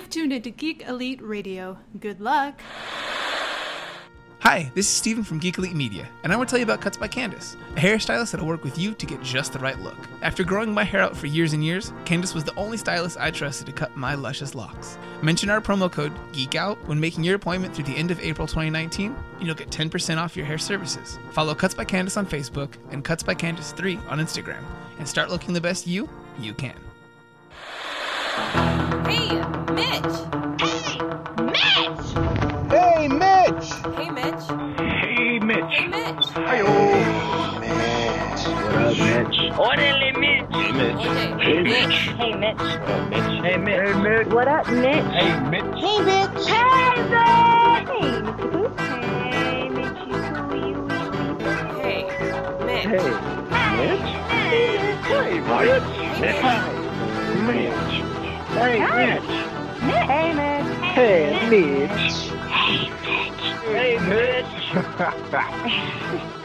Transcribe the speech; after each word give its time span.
You've 0.00 0.08
tuned 0.08 0.32
into 0.32 0.48
Geek 0.48 0.88
Elite 0.88 1.20
Radio. 1.20 1.76
Good 2.00 2.22
luck. 2.22 2.58
Hi, 4.38 4.72
this 4.74 4.86
is 4.86 4.94
Steven 4.94 5.22
from 5.22 5.38
Geek 5.38 5.58
Elite 5.58 5.74
Media, 5.74 6.08
and 6.24 6.32
I 6.32 6.36
want 6.36 6.48
to 6.48 6.52
tell 6.54 6.58
you 6.58 6.64
about 6.64 6.80
Cuts 6.80 6.96
by 6.96 7.06
Candace, 7.06 7.54
a 7.76 7.80
hairstylist 7.80 8.30
that'll 8.30 8.46
work 8.46 8.64
with 8.64 8.78
you 8.78 8.94
to 8.94 9.04
get 9.04 9.22
just 9.22 9.52
the 9.52 9.58
right 9.58 9.78
look. 9.78 9.98
After 10.22 10.42
growing 10.42 10.72
my 10.72 10.84
hair 10.84 11.02
out 11.02 11.14
for 11.14 11.26
years 11.26 11.52
and 11.52 11.62
years, 11.62 11.92
Candace 12.06 12.32
was 12.32 12.44
the 12.44 12.54
only 12.54 12.78
stylist 12.78 13.18
I 13.20 13.30
trusted 13.30 13.66
to 13.66 13.72
cut 13.72 13.94
my 13.94 14.14
luscious 14.14 14.54
locks. 14.54 14.96
Mention 15.20 15.50
our 15.50 15.60
promo 15.60 15.92
code 15.92 16.14
GEEKOUT 16.32 16.82
when 16.86 16.98
making 16.98 17.22
your 17.22 17.34
appointment 17.34 17.74
through 17.74 17.84
the 17.84 17.96
end 17.96 18.10
of 18.10 18.20
April 18.20 18.46
2019, 18.46 19.14
and 19.36 19.46
you'll 19.46 19.54
get 19.54 19.68
10% 19.68 20.16
off 20.16 20.34
your 20.34 20.46
hair 20.46 20.56
services. 20.56 21.18
Follow 21.32 21.54
Cuts 21.54 21.74
by 21.74 21.84
Candace 21.84 22.16
on 22.16 22.24
Facebook 22.24 22.72
and 22.90 23.04
Cuts 23.04 23.22
by 23.22 23.34
Candace 23.34 23.72
3 23.72 23.98
on 24.08 24.18
Instagram, 24.18 24.64
and 24.98 25.06
start 25.06 25.28
looking 25.28 25.52
the 25.52 25.60
best 25.60 25.86
you 25.86 26.08
you 26.38 26.54
can. 26.54 26.74
Hey, 29.10 29.39
Orderly 39.60 40.12
Mitch. 40.12 40.48
AJ. 40.48 41.38
Hey, 41.38 41.60
Mitch. 41.60 41.92
Hey, 42.16 42.34
Mitch. 42.34 42.56
Hey, 42.58 43.58
Mitch! 43.58 43.74
Hey, 43.74 43.92
Mitch! 43.92 44.28
What 44.28 44.48
up, 44.48 44.66
Mitch? 44.68 45.04
Hey, 45.12 45.38
Mitch! 45.50 45.64
Hey, 45.76 46.00
Mitch. 46.00 46.48
Hey, 46.48 46.96
Mitch. 46.96 47.90
Hey, 47.90 48.16
Mr. 48.24 48.52
Booth. 48.52 48.78
Hey, 48.78 49.68
Mitch. 49.68 50.00
You 50.00 50.16
cool, 55.04 55.26
you 55.28 55.36
Hey, 55.36 55.44
Mitch! 55.44 55.44
Hey, 56.00 56.38
Mitch! 57.44 57.76
Hey, 58.56 58.80
Mitch! 58.80 58.80
Hey, 58.80 58.80
Mitch! 60.40 60.40
Hey, 60.40 60.40
Mitch! 60.40 60.78
Hey, 60.80 61.10
Hey 61.10 61.26
Mitch. 61.50 62.16
Hey, 63.60 63.90
Mitch! 63.90 63.90
Hey, 63.90 63.98
Mitch! 65.68 66.39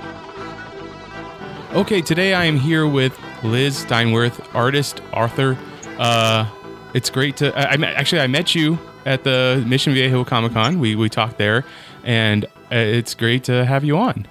Okay, 1.75 2.01
today 2.01 2.33
I 2.33 2.45
am 2.45 2.55
here 2.55 2.87
with 2.87 3.19
Liz 3.43 3.83
Steinworth, 3.83 4.47
artist, 4.55 5.01
author. 5.11 5.57
Uh, 5.97 6.49
it's 6.93 7.09
great 7.09 7.35
to. 7.35 7.53
I, 7.53 7.73
I 7.73 7.91
actually 7.91 8.21
I 8.21 8.27
met 8.27 8.55
you 8.55 8.79
at 9.05 9.25
the 9.25 9.61
Mission 9.67 9.93
Viejo 9.93 10.23
Comic 10.23 10.53
Con. 10.53 10.79
We 10.79 10.95
we 10.95 11.09
talked 11.09 11.37
there, 11.37 11.65
and 12.05 12.45
uh, 12.45 12.75
it's 12.75 13.13
great 13.13 13.43
to 13.45 13.65
have 13.65 13.83
you 13.83 13.97
on. 13.97 14.25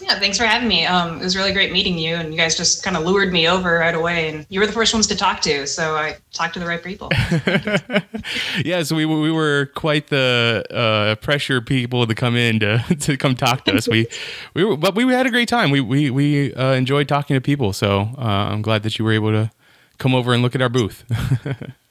Yeah, 0.00 0.18
thanks 0.18 0.38
for 0.38 0.44
having 0.44 0.68
me. 0.68 0.86
Um, 0.86 1.20
it 1.20 1.24
was 1.24 1.36
really 1.36 1.52
great 1.52 1.72
meeting 1.72 1.98
you, 1.98 2.14
and 2.16 2.32
you 2.32 2.38
guys 2.38 2.56
just 2.56 2.82
kind 2.82 2.96
of 2.96 3.04
lured 3.04 3.32
me 3.32 3.48
over 3.48 3.78
right 3.78 3.94
away. 3.94 4.28
And 4.28 4.46
you 4.48 4.60
were 4.60 4.66
the 4.66 4.72
first 4.72 4.94
ones 4.94 5.06
to 5.08 5.16
talk 5.16 5.40
to, 5.42 5.66
so 5.66 5.96
I 5.96 6.16
talked 6.32 6.54
to 6.54 6.60
the 6.60 6.66
right 6.66 6.82
people. 6.82 7.10
yeah, 8.64 8.82
so 8.82 8.96
we 8.96 9.06
we 9.06 9.30
were 9.30 9.70
quite 9.74 10.08
the 10.08 10.64
uh, 10.70 11.14
pressure 11.16 11.60
people 11.60 12.06
to 12.06 12.14
come 12.14 12.36
in 12.36 12.60
to, 12.60 12.78
to 13.00 13.16
come 13.16 13.34
talk 13.34 13.64
to 13.64 13.74
us. 13.74 13.88
We 13.88 14.06
we 14.54 14.64
were, 14.64 14.76
but 14.76 14.94
we 14.94 15.04
had 15.12 15.26
a 15.26 15.30
great 15.30 15.48
time. 15.48 15.70
We 15.70 15.80
we 15.80 16.10
we 16.10 16.54
uh, 16.54 16.72
enjoyed 16.72 17.08
talking 17.08 17.34
to 17.34 17.40
people. 17.40 17.72
So 17.72 18.10
uh, 18.18 18.22
I'm 18.22 18.62
glad 18.62 18.82
that 18.84 18.98
you 18.98 19.04
were 19.04 19.12
able 19.12 19.32
to 19.32 19.50
come 19.98 20.14
over 20.14 20.32
and 20.32 20.42
look 20.42 20.54
at 20.54 20.62
our 20.62 20.68
booth. 20.68 21.04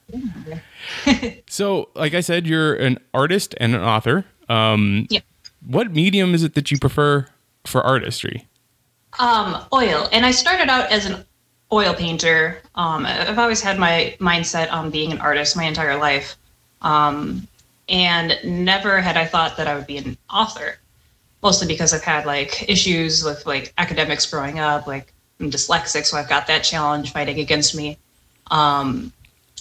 so, 1.47 1.89
like 1.95 2.13
I 2.13 2.21
said, 2.21 2.47
you're 2.47 2.75
an 2.75 2.99
artist 3.13 3.55
and 3.59 3.75
an 3.75 3.81
author. 3.81 4.25
Um, 4.49 5.07
Yeah. 5.09 5.21
What 5.65 5.91
medium 5.91 6.33
is 6.33 6.43
it 6.43 6.53
that 6.53 6.71
you 6.71 6.77
prefer 6.79 7.27
for 7.67 7.85
artistry? 7.85 8.47
Um, 9.19 9.65
oil, 9.73 10.07
and 10.11 10.25
I 10.25 10.31
started 10.31 10.69
out 10.69 10.91
as 10.91 11.05
an 11.05 11.25
oil 11.71 11.93
painter. 11.93 12.61
Um, 12.75 13.05
I've 13.05 13.39
always 13.39 13.61
had 13.61 13.77
my 13.77 14.15
mindset 14.19 14.71
on 14.71 14.89
being 14.89 15.11
an 15.11 15.19
artist 15.19 15.55
my 15.55 15.65
entire 15.65 15.97
life, 15.97 16.35
um, 16.81 17.47
and 17.89 18.37
never 18.43 19.01
had 19.01 19.17
I 19.17 19.25
thought 19.25 19.57
that 19.57 19.67
I 19.67 19.75
would 19.75 19.87
be 19.87 19.97
an 19.97 20.17
author. 20.31 20.77
Mostly 21.43 21.67
because 21.67 21.93
I've 21.93 22.03
had 22.03 22.25
like 22.25 22.67
issues 22.67 23.23
with 23.23 23.45
like 23.45 23.71
academics 23.77 24.25
growing 24.25 24.59
up. 24.59 24.87
Like 24.87 25.13
I'm 25.39 25.51
dyslexic, 25.51 26.05
so 26.05 26.17
I've 26.17 26.29
got 26.29 26.47
that 26.47 26.63
challenge 26.63 27.13
fighting 27.13 27.39
against 27.39 27.75
me. 27.75 27.97
Um, 28.49 29.13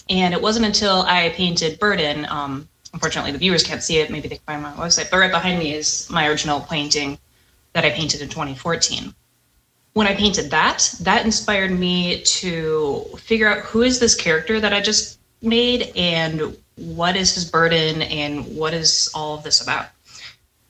and 0.08 0.32
it 0.32 0.40
wasn't 0.40 0.66
until 0.66 1.02
I 1.02 1.30
painted 1.30 1.78
Burden. 1.78 2.26
Um, 2.30 2.68
unfortunately, 2.92 3.32
the 3.32 3.38
viewers 3.38 3.62
can't 3.62 3.82
see 3.82 3.98
it. 3.98 4.10
Maybe 4.10 4.28
they 4.28 4.36
can 4.36 4.44
find 4.44 4.62
my 4.62 4.72
website. 4.72 5.10
But 5.10 5.18
right 5.18 5.30
behind 5.30 5.58
me 5.58 5.74
is 5.74 6.08
my 6.10 6.26
original 6.28 6.60
painting 6.60 7.18
that 7.76 7.84
I 7.84 7.90
painted 7.90 8.22
in 8.22 8.28
2014 8.28 9.14
when 9.96 10.06
I 10.06 10.14
painted 10.14 10.50
that, 10.50 10.94
that 11.00 11.24
inspired 11.24 11.70
me 11.70 12.20
to 12.20 13.06
figure 13.18 13.48
out 13.48 13.60
who 13.60 13.80
is 13.80 13.98
this 13.98 14.14
character 14.14 14.60
that 14.60 14.74
I 14.74 14.82
just 14.82 15.18
made 15.40 15.90
and 15.96 16.54
what 16.74 17.16
is 17.16 17.34
his 17.34 17.50
burden 17.50 18.02
and 18.02 18.44
what 18.54 18.74
is 18.74 19.10
all 19.14 19.38
of 19.38 19.42
this 19.42 19.62
about. 19.62 19.86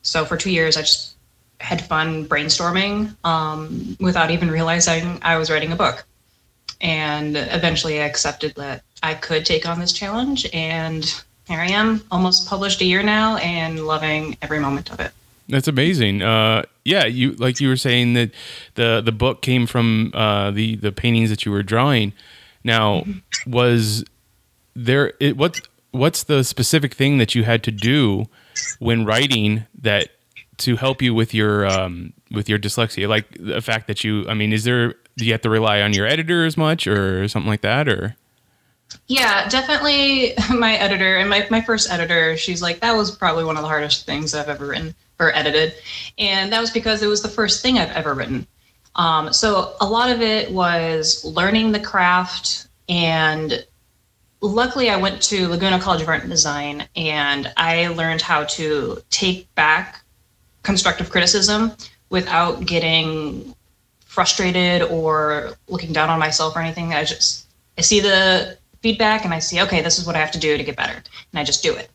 So 0.02 0.24
for 0.24 0.36
two 0.36 0.52
years, 0.52 0.76
I 0.76 0.82
just 0.82 1.16
had 1.58 1.84
fun 1.84 2.26
brainstorming 2.26 3.16
um, 3.24 3.96
without 3.98 4.30
even 4.30 4.48
realizing 4.48 5.18
I 5.22 5.38
was 5.38 5.50
writing 5.50 5.72
a 5.72 5.76
book. 5.76 6.04
And 6.80 7.36
eventually, 7.36 8.00
I 8.00 8.04
accepted 8.04 8.54
that 8.54 8.84
I 9.02 9.14
could 9.14 9.44
take 9.44 9.66
on 9.66 9.80
this 9.80 9.92
challenge, 9.92 10.46
and 10.52 11.04
here 11.48 11.58
I 11.58 11.66
am, 11.72 12.04
almost 12.12 12.48
published 12.48 12.80
a 12.80 12.84
year 12.84 13.02
now, 13.02 13.38
and 13.38 13.88
loving 13.88 14.36
every 14.40 14.60
moment 14.60 14.92
of 14.92 15.00
it. 15.00 15.10
That's 15.48 15.68
amazing. 15.68 16.22
Uh, 16.22 16.64
yeah, 16.84 17.04
you 17.04 17.32
like 17.32 17.60
you 17.60 17.68
were 17.68 17.76
saying 17.76 18.14
that 18.14 18.32
the 18.74 19.00
the 19.04 19.12
book 19.12 19.42
came 19.42 19.66
from 19.66 20.10
uh, 20.14 20.50
the 20.50 20.76
the 20.76 20.92
paintings 20.92 21.30
that 21.30 21.44
you 21.44 21.52
were 21.52 21.62
drawing. 21.62 22.12
Now, 22.64 23.04
was 23.46 24.04
there 24.74 25.12
it, 25.20 25.36
what 25.36 25.60
what's 25.92 26.24
the 26.24 26.42
specific 26.42 26.94
thing 26.94 27.18
that 27.18 27.34
you 27.34 27.44
had 27.44 27.62
to 27.64 27.70
do 27.70 28.26
when 28.78 29.04
writing 29.04 29.66
that 29.80 30.08
to 30.58 30.76
help 30.76 31.00
you 31.00 31.14
with 31.14 31.32
your 31.32 31.66
um, 31.66 32.12
with 32.32 32.48
your 32.48 32.58
dyslexia? 32.58 33.08
Like 33.08 33.26
the 33.38 33.60
fact 33.60 33.86
that 33.86 34.02
you, 34.02 34.28
I 34.28 34.34
mean, 34.34 34.52
is 34.52 34.64
there 34.64 34.94
do 35.16 35.24
you 35.24 35.32
have 35.32 35.42
to 35.42 35.50
rely 35.50 35.80
on 35.80 35.92
your 35.92 36.06
editor 36.06 36.44
as 36.44 36.56
much 36.56 36.86
or 36.88 37.28
something 37.28 37.48
like 37.48 37.60
that, 37.60 37.88
or 37.88 38.16
Yeah, 39.06 39.48
definitely 39.48 40.34
my 40.54 40.74
editor 40.74 41.18
and 41.18 41.30
my, 41.30 41.46
my 41.50 41.60
first 41.60 41.90
editor, 41.90 42.36
she's 42.36 42.62
like, 42.62 42.80
that 42.80 42.96
was 42.96 43.14
probably 43.14 43.44
one 43.44 43.56
of 43.56 43.62
the 43.62 43.68
hardest 43.68 44.06
things 44.06 44.34
I've 44.34 44.48
ever 44.48 44.66
written 44.66 44.94
or 45.18 45.34
edited. 45.34 45.74
And 46.18 46.52
that 46.52 46.60
was 46.60 46.70
because 46.70 47.02
it 47.02 47.06
was 47.06 47.22
the 47.22 47.28
first 47.28 47.62
thing 47.62 47.78
I've 47.78 47.90
ever 47.90 48.14
written. 48.14 48.46
Um, 48.96 49.32
so 49.32 49.74
a 49.80 49.86
lot 49.86 50.10
of 50.10 50.22
it 50.22 50.50
was 50.50 51.24
learning 51.24 51.72
the 51.72 51.80
craft. 51.80 52.68
And 52.88 53.64
luckily, 54.40 54.90
I 54.90 54.96
went 54.96 55.22
to 55.22 55.48
Laguna 55.48 55.78
College 55.78 56.02
of 56.02 56.08
Art 56.08 56.22
and 56.22 56.30
Design 56.30 56.88
and 56.96 57.52
I 57.56 57.88
learned 57.88 58.22
how 58.22 58.44
to 58.44 59.02
take 59.10 59.52
back 59.54 60.02
constructive 60.62 61.10
criticism 61.10 61.72
without 62.10 62.64
getting 62.66 63.54
frustrated 64.04 64.82
or 64.82 65.52
looking 65.68 65.92
down 65.92 66.08
on 66.08 66.18
myself 66.18 66.56
or 66.56 66.60
anything. 66.60 66.94
I 66.94 67.04
just, 67.04 67.46
I 67.76 67.82
see 67.82 68.00
the 68.00 68.56
feedback 68.80 69.24
and 69.24 69.34
I 69.34 69.40
see, 69.40 69.60
okay, 69.62 69.82
this 69.82 69.98
is 69.98 70.06
what 70.06 70.16
I 70.16 70.20
have 70.20 70.30
to 70.32 70.38
do 70.38 70.56
to 70.56 70.64
get 70.64 70.76
better. 70.76 70.94
And 70.94 71.38
I 71.38 71.44
just 71.44 71.62
do 71.62 71.74
it. 71.74 71.90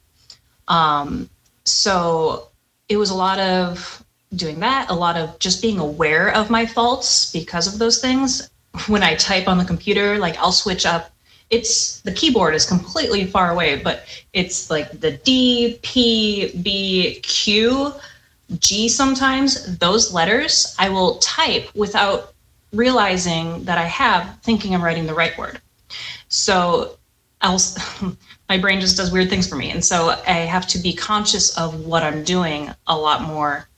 Um, 0.67 1.29
so 1.65 2.50
it 2.91 2.97
was 2.97 3.09
a 3.09 3.15
lot 3.15 3.39
of 3.39 4.03
doing 4.35 4.59
that, 4.59 4.89
a 4.89 4.93
lot 4.93 5.15
of 5.15 5.39
just 5.39 5.61
being 5.61 5.79
aware 5.79 6.27
of 6.35 6.49
my 6.49 6.65
faults 6.65 7.31
because 7.31 7.65
of 7.71 7.79
those 7.79 8.01
things. 8.01 8.49
When 8.87 9.03
I 9.03 9.15
type 9.15 9.49
on 9.49 9.57
the 9.57 9.65
computer, 9.65 10.17
like 10.17 10.37
I'll 10.37 10.53
switch 10.53 10.85
up. 10.85 11.11
It's 11.49 11.99
the 12.01 12.13
keyboard 12.13 12.55
is 12.55 12.65
completely 12.65 13.25
far 13.25 13.51
away, 13.51 13.75
but 13.75 14.05
it's 14.31 14.69
like 14.69 15.01
the 15.01 15.11
D, 15.11 15.77
P, 15.81 16.57
B, 16.61 17.19
Q, 17.21 17.93
G 18.59 18.87
sometimes. 18.87 19.77
Those 19.77 20.13
letters 20.13 20.73
I 20.79 20.87
will 20.87 21.17
type 21.17 21.65
without 21.75 22.33
realizing 22.71 23.65
that 23.65 23.77
I 23.77 23.87
have, 24.01 24.39
thinking 24.41 24.73
I'm 24.73 24.83
writing 24.83 25.05
the 25.05 25.13
right 25.13 25.37
word. 25.37 25.59
So 26.29 26.97
I'll, 27.41 27.59
my 28.51 28.57
brain 28.57 28.81
just 28.81 28.97
does 28.97 29.13
weird 29.13 29.29
things 29.29 29.47
for 29.47 29.55
me. 29.55 29.71
And 29.71 29.83
so 29.83 30.09
I 30.27 30.39
have 30.39 30.67
to 30.67 30.77
be 30.77 30.91
conscious 30.91 31.57
of 31.57 31.85
what 31.85 32.03
I'm 32.03 32.21
doing 32.21 32.69
a 32.85 32.97
lot 32.97 33.21
more. 33.21 33.69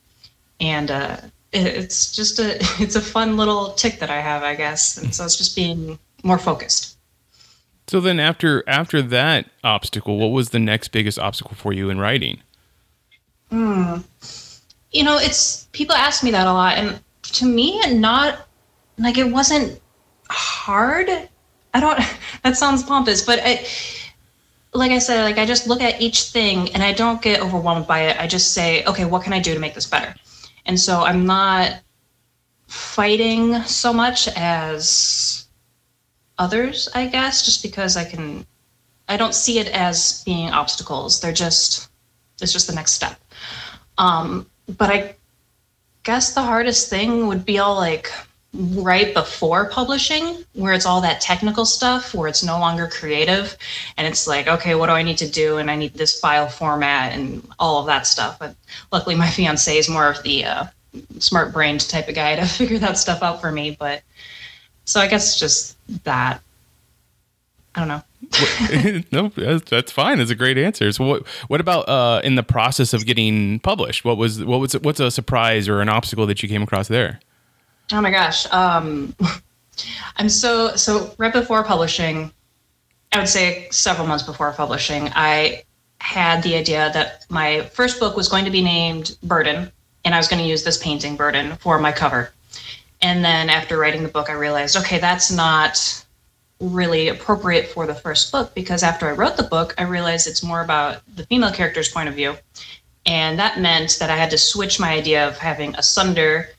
And 0.59 0.89
uh, 0.89 1.17
it's 1.51 2.11
just 2.11 2.39
a, 2.39 2.55
it's 2.81 2.95
a 2.95 3.01
fun 3.01 3.37
little 3.37 3.73
tick 3.73 3.99
that 3.99 4.09
I 4.09 4.19
have, 4.19 4.41
I 4.41 4.55
guess. 4.55 4.97
And 4.97 5.13
so 5.13 5.25
it's 5.25 5.35
just 5.35 5.55
being 5.55 5.99
more 6.23 6.39
focused. 6.39 6.97
so? 7.87 7.99
Then 7.99 8.19
after 8.19 8.63
after 8.67 9.03
that 9.03 9.45
obstacle, 9.63 10.17
what 10.17 10.31
was 10.31 10.49
the 10.49 10.59
next 10.59 10.87
biggest 10.87 11.19
obstacle 11.19 11.55
for 11.55 11.71
you 11.71 11.91
in 11.91 11.99
writing? 11.99 12.41
You 14.91 15.03
know, 15.03 15.19
it's 15.19 15.67
people 15.71 15.95
ask 15.95 16.23
me 16.23 16.31
that 16.31 16.47
a 16.47 16.53
lot. 16.53 16.79
And 16.79 16.99
to 17.37 17.45
me, 17.45 17.79
not 17.93 18.47
like 18.97 19.19
it 19.19 19.31
wasn't 19.31 19.79
hard. 20.31 21.09
I 21.75 21.79
don't, 21.79 21.99
that 22.43 22.57
sounds 22.57 22.81
pompous, 22.81 23.23
but 23.23 23.39
I, 23.43 23.67
like 24.73 24.91
I 24.91 24.99
said, 24.99 25.23
like 25.23 25.37
I 25.37 25.45
just 25.45 25.67
look 25.67 25.81
at 25.81 26.01
each 26.01 26.23
thing 26.23 26.69
and 26.73 26.81
I 26.81 26.93
don't 26.93 27.21
get 27.21 27.41
overwhelmed 27.41 27.87
by 27.87 28.01
it. 28.01 28.19
I 28.19 28.27
just 28.27 28.53
say, 28.53 28.83
okay, 28.85 29.05
what 29.05 29.23
can 29.23 29.33
I 29.33 29.39
do 29.39 29.53
to 29.53 29.59
make 29.59 29.75
this 29.75 29.85
better? 29.85 30.15
And 30.65 30.79
so 30.79 31.01
I'm 31.01 31.25
not 31.25 31.81
fighting 32.67 33.61
so 33.63 33.93
much 33.93 34.27
as 34.29 35.47
others, 36.37 36.89
I 36.95 37.05
guess, 37.07 37.45
just 37.45 37.61
because 37.61 37.97
I 37.97 38.03
can 38.03 38.45
I 39.07 39.17
don't 39.17 39.35
see 39.35 39.59
it 39.59 39.67
as 39.67 40.23
being 40.23 40.49
obstacles. 40.49 41.19
They're 41.19 41.33
just 41.33 41.89
it's 42.41 42.53
just 42.53 42.67
the 42.67 42.73
next 42.73 42.91
step. 42.91 43.19
Um, 43.97 44.49
but 44.77 44.89
I 44.89 45.15
guess 46.03 46.33
the 46.33 46.41
hardest 46.41 46.89
thing 46.89 47.27
would 47.27 47.45
be 47.45 47.59
all 47.59 47.75
like 47.75 48.11
right 48.53 49.13
before 49.13 49.65
publishing, 49.69 50.43
where 50.53 50.73
it's 50.73 50.85
all 50.85 51.01
that 51.01 51.21
technical 51.21 51.65
stuff, 51.65 52.13
where 52.13 52.27
it's 52.27 52.43
no 52.43 52.59
longer 52.59 52.87
creative, 52.87 53.57
and 53.97 54.05
it's 54.05 54.27
like, 54.27 54.47
okay, 54.47 54.75
what 54.75 54.87
do 54.87 54.93
I 54.93 55.01
need 55.01 55.17
to 55.17 55.29
do? 55.29 55.57
And 55.57 55.71
I 55.71 55.75
need 55.75 55.93
this 55.95 56.19
file 56.19 56.47
format 56.47 57.13
and 57.13 57.47
all 57.59 57.79
of 57.79 57.87
that 57.87 58.05
stuff. 58.05 58.37
But 58.37 58.55
luckily, 58.91 59.15
my 59.15 59.29
fiance 59.29 59.75
is 59.75 59.89
more 59.89 60.09
of 60.09 60.21
the 60.23 60.45
uh, 60.45 60.65
smart 61.19 61.51
brained 61.51 61.87
type 61.89 62.07
of 62.07 62.15
guy 62.15 62.35
to 62.35 62.45
figure 62.47 62.79
that 62.79 62.97
stuff 62.97 63.23
out 63.23 63.41
for 63.41 63.51
me. 63.51 63.75
But 63.79 64.03
so 64.85 64.99
I 64.99 65.07
guess 65.07 65.39
just 65.39 65.77
that. 66.03 66.41
I 67.75 67.79
don't 67.79 67.87
know. 67.87 68.03
no, 69.11 69.29
that's, 69.29 69.91
fine. 69.91 70.19
That's 70.19 70.29
a 70.29 70.35
great 70.35 70.59
answer. 70.59 70.91
So 70.91 71.05
what 71.05 71.27
what 71.47 71.59
about 71.59 71.89
uh, 71.89 72.21
in 72.23 72.35
the 72.35 72.43
process 72.43 72.93
of 72.93 73.07
getting 73.07 73.59
published? 73.61 74.05
What 74.05 74.17
was 74.17 74.43
what 74.43 74.59
was 74.59 74.73
what's 74.73 74.99
a 74.99 75.09
surprise 75.09 75.67
or 75.67 75.81
an 75.81 75.89
obstacle 75.89 76.27
that 76.27 76.43
you 76.43 76.49
came 76.49 76.61
across 76.61 76.87
there? 76.87 77.19
Oh 77.93 78.01
my 78.01 78.09
gosh. 78.09 78.51
Um, 78.51 79.15
I'm 80.17 80.29
so 80.29 80.75
so 80.75 81.13
right 81.17 81.31
before 81.31 81.63
publishing, 81.63 82.31
I 83.11 83.19
would 83.19 83.29
say 83.29 83.67
several 83.69 84.07
months 84.07 84.23
before 84.23 84.51
publishing, 84.51 85.09
I 85.15 85.63
had 85.99 86.41
the 86.41 86.55
idea 86.55 86.91
that 86.93 87.25
my 87.29 87.61
first 87.61 87.99
book 87.99 88.17
was 88.17 88.27
going 88.27 88.45
to 88.45 88.51
be 88.51 88.63
named 88.63 89.15
Burden, 89.23 89.71
and 90.03 90.15
I 90.15 90.17
was 90.17 90.27
going 90.27 90.41
to 90.41 90.47
use 90.47 90.63
this 90.63 90.77
painting 90.77 91.15
Burden 91.15 91.55
for 91.57 91.77
my 91.77 91.91
cover. 91.91 92.33
And 93.01 93.23
then 93.23 93.49
after 93.49 93.77
writing 93.77 94.01
the 94.01 94.09
book, 94.09 94.29
I 94.29 94.33
realized, 94.33 94.75
okay, 94.77 94.97
that's 94.97 95.31
not 95.31 96.03
really 96.59 97.09
appropriate 97.09 97.67
for 97.67 97.85
the 97.85 97.93
first 97.93 98.31
book 98.31 98.55
because 98.55 98.81
after 98.81 99.07
I 99.07 99.11
wrote 99.11 99.37
the 99.37 99.43
book, 99.43 99.75
I 99.77 99.83
realized 99.83 100.27
it's 100.27 100.41
more 100.41 100.61
about 100.61 101.01
the 101.15 101.25
female 101.25 101.51
character's 101.51 101.89
point 101.89 102.09
of 102.09 102.15
view. 102.15 102.35
And 103.05 103.37
that 103.37 103.59
meant 103.59 103.97
that 103.99 104.09
I 104.09 104.15
had 104.15 104.31
to 104.31 104.37
switch 104.37 104.79
my 104.79 104.93
idea 104.93 105.27
of 105.27 105.37
having 105.37 105.75
Asunder 105.75 106.49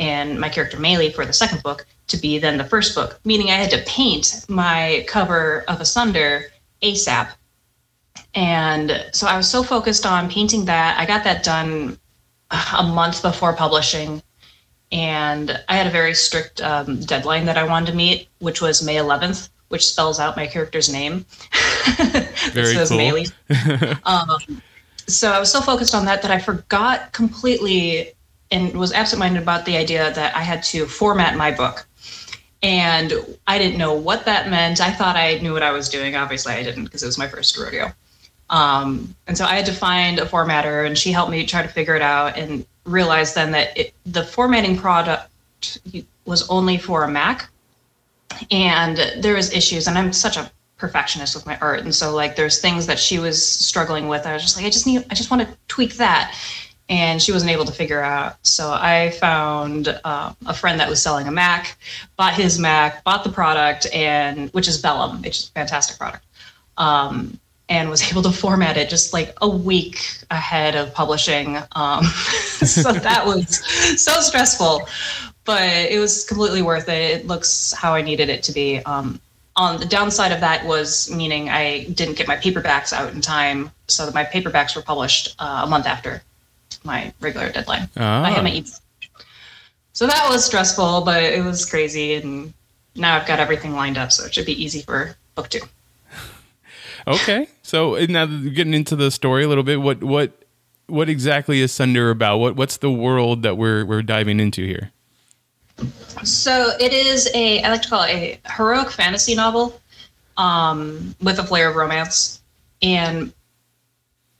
and 0.00 0.40
my 0.40 0.48
character 0.48 0.78
Maylee 0.78 1.14
for 1.14 1.24
the 1.24 1.32
second 1.32 1.62
book 1.62 1.86
to 2.08 2.16
be 2.16 2.38
then 2.38 2.56
the 2.56 2.64
first 2.64 2.94
book, 2.94 3.20
meaning 3.24 3.50
I 3.50 3.54
had 3.54 3.70
to 3.70 3.82
paint 3.86 4.46
my 4.48 5.04
cover 5.06 5.64
of 5.68 5.80
Asunder 5.80 6.46
ASAP. 6.82 7.28
And 8.34 9.06
so 9.12 9.26
I 9.26 9.36
was 9.36 9.48
so 9.48 9.62
focused 9.62 10.06
on 10.06 10.30
painting 10.30 10.64
that. 10.64 10.98
I 10.98 11.04
got 11.04 11.22
that 11.24 11.44
done 11.44 11.98
a 12.50 12.82
month 12.82 13.22
before 13.22 13.54
publishing. 13.54 14.22
And 14.90 15.62
I 15.68 15.76
had 15.76 15.86
a 15.86 15.90
very 15.90 16.14
strict 16.14 16.60
um, 16.62 16.98
deadline 17.00 17.44
that 17.44 17.56
I 17.56 17.62
wanted 17.64 17.90
to 17.90 17.96
meet, 17.96 18.28
which 18.40 18.60
was 18.60 18.82
May 18.82 18.96
11th, 18.96 19.50
which 19.68 19.86
spells 19.86 20.18
out 20.18 20.36
my 20.36 20.46
character's 20.46 20.92
name. 20.92 21.24
Very 22.52 22.74
says 22.74 22.88
cool. 22.88 22.98
Um, 24.04 24.62
so 25.06 25.30
I 25.32 25.38
was 25.38 25.50
so 25.50 25.60
focused 25.60 25.94
on 25.94 26.04
that 26.06 26.22
that 26.22 26.30
I 26.30 26.38
forgot 26.38 27.12
completely 27.12 28.14
and 28.50 28.76
was 28.76 28.92
absent-minded 28.92 29.42
about 29.42 29.64
the 29.64 29.76
idea 29.76 30.12
that 30.12 30.34
I 30.34 30.42
had 30.42 30.62
to 30.64 30.86
format 30.86 31.36
my 31.36 31.50
book. 31.50 31.86
And 32.62 33.12
I 33.46 33.58
didn't 33.58 33.78
know 33.78 33.94
what 33.94 34.24
that 34.26 34.50
meant. 34.50 34.80
I 34.80 34.90
thought 34.90 35.16
I 35.16 35.38
knew 35.38 35.52
what 35.52 35.62
I 35.62 35.70
was 35.70 35.88
doing. 35.88 36.16
Obviously, 36.16 36.52
I 36.52 36.62
didn't 36.62 36.84
because 36.84 37.02
it 37.02 37.06
was 37.06 37.16
my 37.16 37.28
first 37.28 37.56
rodeo. 37.56 37.92
Um, 38.50 39.14
and 39.26 39.38
so 39.38 39.44
I 39.44 39.54
had 39.54 39.66
to 39.66 39.72
find 39.72 40.18
a 40.18 40.26
formatter, 40.26 40.86
and 40.86 40.98
she 40.98 41.12
helped 41.12 41.30
me 41.30 41.46
try 41.46 41.62
to 41.62 41.68
figure 41.68 41.94
it 41.94 42.02
out 42.02 42.36
and 42.36 42.66
realized 42.84 43.34
then 43.34 43.52
that 43.52 43.78
it, 43.78 43.94
the 44.04 44.24
formatting 44.24 44.76
product 44.76 45.30
was 46.26 46.48
only 46.50 46.76
for 46.76 47.04
a 47.04 47.08
Mac. 47.08 47.48
And 48.50 48.98
there 49.20 49.34
was 49.34 49.52
issues, 49.52 49.86
and 49.86 49.96
I'm 49.96 50.12
such 50.12 50.36
a 50.36 50.50
perfectionist 50.76 51.34
with 51.34 51.46
my 51.46 51.58
art, 51.58 51.80
and 51.80 51.94
so 51.94 52.14
like 52.14 52.36
there's 52.36 52.60
things 52.60 52.86
that 52.86 52.98
she 52.98 53.18
was 53.18 53.46
struggling 53.46 54.08
with. 54.08 54.26
I 54.26 54.32
was 54.32 54.42
just 54.42 54.56
like, 54.56 54.64
I 54.64 54.70
just 54.70 54.86
need, 54.86 55.04
I 55.10 55.14
just 55.14 55.30
want 55.30 55.46
to 55.46 55.56
tweak 55.68 55.94
that 55.94 56.34
and 56.90 57.22
she 57.22 57.30
wasn't 57.30 57.52
able 57.52 57.64
to 57.64 57.72
figure 57.72 58.02
out. 58.02 58.36
So 58.42 58.72
I 58.72 59.10
found 59.10 59.88
uh, 60.02 60.34
a 60.44 60.52
friend 60.52 60.80
that 60.80 60.88
was 60.88 61.00
selling 61.00 61.28
a 61.28 61.30
Mac, 61.30 61.78
bought 62.16 62.34
his 62.34 62.58
Mac, 62.58 63.04
bought 63.04 63.22
the 63.22 63.30
product, 63.30 63.86
and 63.94 64.50
which 64.50 64.66
is 64.66 64.82
Vellum, 64.82 65.22
which 65.22 65.38
is 65.38 65.48
a 65.48 65.52
fantastic 65.52 65.96
product, 65.96 66.24
um, 66.76 67.38
and 67.68 67.88
was 67.88 68.02
able 68.10 68.22
to 68.22 68.32
format 68.32 68.76
it 68.76 68.90
just 68.90 69.12
like 69.12 69.32
a 69.40 69.48
week 69.48 70.18
ahead 70.32 70.74
of 70.74 70.92
publishing. 70.92 71.58
Um, 71.72 72.04
so 72.04 72.92
that 72.92 73.24
was 73.24 73.64
so 74.02 74.20
stressful, 74.20 74.88
but 75.44 75.62
it 75.62 76.00
was 76.00 76.24
completely 76.24 76.60
worth 76.60 76.88
it. 76.88 77.20
It 77.20 77.26
looks 77.28 77.72
how 77.72 77.94
I 77.94 78.02
needed 78.02 78.28
it 78.28 78.42
to 78.44 78.52
be. 78.52 78.80
Um, 78.80 79.20
on 79.54 79.78
the 79.78 79.86
downside 79.86 80.32
of 80.32 80.40
that 80.40 80.64
was 80.66 81.10
meaning 81.14 81.50
I 81.50 81.84
didn't 81.84 82.16
get 82.16 82.26
my 82.26 82.36
paperbacks 82.36 82.92
out 82.92 83.12
in 83.12 83.20
time, 83.20 83.70
so 83.86 84.06
that 84.06 84.14
my 84.14 84.24
paperbacks 84.24 84.74
were 84.74 84.82
published 84.82 85.36
uh, 85.38 85.62
a 85.64 85.66
month 85.68 85.86
after 85.86 86.22
my 86.84 87.12
regular 87.20 87.50
deadline. 87.50 87.88
Ah. 87.96 88.24
I 88.24 88.30
had 88.30 88.44
my 88.44 88.64
so 89.92 90.06
that 90.06 90.28
was 90.30 90.44
stressful, 90.44 91.02
but 91.02 91.22
it 91.22 91.44
was 91.44 91.66
crazy, 91.66 92.14
and 92.14 92.54
now 92.94 93.16
I've 93.16 93.26
got 93.26 93.38
everything 93.38 93.74
lined 93.74 93.98
up, 93.98 94.12
so 94.12 94.24
it 94.24 94.32
should 94.32 94.46
be 94.46 94.62
easy 94.62 94.82
for 94.82 95.16
book 95.34 95.48
two. 95.48 95.60
Okay, 97.06 97.48
so 97.62 97.94
now 98.10 98.26
getting 98.26 98.74
into 98.74 98.94
the 98.94 99.10
story 99.10 99.42
a 99.42 99.48
little 99.48 99.64
bit, 99.64 99.80
what 99.80 100.04
what 100.04 100.32
what 100.86 101.08
exactly 101.08 101.60
is 101.60 101.72
Sunder 101.72 102.10
about? 102.10 102.38
What 102.38 102.56
what's 102.56 102.76
the 102.76 102.90
world 102.90 103.42
that 103.42 103.56
we're 103.56 103.86
we're 103.86 104.02
diving 104.02 104.38
into 104.38 104.66
here? 104.66 104.92
So 106.22 106.72
it 106.78 106.92
is 106.92 107.30
a 107.34 107.62
I 107.62 107.70
like 107.70 107.82
to 107.82 107.88
call 107.88 108.02
it 108.02 108.10
a 108.10 108.40
heroic 108.52 108.90
fantasy 108.90 109.34
novel 109.34 109.80
um, 110.36 111.14
with 111.22 111.38
a 111.38 111.44
flair 111.44 111.70
of 111.70 111.76
romance, 111.76 112.42
and 112.82 113.32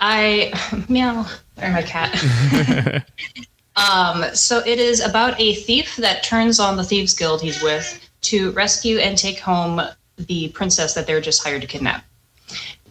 I 0.00 0.52
meow. 0.88 1.26
Or 1.62 1.70
my 1.70 1.82
cat. 1.82 2.14
um, 3.76 4.24
so 4.34 4.60
it 4.66 4.78
is 4.78 5.00
about 5.00 5.38
a 5.38 5.54
thief 5.54 5.96
that 5.96 6.22
turns 6.22 6.58
on 6.58 6.76
the 6.76 6.84
thieves 6.84 7.14
guild 7.14 7.42
he's 7.42 7.62
with 7.62 8.08
to 8.22 8.50
rescue 8.52 8.98
and 8.98 9.16
take 9.16 9.38
home 9.38 9.80
the 10.16 10.48
princess 10.48 10.94
that 10.94 11.06
they're 11.06 11.20
just 11.20 11.42
hired 11.42 11.60
to 11.62 11.66
kidnap. 11.66 12.04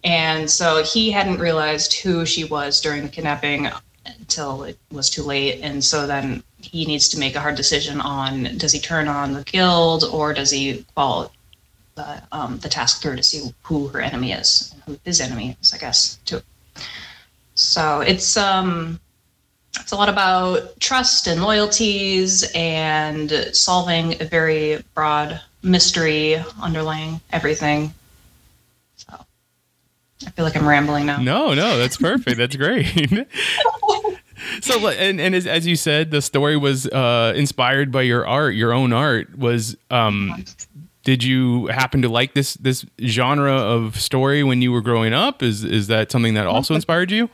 And 0.04 0.50
so 0.50 0.84
he 0.84 1.12
hadn't 1.12 1.40
realized 1.40 1.94
who 1.96 2.26
she 2.26 2.46
was 2.46 2.80
during 2.80 3.04
the 3.04 3.10
kidnapping 3.10 3.70
until 4.06 4.64
it 4.64 4.78
was 4.92 5.10
too 5.10 5.24
late. 5.24 5.60
And 5.62 5.84
so 5.84 6.08
then 6.08 6.44
he 6.62 6.86
needs 6.86 7.10
to 7.10 7.20
make 7.20 7.36
a 7.36 7.40
hard 7.40 7.56
decision 7.56 8.00
on 8.02 8.58
does 8.58 8.72
he 8.72 8.80
turn 8.80 9.08
on 9.08 9.34
the 9.34 9.44
guild 9.44 10.04
or 10.04 10.34
does 10.34 10.52
he 10.52 10.86
follow 10.96 11.32
the, 11.96 12.22
um, 12.32 12.60
the 12.60 12.70
task 12.70 13.02
through 13.02 13.18
to 13.18 13.24
see 13.24 13.54
who 13.64 13.88
her 13.90 14.00
enemy 14.00 14.32
is 14.32 14.74
and 14.74 14.84
who 14.84 15.00
his 15.04 15.20
enemy 15.20 15.58
is, 15.62 15.74
I 15.74 15.78
guess, 15.78 16.18
too. 16.26 16.42
So 17.60 18.00
it's 18.00 18.38
um 18.38 19.00
it's 19.80 19.92
a 19.92 19.96
lot 19.96 20.10
about 20.10 20.80
trust 20.80 21.28
and 21.28 21.42
loyalties 21.42 22.50
and 22.56 23.32
solving 23.54 24.20
a 24.22 24.26
very 24.26 24.84
broad 24.96 25.42
mystery 25.62 26.42
underlying 26.62 27.20
everything. 27.32 27.94
So 28.96 29.14
I 30.26 30.30
feel 30.32 30.46
like 30.46 30.56
I'm 30.56 30.68
rambling 30.68 31.06
now. 31.06 31.22
No, 31.22 31.54
no, 31.54 31.78
that's 31.78 31.98
perfect. 31.98 32.38
That's 32.38 32.56
great. 32.56 32.88
so, 34.62 34.88
and 34.88 35.20
and 35.20 35.36
as, 35.36 35.46
as 35.46 35.68
you 35.68 35.76
said, 35.76 36.12
the 36.12 36.22
story 36.22 36.56
was 36.56 36.88
uh, 36.88 37.34
inspired 37.36 37.92
by 37.92 38.04
your 38.04 38.26
art, 38.26 38.56
your 38.56 38.72
own 38.72 38.94
art. 38.94 39.38
Was 39.38 39.76
um, 39.92 40.46
did 41.04 41.26
you 41.26 41.68
happen 41.68 42.02
to 42.04 42.10
like 42.10 42.34
this 42.36 42.54
this 42.56 42.86
genre 43.02 43.54
of 43.54 44.00
story 44.00 44.44
when 44.44 44.62
you 44.62 44.72
were 44.72 44.82
growing 44.82 45.14
up? 45.14 45.44
Is 45.44 45.66
is 45.66 45.88
that 45.88 46.10
something 46.10 46.36
that 46.36 46.48
also 46.48 46.74
inspired 46.74 47.12
you? 47.12 47.30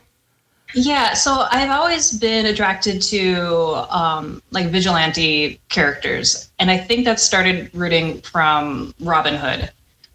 Yeah, 0.74 1.14
so 1.14 1.46
I've 1.50 1.70
always 1.70 2.18
been 2.18 2.46
attracted 2.46 3.00
to 3.02 3.86
um, 3.88 4.42
like 4.50 4.66
vigilante 4.66 5.60
characters, 5.68 6.50
and 6.58 6.70
I 6.70 6.76
think 6.78 7.04
that 7.04 7.20
started 7.20 7.70
rooting 7.72 8.20
from 8.22 8.94
Robin 9.00 9.34
Hood. 9.34 9.70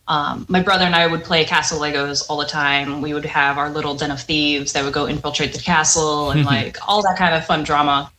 Um, 0.07 0.45
my 0.49 0.61
brother 0.61 0.83
and 0.83 0.93
I 0.93 1.07
would 1.07 1.23
play 1.23 1.45
castle 1.45 1.79
Legos 1.79 2.29
all 2.29 2.37
the 2.37 2.45
time. 2.45 3.01
We 3.01 3.13
would 3.13 3.23
have 3.25 3.57
our 3.57 3.69
little 3.69 3.95
den 3.95 4.11
of 4.11 4.21
thieves 4.21 4.73
that 4.73 4.83
would 4.83 4.93
go 4.93 5.07
infiltrate 5.07 5.53
the 5.53 5.59
castle 5.59 6.31
and 6.31 6.43
like 6.45 6.77
all 6.87 7.01
that 7.03 7.17
kind 7.17 7.33
of 7.33 7.45
fun 7.45 7.63
drama, 7.63 8.11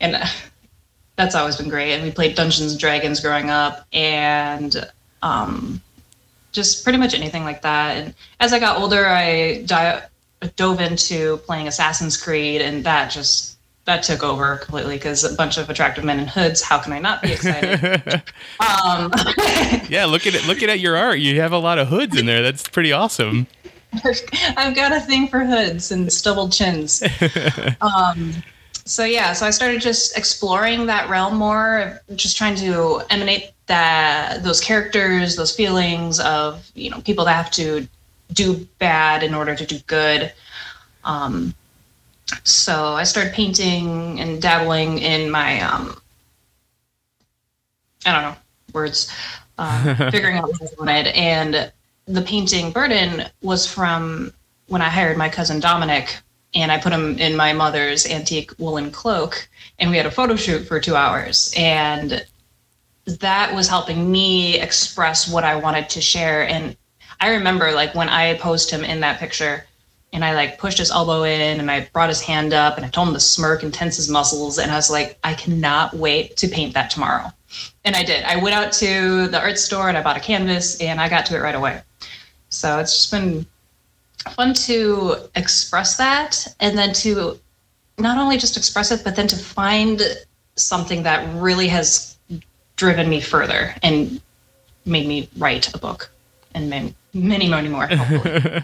and 0.00 0.16
uh, 0.16 0.26
that's 1.16 1.34
always 1.36 1.56
been 1.56 1.68
great. 1.68 1.94
And 1.94 2.02
we 2.02 2.10
played 2.10 2.34
Dungeons 2.34 2.72
and 2.72 2.80
Dragons 2.80 3.20
growing 3.20 3.48
up, 3.48 3.86
and 3.92 4.90
um, 5.22 5.80
just 6.52 6.82
pretty 6.82 6.98
much 6.98 7.14
anything 7.14 7.44
like 7.44 7.62
that. 7.62 7.96
And 7.96 8.14
as 8.40 8.52
I 8.52 8.58
got 8.58 8.78
older, 8.80 9.06
I 9.06 9.62
di- 9.62 10.02
dove 10.56 10.80
into 10.80 11.38
playing 11.38 11.68
Assassin's 11.68 12.16
Creed, 12.16 12.60
and 12.60 12.84
that 12.84 13.10
just 13.10 13.56
that 13.84 14.02
took 14.02 14.22
over 14.22 14.56
completely 14.58 14.96
because 14.96 15.24
a 15.24 15.34
bunch 15.34 15.58
of 15.58 15.68
attractive 15.68 16.04
men 16.04 16.20
in 16.20 16.26
hoods. 16.26 16.62
How 16.62 16.78
can 16.78 16.92
I 16.92 16.98
not 16.98 17.22
be 17.22 17.32
excited? 17.32 18.04
um, 18.60 19.10
yeah, 19.88 20.06
looking 20.06 20.34
at 20.34 20.42
it 20.42 20.46
looking 20.46 20.70
at 20.70 20.80
your 20.80 20.96
art, 20.96 21.18
you 21.18 21.40
have 21.40 21.52
a 21.52 21.58
lot 21.58 21.78
of 21.78 21.88
hoods 21.88 22.16
in 22.18 22.26
there. 22.26 22.42
That's 22.42 22.68
pretty 22.68 22.92
awesome. 22.92 23.46
I've 24.56 24.76
got 24.76 24.92
a 24.92 25.00
thing 25.00 25.28
for 25.28 25.44
hoods 25.44 25.90
and 25.90 26.12
stubbled 26.12 26.52
chins. 26.52 27.02
um, 27.80 28.34
so 28.84 29.04
yeah, 29.04 29.32
so 29.32 29.46
I 29.46 29.50
started 29.50 29.80
just 29.80 30.16
exploring 30.16 30.86
that 30.86 31.08
realm 31.08 31.36
more, 31.36 32.00
just 32.14 32.36
trying 32.36 32.54
to 32.56 33.02
emanate 33.10 33.50
that 33.66 34.42
those 34.42 34.60
characters, 34.60 35.36
those 35.36 35.54
feelings 35.54 36.20
of 36.20 36.70
you 36.74 36.90
know 36.90 37.00
people 37.00 37.24
that 37.24 37.34
have 37.34 37.50
to 37.52 37.88
do 38.32 38.66
bad 38.78 39.22
in 39.22 39.34
order 39.34 39.54
to 39.54 39.66
do 39.66 39.78
good. 39.86 40.32
Um, 41.04 41.54
so 42.44 42.94
I 42.94 43.04
started 43.04 43.32
painting 43.32 44.20
and 44.20 44.40
dabbling 44.40 44.98
in 44.98 45.30
my 45.30 45.60
um, 45.60 46.00
I 48.06 48.12
don't 48.12 48.22
know 48.22 48.36
words, 48.72 49.12
uh, 49.58 49.94
figuring 50.10 50.36
out 50.36 50.50
what 50.50 50.62
I 50.62 50.66
wanted. 50.78 51.06
And 51.08 51.72
the 52.06 52.22
painting 52.22 52.72
burden 52.72 53.24
was 53.42 53.66
from 53.66 54.32
when 54.68 54.82
I 54.82 54.88
hired 54.88 55.16
my 55.16 55.28
cousin 55.28 55.60
Dominic, 55.60 56.16
and 56.54 56.72
I 56.72 56.78
put 56.78 56.92
him 56.92 57.18
in 57.18 57.36
my 57.36 57.52
mother's 57.52 58.06
antique 58.06 58.52
woolen 58.58 58.90
cloak, 58.90 59.48
and 59.78 59.90
we 59.90 59.96
had 59.96 60.06
a 60.06 60.10
photo 60.10 60.36
shoot 60.36 60.66
for 60.66 60.80
two 60.80 60.96
hours, 60.96 61.52
and 61.56 62.24
that 63.06 63.54
was 63.54 63.68
helping 63.68 64.10
me 64.10 64.58
express 64.60 65.28
what 65.28 65.44
I 65.44 65.56
wanted 65.56 65.88
to 65.90 66.00
share. 66.00 66.46
And 66.46 66.76
I 67.20 67.30
remember 67.30 67.72
like 67.72 67.94
when 67.94 68.08
I 68.08 68.34
posed 68.34 68.70
him 68.70 68.84
in 68.84 69.00
that 69.00 69.20
picture 69.20 69.64
and 70.12 70.24
I 70.24 70.34
like 70.34 70.58
pushed 70.58 70.78
his 70.78 70.90
elbow 70.90 71.22
in 71.22 71.60
and 71.60 71.70
I 71.70 71.88
brought 71.92 72.08
his 72.08 72.20
hand 72.20 72.52
up 72.52 72.76
and 72.76 72.84
I 72.84 72.88
told 72.88 73.08
him 73.08 73.14
to 73.14 73.20
smirk 73.20 73.62
and 73.62 73.72
tense 73.72 73.96
his 73.96 74.08
muscles. 74.08 74.58
And 74.58 74.72
I 74.72 74.76
was 74.76 74.90
like, 74.90 75.18
I 75.22 75.34
cannot 75.34 75.94
wait 75.94 76.36
to 76.38 76.48
paint 76.48 76.74
that 76.74 76.90
tomorrow. 76.90 77.30
And 77.84 77.94
I 77.94 78.02
did. 78.02 78.24
I 78.24 78.36
went 78.36 78.54
out 78.54 78.72
to 78.74 79.28
the 79.28 79.38
art 79.38 79.58
store 79.58 79.88
and 79.88 79.98
I 79.98 80.02
bought 80.02 80.16
a 80.16 80.20
canvas 80.20 80.80
and 80.80 81.00
I 81.00 81.08
got 81.08 81.26
to 81.26 81.36
it 81.36 81.40
right 81.40 81.54
away. 81.54 81.82
So 82.48 82.78
it's 82.78 82.92
just 82.92 83.10
been 83.12 83.46
fun 84.30 84.54
to 84.54 85.16
express 85.36 85.96
that 85.96 86.46
and 86.58 86.76
then 86.76 86.92
to 86.94 87.38
not 87.98 88.18
only 88.18 88.38
just 88.38 88.56
express 88.56 88.90
it, 88.90 89.02
but 89.04 89.14
then 89.14 89.26
to 89.28 89.36
find 89.36 90.02
something 90.56 91.02
that 91.02 91.28
really 91.34 91.68
has 91.68 92.16
driven 92.76 93.08
me 93.08 93.20
further 93.20 93.74
and 93.82 94.20
made 94.86 95.06
me 95.06 95.28
write 95.36 95.72
a 95.74 95.78
book 95.78 96.10
and 96.54 96.70
many, 96.70 96.94
many, 97.12 97.48
many 97.48 97.68
more. 97.68 97.86
hopefully. 97.88 98.62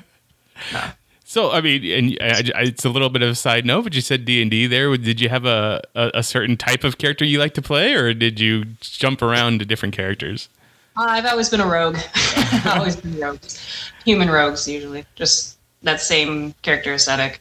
So 1.24 1.50
I 1.50 1.60
mean, 1.60 1.84
and 1.84 2.18
I, 2.20 2.42
I, 2.54 2.62
it's 2.62 2.84
a 2.84 2.88
little 2.88 3.10
bit 3.10 3.22
of 3.22 3.30
a 3.30 3.34
side 3.34 3.66
note, 3.66 3.82
but 3.82 3.94
you 3.94 4.00
said 4.00 4.24
D 4.24 4.40
and 4.40 4.50
D 4.50 4.66
there. 4.66 4.96
Did 4.96 5.20
you 5.20 5.28
have 5.28 5.44
a, 5.44 5.82
a, 5.94 6.10
a 6.14 6.22
certain 6.22 6.56
type 6.56 6.84
of 6.84 6.98
character 6.98 7.24
you 7.24 7.38
like 7.38 7.54
to 7.54 7.62
play, 7.62 7.94
or 7.94 8.14
did 8.14 8.38
you 8.38 8.64
jump 8.80 9.22
around 9.22 9.58
to 9.58 9.64
different 9.64 9.94
characters? 9.94 10.48
I've 10.96 11.26
always 11.26 11.48
been 11.48 11.60
a 11.60 11.66
rogue. 11.66 11.98
I've 12.14 12.66
always 12.78 12.96
been 12.96 13.18
rogues. 13.20 13.90
Human 14.04 14.30
rogues, 14.30 14.66
usually. 14.66 15.04
Just 15.14 15.58
that 15.82 16.00
same 16.00 16.54
character 16.62 16.94
aesthetic. 16.94 17.40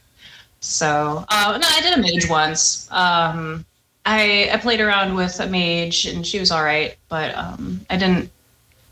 So, 0.60 1.24
uh, 1.28 1.58
no, 1.60 1.66
I 1.68 1.80
did 1.80 1.96
a 1.96 2.02
mage 2.02 2.28
once. 2.28 2.90
Um, 2.90 3.64
I, 4.04 4.50
I 4.52 4.56
played 4.58 4.80
around 4.80 5.14
with 5.14 5.40
a 5.40 5.46
mage 5.46 6.06
and 6.06 6.26
she 6.26 6.38
was 6.38 6.50
all 6.50 6.64
right, 6.64 6.96
but 7.08 7.34
um, 7.36 7.80
I 7.88 7.96
didn't. 7.96 8.30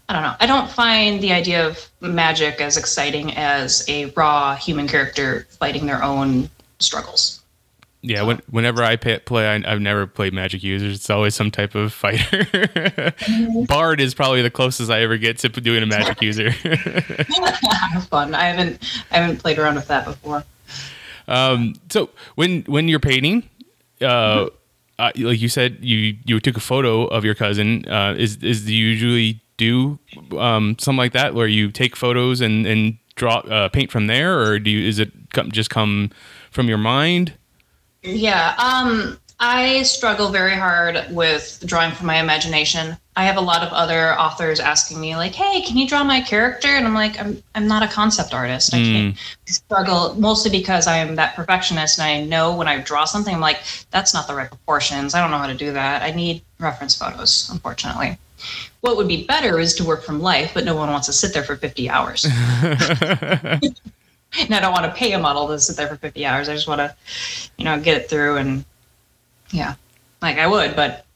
I 0.08 0.12
don't 0.12 0.22
know. 0.22 0.34
I 0.38 0.46
don't 0.46 0.70
find 0.70 1.20
the 1.22 1.32
idea 1.32 1.66
of 1.66 1.90
magic 2.00 2.60
as 2.60 2.76
exciting 2.76 3.34
as 3.36 3.84
a 3.88 4.06
raw 4.10 4.54
human 4.54 4.86
character 4.86 5.46
fighting 5.58 5.86
their 5.86 6.02
own 6.02 6.50
struggles. 6.78 7.40
Yeah, 8.02 8.22
when, 8.22 8.42
whenever 8.50 8.84
I 8.84 8.96
pay, 8.96 9.18
play, 9.20 9.48
I, 9.48 9.54
I've 9.64 9.80
never 9.80 10.06
played 10.06 10.34
magic 10.34 10.62
users. 10.62 10.96
It's 10.96 11.08
always 11.08 11.34
some 11.34 11.50
type 11.50 11.74
of 11.74 11.90
fighter. 11.90 13.14
Bard 13.66 13.98
is 13.98 14.14
probably 14.14 14.42
the 14.42 14.50
closest 14.50 14.90
I 14.90 15.00
ever 15.00 15.16
get 15.16 15.38
to 15.38 15.48
doing 15.48 15.82
a 15.82 15.86
magic 15.86 16.20
user. 16.22 16.52
Fun. 18.10 18.34
I 18.34 18.44
haven't 18.44 18.82
I 19.10 19.16
haven't 19.16 19.38
played 19.38 19.58
around 19.58 19.76
with 19.76 19.88
that 19.88 20.04
before. 20.04 20.44
um, 21.28 21.76
so 21.88 22.10
when 22.34 22.60
when 22.64 22.88
you're 22.88 23.00
painting, 23.00 23.48
uh, 24.02 24.48
uh, 24.98 25.10
like 25.16 25.40
you 25.40 25.48
said, 25.48 25.78
you 25.80 26.18
you 26.26 26.40
took 26.40 26.58
a 26.58 26.60
photo 26.60 27.06
of 27.06 27.24
your 27.24 27.34
cousin. 27.34 27.88
Uh, 27.88 28.14
is 28.18 28.36
is 28.42 28.70
usually 28.70 29.40
do 29.56 29.98
um, 30.38 30.76
something 30.78 30.98
like 30.98 31.12
that 31.12 31.34
where 31.34 31.46
you 31.46 31.70
take 31.70 31.96
photos 31.96 32.40
and 32.40 32.66
and 32.66 32.98
draw 33.16 33.38
uh, 33.38 33.68
paint 33.68 33.90
from 33.90 34.06
there, 34.06 34.40
or 34.40 34.58
do 34.58 34.70
you 34.70 34.86
is 34.86 34.98
it 34.98 35.12
come, 35.32 35.50
just 35.50 35.70
come 35.70 36.10
from 36.50 36.68
your 36.68 36.78
mind? 36.78 37.32
Yeah, 38.02 38.54
um, 38.58 39.18
I 39.40 39.82
struggle 39.82 40.28
very 40.30 40.54
hard 40.54 41.06
with 41.10 41.62
drawing 41.66 41.92
from 41.92 42.06
my 42.06 42.20
imagination. 42.20 42.96
I 43.16 43.24
have 43.24 43.36
a 43.36 43.40
lot 43.40 43.62
of 43.62 43.72
other 43.72 44.18
authors 44.18 44.58
asking 44.58 45.00
me 45.00 45.16
like, 45.16 45.34
"Hey, 45.34 45.62
can 45.62 45.76
you 45.76 45.86
draw 45.86 46.02
my 46.02 46.20
character?" 46.20 46.68
And 46.68 46.86
I'm 46.86 46.94
like, 46.94 47.18
"I'm 47.20 47.42
I'm 47.54 47.66
not 47.68 47.82
a 47.82 47.88
concept 47.88 48.34
artist. 48.34 48.74
I 48.74 48.78
can't 48.78 49.16
struggle 49.46 50.14
mostly 50.18 50.50
because 50.50 50.86
I 50.86 50.98
am 50.98 51.14
that 51.16 51.36
perfectionist, 51.36 51.98
and 51.98 52.06
I 52.06 52.24
know 52.24 52.54
when 52.54 52.68
I 52.68 52.78
draw 52.78 53.04
something, 53.04 53.34
I'm 53.34 53.40
like, 53.40 53.60
that's 53.90 54.12
not 54.12 54.26
the 54.26 54.34
right 54.34 54.48
proportions. 54.48 55.14
I 55.14 55.20
don't 55.20 55.30
know 55.30 55.38
how 55.38 55.46
to 55.46 55.54
do 55.54 55.72
that. 55.72 56.02
I 56.02 56.10
need 56.10 56.42
reference 56.58 56.96
photos, 56.96 57.48
unfortunately." 57.50 58.18
What 58.84 58.98
would 58.98 59.08
be 59.08 59.24
better 59.24 59.58
is 59.58 59.74
to 59.76 59.84
work 59.84 60.02
from 60.02 60.20
life, 60.20 60.52
but 60.52 60.66
no 60.66 60.76
one 60.76 60.90
wants 60.90 61.06
to 61.06 61.12
sit 61.14 61.32
there 61.32 61.42
for 61.42 61.56
50 61.56 61.88
hours. 61.88 62.26
and 64.38 64.54
I 64.54 64.60
don't 64.60 64.72
want 64.72 64.84
to 64.84 64.92
pay 64.92 65.12
a 65.12 65.18
model 65.18 65.48
to 65.48 65.58
sit 65.58 65.74
there 65.78 65.88
for 65.88 65.96
50 65.96 66.26
hours. 66.26 66.50
I 66.50 66.54
just 66.54 66.68
want 66.68 66.80
to, 66.80 66.94
you 67.56 67.64
know, 67.64 67.80
get 67.80 67.96
it 67.96 68.10
through 68.10 68.36
and 68.36 68.62
yeah, 69.52 69.76
like 70.20 70.36
I 70.36 70.46
would, 70.46 70.76
but 70.76 71.06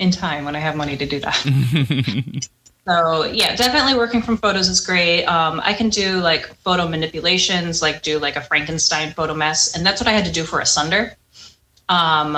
in 0.00 0.10
time 0.10 0.44
when 0.44 0.56
I 0.56 0.58
have 0.58 0.74
money 0.74 0.96
to 0.96 1.06
do 1.06 1.20
that. 1.20 1.36
so 2.88 3.24
yeah, 3.26 3.54
definitely 3.54 3.94
working 3.94 4.20
from 4.20 4.36
photos 4.36 4.68
is 4.68 4.80
great. 4.80 5.26
Um, 5.26 5.60
I 5.62 5.74
can 5.74 5.90
do 5.90 6.18
like 6.18 6.52
photo 6.56 6.88
manipulations, 6.88 7.82
like 7.82 8.02
do 8.02 8.18
like 8.18 8.34
a 8.34 8.40
Frankenstein 8.40 9.12
photo 9.12 9.32
mess, 9.32 9.76
and 9.76 9.86
that's 9.86 10.00
what 10.00 10.08
I 10.08 10.12
had 10.12 10.24
to 10.24 10.32
do 10.32 10.42
for 10.42 10.58
Asunder. 10.58 11.14
Um, 11.88 12.36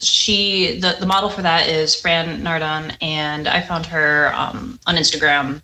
she 0.00 0.78
the, 0.80 0.96
the 1.00 1.06
model 1.06 1.30
for 1.30 1.42
that 1.42 1.68
is 1.68 1.94
Fran 1.94 2.42
Nardon, 2.42 2.96
and 3.00 3.48
I 3.48 3.60
found 3.62 3.86
her 3.86 4.32
um, 4.34 4.78
on 4.86 4.96
Instagram 4.96 5.62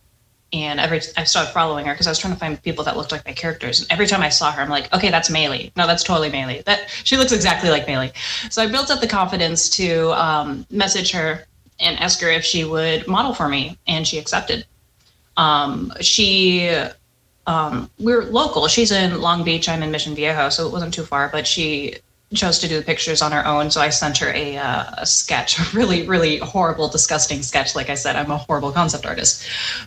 and 0.53 0.81
every 0.81 1.01
I 1.17 1.25
started 1.25 1.53
following 1.53 1.87
her 1.87 1.93
because 1.93 2.07
I 2.07 2.11
was 2.11 2.19
trying 2.19 2.35
to 2.35 2.39
find 2.39 2.63
people 2.63 2.85
that 2.85 2.97
looked 2.97 3.13
like 3.13 3.25
my 3.25 3.33
characters. 3.33 3.81
And 3.81 3.91
every 3.91 4.07
time 4.07 4.23
I 4.23 4.29
saw 4.29 4.53
her, 4.53 4.61
I'm 4.61 4.69
like, 4.69 4.93
okay, 4.93 5.11
that's 5.11 5.31
Maylee. 5.31 5.75
No, 5.77 5.87
that's 5.87 6.03
totally 6.03 6.31
Maylee. 6.31 6.65
That 6.65 6.91
she 7.05 7.17
looks 7.17 7.33
exactly 7.33 7.71
like 7.71 7.87
Maylee. 7.87 8.13
So 8.51 8.63
I 8.63 8.67
built 8.67 8.91
up 8.91 9.01
the 9.01 9.07
confidence 9.07 9.69
to 9.71 10.13
um, 10.13 10.67
message 10.71 11.11
her 11.13 11.47
and 11.81 11.99
ask 11.99 12.21
her 12.21 12.31
if 12.31 12.45
she 12.45 12.65
would 12.65 13.09
model 13.09 13.35
for 13.35 13.49
me, 13.49 13.79
and 13.87 14.07
she 14.07 14.19
accepted. 14.19 14.67
Um, 15.37 15.93
she 16.01 16.69
um, 17.47 17.91
we're 17.99 18.25
local. 18.25 18.69
She's 18.69 18.93
in 18.93 19.21
Long 19.21 19.45
Beach. 19.45 19.69
I'm 19.69 19.83
in 19.83 19.91
Mission 19.91 20.15
Viejo, 20.15 20.51
so 20.51 20.67
it 20.67 20.73
wasn't 20.73 20.93
too 20.95 21.05
far. 21.05 21.29
But 21.31 21.47
she 21.47 21.97
chose 22.35 22.59
to 22.61 22.69
do 22.69 22.79
the 22.79 22.85
pictures 22.85 23.23
on 23.23 23.33
her 23.33 23.47
own. 23.47 23.71
So 23.71 23.81
I 23.81 23.91
sent 23.91 24.19
her 24.19 24.33
a, 24.33 24.57
uh, 24.57 24.85
a 24.99 25.07
sketch, 25.07 25.59
a 25.59 25.65
really, 25.77 26.07
really 26.07 26.39
horrible, 26.39 26.89
disgusting 26.89 27.43
sketch. 27.43 27.75
Like 27.75 27.91
I 27.91 27.95
said, 27.95 28.17
I'm 28.17 28.31
a 28.31 28.39
horrible 28.39 28.73
concept 28.73 29.07
artist. 29.07 29.47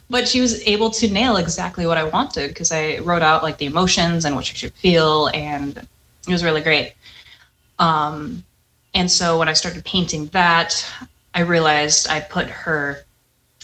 But 0.09 0.27
she 0.27 0.41
was 0.41 0.61
able 0.67 0.89
to 0.91 1.11
nail 1.11 1.37
exactly 1.37 1.85
what 1.85 1.97
I 1.97 2.03
wanted 2.03 2.49
because 2.49 2.71
I 2.71 2.99
wrote 2.99 3.21
out 3.21 3.43
like 3.43 3.57
the 3.57 3.65
emotions 3.65 4.25
and 4.25 4.35
what 4.35 4.45
she 4.45 4.55
should 4.55 4.73
feel. 4.73 5.27
And 5.33 5.77
it 5.77 6.31
was 6.31 6.43
really 6.43 6.61
great. 6.61 6.93
Um, 7.79 8.43
and 8.93 9.11
so 9.11 9.37
when 9.37 9.49
I 9.49 9.53
started 9.53 9.83
painting 9.83 10.27
that, 10.27 10.85
I 11.33 11.41
realized 11.41 12.07
I 12.09 12.21
put 12.21 12.47
her, 12.47 13.03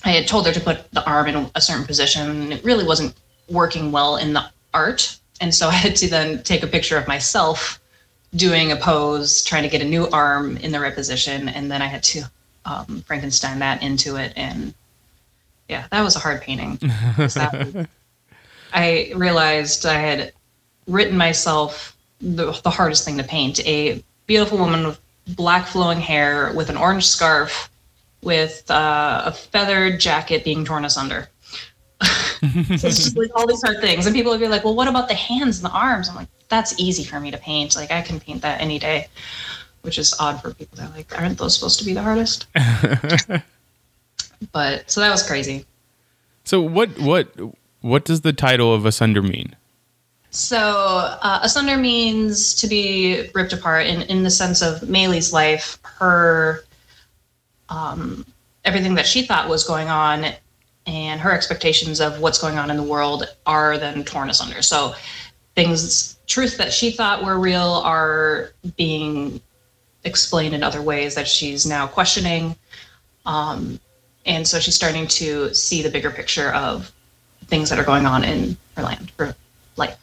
I 0.03 0.09
had 0.09 0.27
told 0.27 0.45
her 0.47 0.53
to 0.53 0.59
put 0.59 0.91
the 0.91 1.05
arm 1.05 1.27
in 1.27 1.49
a 1.55 1.61
certain 1.61 1.85
position. 1.85 2.29
And 2.29 2.53
it 2.53 2.63
really 2.63 2.83
wasn't 2.83 3.15
working 3.47 3.91
well 3.91 4.17
in 4.17 4.33
the 4.33 4.45
art. 4.73 5.17
And 5.39 5.53
so 5.53 5.67
I 5.69 5.73
had 5.73 5.95
to 5.97 6.09
then 6.09 6.43
take 6.43 6.63
a 6.63 6.67
picture 6.67 6.97
of 6.97 7.07
myself 7.07 7.80
doing 8.35 8.71
a 8.71 8.75
pose, 8.75 9.43
trying 9.43 9.63
to 9.63 9.69
get 9.69 9.81
a 9.81 9.85
new 9.85 10.07
arm 10.09 10.57
in 10.57 10.71
the 10.71 10.79
right 10.79 10.95
position, 10.95 11.49
and 11.49 11.69
then 11.69 11.81
I 11.81 11.87
had 11.87 12.03
to 12.03 12.23
um, 12.65 13.01
Frankenstein 13.05 13.59
that 13.59 13.81
into 13.83 14.15
it, 14.15 14.33
and 14.35 14.73
yeah, 15.67 15.87
that 15.91 16.01
was 16.01 16.15
a 16.15 16.19
hard 16.19 16.41
painting. 16.41 16.77
that- 17.17 17.89
I 18.73 19.11
realized 19.15 19.85
I 19.85 19.95
had 19.99 20.33
written 20.87 21.17
myself 21.17 21.97
the, 22.21 22.51
the 22.63 22.69
hardest 22.69 23.03
thing 23.03 23.17
to 23.17 23.23
paint: 23.23 23.59
a 23.65 24.03
beautiful 24.27 24.57
woman 24.57 24.87
with 24.87 24.99
black 25.35 25.67
flowing 25.67 25.99
hair, 25.99 26.53
with 26.55 26.69
an 26.69 26.77
orange 26.77 27.05
scarf, 27.05 27.69
with 28.21 28.69
uh, 28.71 29.23
a 29.25 29.31
feathered 29.31 29.99
jacket 29.99 30.43
being 30.45 30.63
torn 30.63 30.85
asunder. 30.85 31.27
so 32.01 32.07
it's 32.43 32.81
just 32.81 33.17
like 33.17 33.29
all 33.35 33.45
these 33.45 33.61
hard 33.61 33.81
things, 33.81 34.05
and 34.05 34.15
people 34.15 34.31
would 34.31 34.39
be 34.39 34.47
like, 34.47 34.63
"Well, 34.63 34.75
what 34.75 34.87
about 34.87 35.09
the 35.09 35.15
hands 35.15 35.57
and 35.61 35.65
the 35.65 35.75
arms?" 35.75 36.07
I'm 36.07 36.15
like, 36.15 36.29
"That's 36.51 36.79
easy 36.79 37.03
for 37.03 37.19
me 37.19 37.31
to 37.31 37.39
paint. 37.39 37.75
Like 37.75 37.91
I 37.91 38.03
can 38.03 38.19
paint 38.19 38.43
that 38.43 38.61
any 38.61 38.77
day." 38.77 39.07
Which 39.81 39.97
is 39.97 40.13
odd 40.19 40.39
for 40.43 40.53
people 40.53 40.77
that 40.77 40.93
like, 40.95 41.19
aren't 41.19 41.39
those 41.39 41.55
supposed 41.55 41.79
to 41.79 41.85
be 41.85 41.95
the 41.95 42.03
hardest? 42.03 42.45
but 44.51 44.91
so 44.91 45.01
that 45.01 45.09
was 45.09 45.25
crazy. 45.25 45.65
So 46.43 46.61
what 46.61 46.99
what 46.99 47.29
what 47.81 48.05
does 48.05 48.21
the 48.21 48.31
title 48.31 48.75
of 48.75 48.85
Asunder 48.85 49.23
mean? 49.23 49.55
So 50.31 50.57
uh, 51.21 51.39
asunder 51.43 51.77
means 51.77 52.53
to 52.55 52.67
be 52.67 53.29
ripped 53.35 53.51
apart 53.51 53.85
in, 53.85 54.03
in 54.03 54.23
the 54.23 54.29
sense 54.29 54.61
of 54.61 54.79
Maylee's 54.81 55.33
life, 55.33 55.77
her 55.83 56.63
um, 57.67 58.25
everything 58.63 58.95
that 58.95 59.05
she 59.05 59.23
thought 59.23 59.49
was 59.49 59.65
going 59.65 59.89
on 59.89 60.25
and 60.85 61.19
her 61.19 61.31
expectations 61.31 61.99
of 61.99 62.19
what's 62.21 62.39
going 62.39 62.57
on 62.57 62.71
in 62.71 62.77
the 62.77 62.83
world 62.83 63.25
are 63.45 63.77
then 63.77 64.03
torn 64.03 64.29
asunder. 64.29 64.61
So 64.61 64.95
things 65.55 66.17
truth 66.27 66.57
that 66.57 66.71
she 66.71 66.91
thought 66.91 67.23
were 67.23 67.39
real 67.39 67.81
are 67.83 68.51
being 68.77 69.41
explained 70.03 70.55
in 70.55 70.63
other 70.63 70.81
ways 70.81 71.15
that 71.15 71.27
she's 71.27 71.65
now 71.65 71.87
questioning. 71.87 72.55
Um, 73.25 73.79
and 74.25 74.47
so 74.47 74.59
she's 74.59 74.75
starting 74.75 75.07
to 75.07 75.53
see 75.53 75.81
the 75.81 75.89
bigger 75.89 76.09
picture 76.11 76.51
of 76.53 76.91
things 77.47 77.69
that 77.69 77.77
are 77.79 77.83
going 77.83 78.05
on 78.05 78.23
in 78.23 78.55
her 78.77 78.83
land 78.83 79.11
her 79.19 79.35
life. 79.75 79.97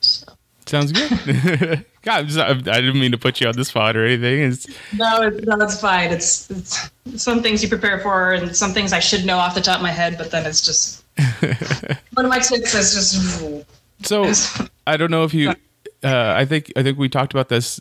So 0.00 0.32
Sounds 0.66 0.92
good. 0.92 1.84
God, 2.02 2.20
I'm 2.20 2.26
just- 2.26 2.38
I 2.38 2.50
I 2.50 2.80
didn't 2.80 2.98
mean 2.98 3.12
to 3.12 3.18
put 3.18 3.40
you 3.40 3.46
on 3.48 3.54
the 3.54 3.64
spot 3.64 3.96
or 3.96 4.04
anything. 4.06 4.40
It's, 4.40 4.66
no, 4.96 5.22
it's, 5.22 5.46
no, 5.46 5.56
it's 5.60 5.80
fine. 5.80 6.10
It's, 6.10 6.50
it's 6.50 6.90
some 7.16 7.42
things 7.42 7.62
you 7.62 7.68
prepare 7.68 8.00
for, 8.00 8.32
and 8.32 8.56
some 8.56 8.72
things 8.72 8.92
I 8.92 8.98
should 8.98 9.24
know 9.24 9.36
off 9.36 9.54
the 9.54 9.60
top 9.60 9.76
of 9.76 9.82
my 9.82 9.90
head, 9.90 10.16
but 10.18 10.30
then 10.30 10.46
it's 10.46 10.64
just 10.64 11.04
one 12.14 12.24
of 12.24 12.30
my 12.30 12.38
tips 12.38 12.74
is 12.74 12.94
just 12.94 13.66
so 14.04 14.32
I 14.86 14.96
don't 14.96 15.10
know 15.10 15.24
if 15.24 15.34
you. 15.34 15.50
Uh, 16.04 16.34
I 16.36 16.44
think 16.44 16.72
I 16.76 16.82
think 16.82 16.98
we 16.98 17.08
talked 17.08 17.32
about 17.32 17.48
this 17.48 17.80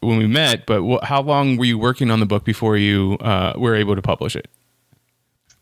when 0.00 0.18
we 0.18 0.26
met. 0.26 0.66
But 0.66 0.82
wh- 0.82 1.04
how 1.04 1.22
long 1.22 1.56
were 1.56 1.64
you 1.64 1.78
working 1.78 2.10
on 2.10 2.20
the 2.20 2.26
book 2.26 2.44
before 2.44 2.76
you 2.76 3.18
uh, 3.20 3.54
were 3.56 3.74
able 3.74 3.94
to 3.94 4.02
publish 4.02 4.36
it? 4.36 4.48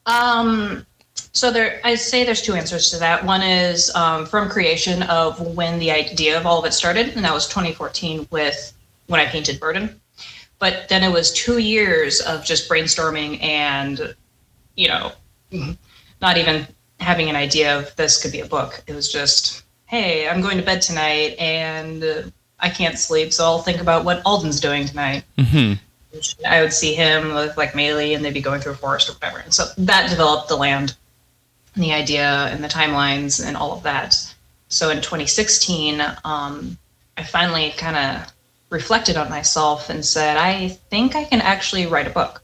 Um, 0.06 0.86
so 1.32 1.50
there, 1.50 1.80
I 1.84 1.94
say 1.96 2.24
there's 2.24 2.42
two 2.42 2.54
answers 2.54 2.90
to 2.90 2.98
that. 2.98 3.24
One 3.24 3.42
is 3.42 3.94
um, 3.94 4.26
from 4.26 4.48
creation 4.48 5.02
of 5.04 5.40
when 5.56 5.78
the 5.78 5.90
idea 5.90 6.38
of 6.38 6.46
all 6.46 6.58
of 6.58 6.64
it 6.64 6.72
started, 6.72 7.08
and 7.08 7.24
that 7.24 7.34
was 7.34 7.46
2014 7.48 8.26
with 8.30 8.72
when 9.06 9.20
I 9.20 9.26
painted 9.26 9.60
Burden. 9.60 10.00
But 10.58 10.88
then 10.88 11.02
it 11.02 11.12
was 11.12 11.32
two 11.32 11.58
years 11.58 12.20
of 12.20 12.44
just 12.44 12.68
brainstorming 12.70 13.42
and, 13.42 14.14
you 14.76 14.88
know, 14.88 15.12
not 16.22 16.38
even 16.38 16.66
having 17.00 17.28
an 17.28 17.36
idea 17.36 17.78
of 17.78 17.94
this 17.96 18.22
could 18.22 18.32
be 18.32 18.40
a 18.40 18.46
book. 18.46 18.82
It 18.86 18.94
was 18.94 19.12
just, 19.12 19.64
hey, 19.86 20.28
I'm 20.28 20.40
going 20.40 20.58
to 20.58 20.64
bed 20.64 20.82
tonight 20.82 21.36
and 21.38 22.02
uh, 22.02 22.22
I 22.58 22.70
can't 22.70 22.98
sleep, 22.98 23.32
so 23.32 23.44
I'll 23.44 23.62
think 23.62 23.80
about 23.80 24.04
what 24.04 24.22
Alden's 24.24 24.60
doing 24.60 24.86
tonight. 24.86 25.24
hmm 25.38 25.74
I 26.46 26.62
would 26.62 26.72
see 26.72 26.94
him 26.94 27.34
with 27.34 27.56
like 27.58 27.72
Maylee 27.72 28.16
and 28.16 28.24
they'd 28.24 28.32
be 28.32 28.40
going 28.40 28.60
through 28.60 28.72
a 28.72 28.76
forest 28.76 29.10
or 29.10 29.12
whatever. 29.12 29.38
And 29.38 29.52
so 29.52 29.66
that 29.76 30.08
developed 30.08 30.48
the 30.48 30.56
land 30.56 30.96
and 31.74 31.84
the 31.84 31.92
idea 31.92 32.46
and 32.46 32.64
the 32.64 32.68
timelines 32.68 33.44
and 33.44 33.54
all 33.56 33.72
of 33.72 33.82
that. 33.82 34.16
So 34.68 34.90
in 34.90 34.98
2016, 34.98 36.00
um, 36.24 36.78
I 37.18 37.22
finally 37.22 37.72
kind 37.76 37.96
of 37.96 38.32
reflected 38.70 39.16
on 39.16 39.28
myself 39.28 39.90
and 39.90 40.04
said, 40.04 40.36
I 40.36 40.68
think 40.68 41.14
I 41.14 41.24
can 41.24 41.40
actually 41.40 41.86
write 41.86 42.06
a 42.06 42.10
book. 42.10 42.42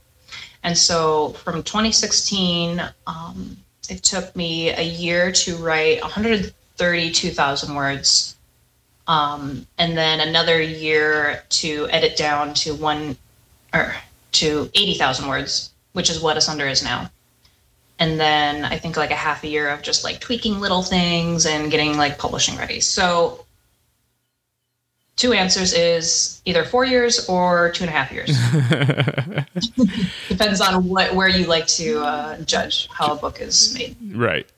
And 0.62 0.76
so 0.76 1.30
from 1.30 1.62
2016, 1.62 2.82
um, 3.06 3.56
it 3.88 4.02
took 4.02 4.34
me 4.36 4.70
a 4.70 4.82
year 4.82 5.32
to 5.32 5.56
write 5.56 6.00
132,000 6.78 7.74
words. 7.74 8.36
Um, 9.06 9.66
and 9.78 9.96
then 9.96 10.20
another 10.20 10.60
year 10.60 11.42
to 11.48 11.88
edit 11.90 12.16
down 12.16 12.54
to 12.54 12.74
one 12.74 13.16
or 13.74 13.94
to 14.32 14.70
80,000 14.74 15.28
words, 15.28 15.70
which 15.92 16.08
is 16.10 16.20
what 16.20 16.36
Asunder 16.36 16.66
is 16.66 16.82
now. 16.82 17.10
And 17.98 18.18
then 18.18 18.64
I 18.64 18.78
think 18.78 18.96
like 18.96 19.10
a 19.10 19.16
half 19.16 19.44
a 19.44 19.48
year 19.48 19.68
of 19.68 19.82
just 19.82 20.02
like 20.02 20.20
tweaking 20.20 20.60
little 20.60 20.82
things 20.82 21.46
and 21.46 21.70
getting 21.70 21.96
like 21.96 22.18
publishing 22.18 22.56
ready. 22.56 22.80
So 22.80 23.44
two 25.16 25.32
answers 25.32 25.72
is 25.72 26.40
either 26.44 26.64
four 26.64 26.84
years 26.84 27.28
or 27.28 27.70
two 27.70 27.84
and 27.84 27.90
a 27.90 27.96
half 27.96 28.10
years. 28.10 28.36
Depends 30.28 30.60
on 30.60 30.88
what 30.88 31.14
where 31.14 31.28
you 31.28 31.46
like 31.46 31.66
to 31.68 32.00
uh, 32.00 32.40
judge 32.40 32.88
how 32.88 33.12
a 33.12 33.16
book 33.16 33.40
is 33.40 33.74
made. 33.74 33.96
Right. 34.12 34.48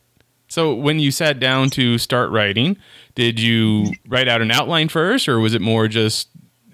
So 0.54 0.72
when 0.72 1.00
you 1.00 1.10
sat 1.10 1.40
down 1.40 1.68
to 1.70 1.98
start 1.98 2.30
writing, 2.30 2.76
did 3.16 3.40
you 3.40 3.92
write 4.06 4.28
out 4.28 4.40
an 4.40 4.52
outline 4.52 4.88
first, 4.88 5.28
or 5.28 5.40
was 5.40 5.52
it 5.52 5.60
more 5.60 5.88
just 5.88 6.28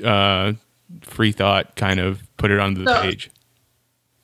uh, 0.04 0.52
free 1.00 1.32
thought, 1.32 1.76
kind 1.76 1.98
of 1.98 2.22
put 2.36 2.50
it 2.50 2.60
onto 2.60 2.84
the 2.84 2.94
So- 2.94 3.00
page? 3.00 3.30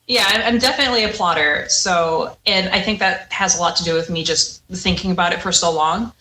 Yeah, 0.05 0.25
I'm 0.27 0.41
I'm 0.43 0.57
definitely 0.59 1.05
a 1.05 1.09
plotter. 1.09 1.65
So, 1.69 2.37
and 2.45 2.69
I 2.69 2.79
think 2.79 2.99
that 2.99 3.33
has 3.33 3.57
a 3.57 3.59
lot 3.59 3.75
to 3.77 3.83
do 3.83 3.95
with 3.95 4.11
me 4.11 4.23
just 4.23 4.63
thinking 4.67 5.09
about 5.09 5.33
it 5.33 5.41
for 5.41 5.51
so 5.51 5.71
long 5.71 6.13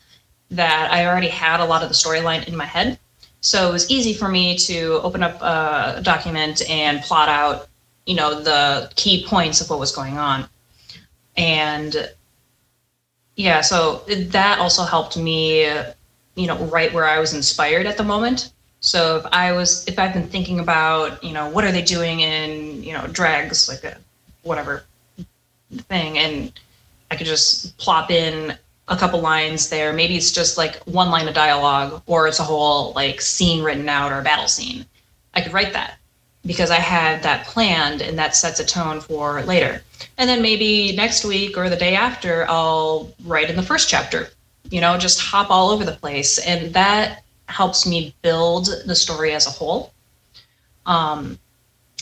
that 0.50 0.90
I 0.90 1.04
already 1.06 1.28
had 1.28 1.60
a 1.60 1.66
lot 1.66 1.82
of 1.82 1.90
the 1.90 1.94
storyline 1.94 2.48
in 2.48 2.56
my 2.56 2.64
head. 2.64 2.98
So 3.42 3.68
it 3.68 3.72
was 3.72 3.90
easy 3.90 4.14
for 4.14 4.28
me 4.28 4.56
to 4.60 4.98
open 5.02 5.22
up 5.22 5.42
a 5.42 6.00
document 6.02 6.62
and 6.70 7.02
plot 7.02 7.28
out, 7.28 7.68
you 8.06 8.14
know, 8.14 8.40
the 8.40 8.90
key 8.96 9.26
points 9.26 9.60
of 9.60 9.68
what 9.68 9.78
was 9.78 9.92
going 9.94 10.16
on. 10.16 10.48
And 11.36 12.08
yeah, 13.36 13.60
so 13.60 14.02
that 14.08 14.58
also 14.58 14.82
helped 14.82 15.16
me, 15.16 15.66
you 16.34 16.46
know, 16.46 16.56
right 16.66 16.92
where 16.92 17.06
I 17.06 17.18
was 17.18 17.34
inspired 17.34 17.86
at 17.86 17.96
the 17.96 18.02
moment. 18.02 18.52
So 18.80 19.18
if 19.18 19.26
I 19.32 19.52
was, 19.52 19.86
if 19.86 19.98
I've 19.98 20.12
been 20.12 20.26
thinking 20.26 20.58
about, 20.58 21.22
you 21.22 21.32
know, 21.32 21.48
what 21.50 21.64
are 21.64 21.72
they 21.72 21.82
doing 21.82 22.20
in, 22.20 22.82
you 22.82 22.92
know, 22.92 23.06
drags, 23.08 23.68
like 23.68 23.84
a 23.84 23.98
whatever 24.42 24.84
thing, 25.88 26.18
and 26.18 26.52
I 27.10 27.16
could 27.16 27.26
just 27.26 27.76
plop 27.78 28.10
in 28.10 28.56
a 28.88 28.96
couple 28.96 29.20
lines 29.20 29.68
there. 29.68 29.92
Maybe 29.92 30.16
it's 30.16 30.32
just 30.32 30.56
like 30.56 30.82
one 30.84 31.10
line 31.10 31.28
of 31.28 31.34
dialogue, 31.34 32.02
or 32.06 32.28
it's 32.28 32.38
a 32.38 32.44
whole 32.44 32.92
like 32.92 33.20
scene 33.20 33.62
written 33.62 33.88
out 33.88 34.12
or 34.12 34.20
a 34.20 34.22
battle 34.22 34.48
scene. 34.48 34.86
I 35.34 35.40
could 35.42 35.52
write 35.52 35.72
that 35.74 35.98
because 36.46 36.70
I 36.70 36.76
had 36.76 37.22
that 37.22 37.46
planned, 37.46 38.00
and 38.00 38.18
that 38.18 38.36
sets 38.36 38.60
a 38.60 38.64
tone 38.64 39.00
for 39.00 39.42
later. 39.42 39.82
And 40.18 40.28
then 40.30 40.40
maybe 40.40 40.94
next 40.96 41.24
week 41.24 41.58
or 41.58 41.68
the 41.68 41.76
day 41.76 41.94
after, 41.94 42.46
I'll 42.48 43.12
write 43.24 43.50
in 43.50 43.56
the 43.56 43.62
first 43.62 43.88
chapter. 43.88 44.28
You 44.70 44.80
know, 44.80 44.96
just 44.96 45.20
hop 45.20 45.50
all 45.50 45.70
over 45.70 45.84
the 45.84 45.92
place, 45.92 46.38
and 46.38 46.72
that 46.74 47.22
helps 47.48 47.86
me 47.86 48.14
build 48.22 48.68
the 48.86 48.94
story 48.94 49.32
as 49.32 49.46
a 49.46 49.50
whole. 49.50 49.92
Um, 50.86 51.38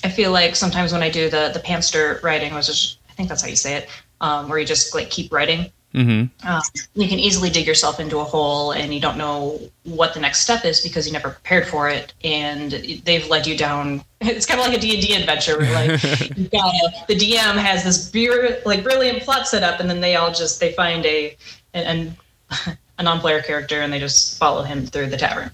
I 0.02 0.08
feel 0.08 0.32
like 0.32 0.54
sometimes 0.54 0.92
when 0.92 1.02
I 1.02 1.10
do 1.10 1.30
the 1.30 1.50
the 1.52 1.60
pantster 1.60 2.20
writing, 2.22 2.54
which 2.54 2.68
is 2.68 2.98
I 3.08 3.12
think 3.12 3.28
that's 3.28 3.42
how 3.42 3.48
you 3.48 3.56
say 3.56 3.76
it, 3.76 3.88
um, 4.20 4.48
where 4.48 4.58
you 4.58 4.66
just 4.66 4.94
like 4.94 5.10
keep 5.10 5.32
writing. 5.32 5.70
Mm-hmm. 5.94 6.48
Um, 6.48 6.62
you 6.94 7.08
can 7.08 7.20
easily 7.20 7.50
dig 7.50 7.66
yourself 7.66 8.00
into 8.00 8.18
a 8.18 8.24
hole, 8.24 8.72
and 8.72 8.92
you 8.92 9.00
don't 9.00 9.16
know 9.16 9.60
what 9.84 10.12
the 10.12 10.20
next 10.20 10.40
step 10.40 10.64
is 10.64 10.80
because 10.80 11.06
you 11.06 11.12
never 11.12 11.30
prepared 11.30 11.68
for 11.68 11.88
it, 11.88 12.12
and 12.24 12.72
they've 13.04 13.28
led 13.28 13.46
you 13.46 13.56
down. 13.56 14.04
It's 14.26 14.46
kind 14.46 14.60
of 14.60 14.66
like 14.66 14.76
a 14.76 14.80
D 14.80 14.94
and 14.94 15.06
D 15.06 15.14
adventure 15.14 15.58
where 15.58 15.72
like 15.72 16.02
you've 16.36 16.50
got 16.50 16.74
a, 16.74 17.04
the 17.08 17.14
DM 17.14 17.56
has 17.56 17.84
this 17.84 18.10
beer, 18.10 18.60
like 18.64 18.82
brilliant 18.82 19.22
plot 19.22 19.46
set 19.46 19.62
up, 19.62 19.80
and 19.80 19.88
then 19.88 20.00
they 20.00 20.16
all 20.16 20.32
just 20.32 20.60
they 20.60 20.72
find 20.72 21.04
a 21.06 21.36
an, 21.74 22.16
an 22.50 22.76
a 22.98 23.02
non-player 23.02 23.42
character 23.42 23.80
and 23.80 23.92
they 23.92 23.98
just 23.98 24.38
follow 24.38 24.62
him 24.62 24.86
through 24.86 25.06
the 25.06 25.16
tavern. 25.16 25.50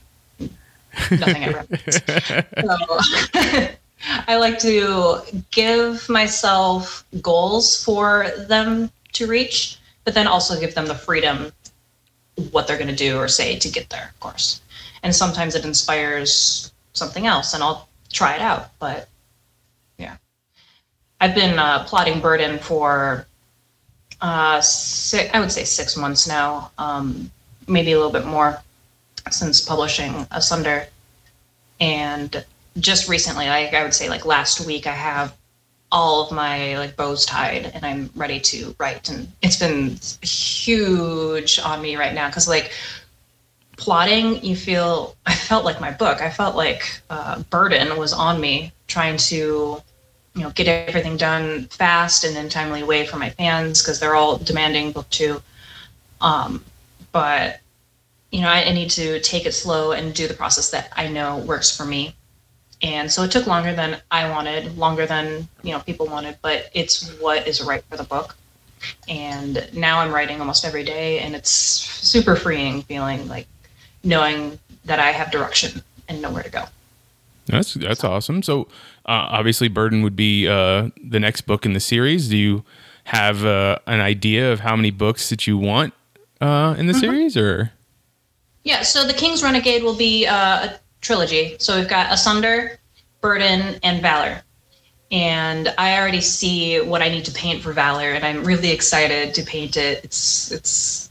Nothing 1.11 1.45
ever. 1.45 1.67
so, 2.61 3.81
I 4.27 4.37
like 4.37 4.59
to 4.61 5.21
give 5.51 6.09
myself 6.09 7.05
goals 7.21 7.83
for 7.85 8.31
them 8.49 8.91
to 9.13 9.27
reach, 9.27 9.79
but 10.05 10.15
then 10.15 10.27
also 10.27 10.59
give 10.59 10.75
them 10.75 10.87
the 10.87 10.95
freedom 10.95 11.53
what 12.51 12.67
they're 12.67 12.79
going 12.79 12.89
to 12.89 12.97
do 12.97 13.19
or 13.19 13.29
say 13.29 13.59
to 13.59 13.69
get 13.69 13.91
there, 13.91 14.11
of 14.13 14.21
course. 14.21 14.61
And 15.03 15.15
sometimes 15.15 15.55
it 15.55 15.65
inspires 15.65 16.73
something 16.93 17.27
else, 17.27 17.55
and 17.55 17.63
I'll 17.63 17.89
try 18.13 18.35
it 18.35 18.41
out. 18.41 18.79
But 18.79 19.09
yeah, 19.99 20.17
I've 21.21 21.35
been 21.35 21.59
uh, 21.59 21.85
plotting 21.85 22.21
Burden 22.21 22.59
for 22.59 23.27
uh, 24.21 24.61
six, 24.61 25.31
I 25.33 25.41
would 25.41 25.53
say 25.53 25.65
six 25.65 25.97
months 25.97 26.29
now, 26.29 26.71
um, 26.79 27.31
maybe 27.67 27.93
a 27.93 27.97
little 27.97 28.13
bit 28.13 28.27
more 28.27 28.61
since 29.31 29.61
publishing 29.61 30.27
Asunder. 30.31 30.87
And 31.81 32.45
just 32.79 33.09
recently, 33.09 33.47
like 33.47 33.73
I 33.73 33.83
would 33.83 33.95
say, 33.95 34.09
like 34.09 34.27
last 34.27 34.67
week, 34.67 34.87
I 34.87 34.93
have 34.93 35.35
all 35.93 36.25
of 36.25 36.31
my 36.31 36.79
like 36.79 36.97
bows 36.97 37.27
tied 37.27 37.67
and 37.75 37.85
I'm 37.85 38.11
ready 38.15 38.39
to 38.41 38.75
write. 38.79 39.09
And 39.09 39.29
it's 39.43 39.57
been 39.57 39.99
huge 40.23 41.59
on 41.59 41.83
me 41.83 41.97
right 41.97 42.15
now 42.15 42.29
because 42.29 42.47
like 42.47 42.73
plotting, 43.81 44.45
you 44.45 44.55
feel 44.55 45.17
I 45.27 45.35
felt 45.35 45.65
like 45.65 45.81
my 45.81 45.91
book. 45.91 46.21
I 46.21 46.31
felt 46.31 46.55
like 46.55 47.01
uh, 47.09 47.43
burden 47.51 47.99
was 47.99 48.13
on 48.13 48.41
me 48.41 48.73
trying 48.87 49.17
to 49.17 49.83
you 50.35 50.43
know 50.43 50.51
get 50.51 50.69
everything 50.69 51.17
done 51.17 51.65
fast 51.67 52.25
and 52.25 52.37
in 52.37 52.49
timely 52.49 52.83
way 52.85 53.07
for 53.07 53.17
my 53.17 53.31
fans 53.31 53.83
because 53.83 53.99
they're 53.99 54.15
all 54.15 54.37
demanding 54.37 54.93
book 54.93 55.09
two. 55.11 55.43
Um, 56.21 56.65
but 57.11 57.61
you 58.31 58.43
know, 58.43 58.49
I, 58.49 58.65
I 58.65 58.73
need 58.73 58.91
to 58.91 59.19
take 59.21 59.47
it 59.47 59.53
slow 59.53 59.93
and 59.93 60.15
do 60.15 60.29
the 60.29 60.35
process 60.35 60.71
that 60.71 60.93
I 60.95 61.09
know 61.09 61.39
works 61.39 61.77
for 61.77 61.85
me. 61.85 62.15
And 62.83 63.11
so 63.11 63.23
it 63.25 63.31
took 63.31 63.47
longer 63.47 63.75
than 63.75 64.01
I 64.11 64.31
wanted, 64.31 64.79
longer 64.79 65.07
than 65.07 65.49
you 65.63 65.73
know 65.73 65.81
people 65.81 66.07
wanted, 66.07 66.39
but 66.43 66.71
it's 66.75 67.11
what 67.19 67.49
is 67.49 67.63
right 67.63 67.83
for 67.91 67.97
the 67.97 68.05
book. 68.05 68.37
And 69.09 69.69
now 69.75 70.01
I'm 70.01 70.13
writing 70.13 70.41
almost 70.41 70.65
every 70.65 70.85
day, 70.85 71.19
and 71.21 71.35
it's 71.35 71.51
super 71.51 72.37
freeing 72.37 72.83
feeling 72.83 73.27
like 73.29 73.47
knowing 74.03 74.59
that 74.85 74.99
I 74.99 75.13
have 75.13 75.31
direction 75.31 75.83
and 76.09 76.21
know 76.23 76.31
where 76.31 76.43
to 76.43 76.51
go. 76.51 76.65
That's 77.47 77.75
that's 77.75 78.05
awesome. 78.05 78.43
So 78.43 78.63
uh, 79.07 79.27
obviously, 79.31 79.69
Burden 79.69 80.03
would 80.03 80.17
be 80.17 80.47
uh, 80.47 80.91
the 81.03 81.19
next 81.19 81.43
book 81.43 81.67
in 81.67 81.73
the 81.73 81.81
series. 81.81 82.29
Do 82.29 82.37
you 82.37 82.65
have 83.05 83.45
uh, 83.45 83.79
an 83.87 84.01
idea 84.01 84.53
of 84.53 84.61
how 84.61 84.77
many 84.77 84.91
books 84.91 85.31
that 85.31 85.47
you 85.47 85.59
want 85.59 85.93
uh, 86.41 86.77
in 86.79 86.87
the 86.87 86.95
series, 86.95 87.37
or 87.37 87.73
Yeah, 88.63 88.83
so 88.83 89.07
the 89.07 89.15
King's 89.15 89.43
Renegade 89.43 89.83
will 89.83 89.97
be 89.97 90.27
uh, 90.27 90.35
a 90.69 90.79
trilogy. 91.01 91.57
So 91.59 91.77
we've 91.79 91.89
got 91.89 92.13
Asunder, 92.13 92.79
Burden, 93.21 93.81
and 93.83 94.01
Valor. 94.01 94.43
and 95.11 95.75
I 95.77 95.99
already 95.99 96.21
see 96.21 96.81
what 96.81 97.03
I 97.03 97.09
need 97.09 97.25
to 97.25 97.33
paint 97.33 97.63
for 97.63 97.73
Valor, 97.73 98.13
and 98.13 98.25
I'm 98.25 98.45
really 98.45 98.71
excited 98.71 99.35
to 99.35 99.43
paint 99.43 99.77
it. 99.77 100.05
It's 100.05 100.53
it's 100.53 101.11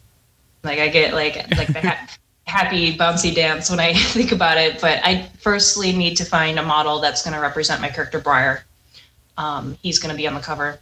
like 0.64 0.80
I 0.80 0.88
get 0.88 1.14
like 1.14 1.36
like 1.58 1.68
the 1.74 1.82
ha- 1.90 2.08
happy 2.50 2.98
bouncy 2.98 3.34
dance 3.34 3.70
when 3.70 3.80
I 3.80 3.94
think 4.16 4.32
about 4.32 4.58
it. 4.58 4.82
But 4.82 5.00
I 5.04 5.30
firstly 5.40 5.92
need 5.92 6.16
to 6.18 6.26
find 6.26 6.60
a 6.60 6.64
model 6.64 7.00
that's 7.00 7.24
going 7.24 7.36
to 7.36 7.40
represent 7.40 7.82
my 7.82 7.90
character 7.90 8.20
Briar. 8.20 8.66
Um, 9.38 9.78
he's 9.82 10.00
going 10.00 10.14
to 10.14 10.18
be 10.18 10.28
on 10.28 10.34
the 10.34 10.42
cover 10.42 10.80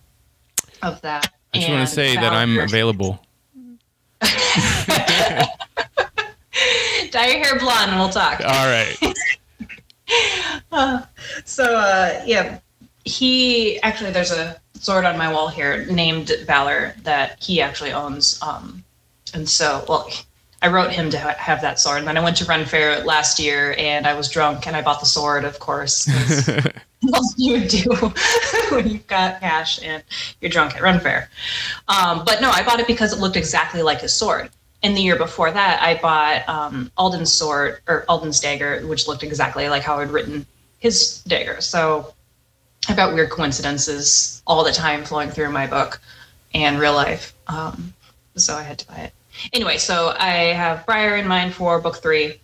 of 0.81 0.99
that. 1.01 1.31
I 1.53 1.57
just 1.59 1.69
want 1.69 1.87
to 1.87 1.93
say 1.93 2.15
that 2.15 2.33
I'm 2.33 2.57
available. 2.57 3.19
Dye 7.11 7.27
your 7.27 7.43
hair 7.43 7.59
blonde, 7.59 7.91
and 7.91 7.99
we'll 7.99 8.09
talk. 8.09 8.41
All 8.41 8.67
right. 8.67 8.97
so 11.45 11.63
uh, 11.63 12.23
yeah, 12.25 12.59
he 13.05 13.79
actually 13.81 14.11
there's 14.11 14.31
a 14.31 14.59
sword 14.73 15.05
on 15.05 15.17
my 15.17 15.31
wall 15.31 15.47
here 15.47 15.85
named 15.85 16.31
Valor 16.45 16.95
that 17.03 17.41
he 17.41 17.61
actually 17.61 17.91
owns. 17.91 18.41
Um, 18.41 18.83
and 19.33 19.47
so 19.47 19.85
well, 19.87 20.09
I 20.61 20.69
wrote 20.69 20.91
him 20.91 21.09
to 21.11 21.19
ha- 21.19 21.35
have 21.37 21.61
that 21.61 21.79
sword. 21.79 21.99
And 21.99 22.07
then 22.07 22.17
I 22.17 22.23
went 22.23 22.37
to 22.37 22.45
Ren 22.45 22.65
Faire 22.65 23.03
last 23.03 23.39
year, 23.39 23.75
and 23.77 24.07
I 24.07 24.13
was 24.13 24.29
drunk, 24.29 24.67
and 24.67 24.75
I 24.75 24.81
bought 24.81 24.99
the 24.99 25.05
sword, 25.05 25.45
of 25.45 25.59
course. 25.59 26.07
what 27.01 27.15
else 27.15 27.35
you 27.37 27.53
would 27.53 27.67
do 27.67 27.89
when 28.69 28.87
you've 28.87 29.07
got 29.07 29.39
cash 29.39 29.81
and 29.83 30.03
you're 30.41 30.49
drunk 30.49 30.75
at 30.75 30.81
Ren 30.81 30.99
Faire. 30.99 31.29
Um, 31.87 32.23
but 32.25 32.41
no, 32.41 32.49
I 32.49 32.63
bought 32.63 32.79
it 32.79 32.87
because 32.87 33.13
it 33.13 33.19
looked 33.19 33.35
exactly 33.37 33.81
like 33.81 34.01
his 34.01 34.13
sword. 34.13 34.49
And 34.83 34.95
the 34.95 35.01
year 35.01 35.15
before 35.15 35.51
that, 35.51 35.81
I 35.81 35.95
bought 35.95 36.47
um, 36.47 36.91
Alden's 36.97 37.33
sword 37.33 37.79
or 37.87 38.05
Alden's 38.09 38.39
dagger, 38.39 38.85
which 38.87 39.07
looked 39.07 39.23
exactly 39.23 39.69
like 39.69 39.83
how 39.83 39.99
I'd 39.99 40.11
written 40.11 40.45
his 40.79 41.23
dagger. 41.27 41.61
So 41.61 42.13
I've 42.87 42.95
got 42.95 43.13
weird 43.13 43.29
coincidences 43.29 44.41
all 44.45 44.63
the 44.63 44.71
time 44.71 45.03
flowing 45.03 45.29
through 45.29 45.51
my 45.51 45.67
book 45.67 45.99
and 46.53 46.79
real 46.79 46.93
life. 46.93 47.33
Um, 47.47 47.93
so 48.35 48.55
I 48.55 48.63
had 48.63 48.79
to 48.79 48.87
buy 48.87 48.97
it. 48.97 49.13
Anyway, 49.53 49.77
so 49.77 50.15
I 50.17 50.53
have 50.53 50.85
Briar 50.85 51.17
in 51.17 51.27
mind 51.27 51.53
for 51.53 51.79
book 51.79 51.97
three 51.97 52.39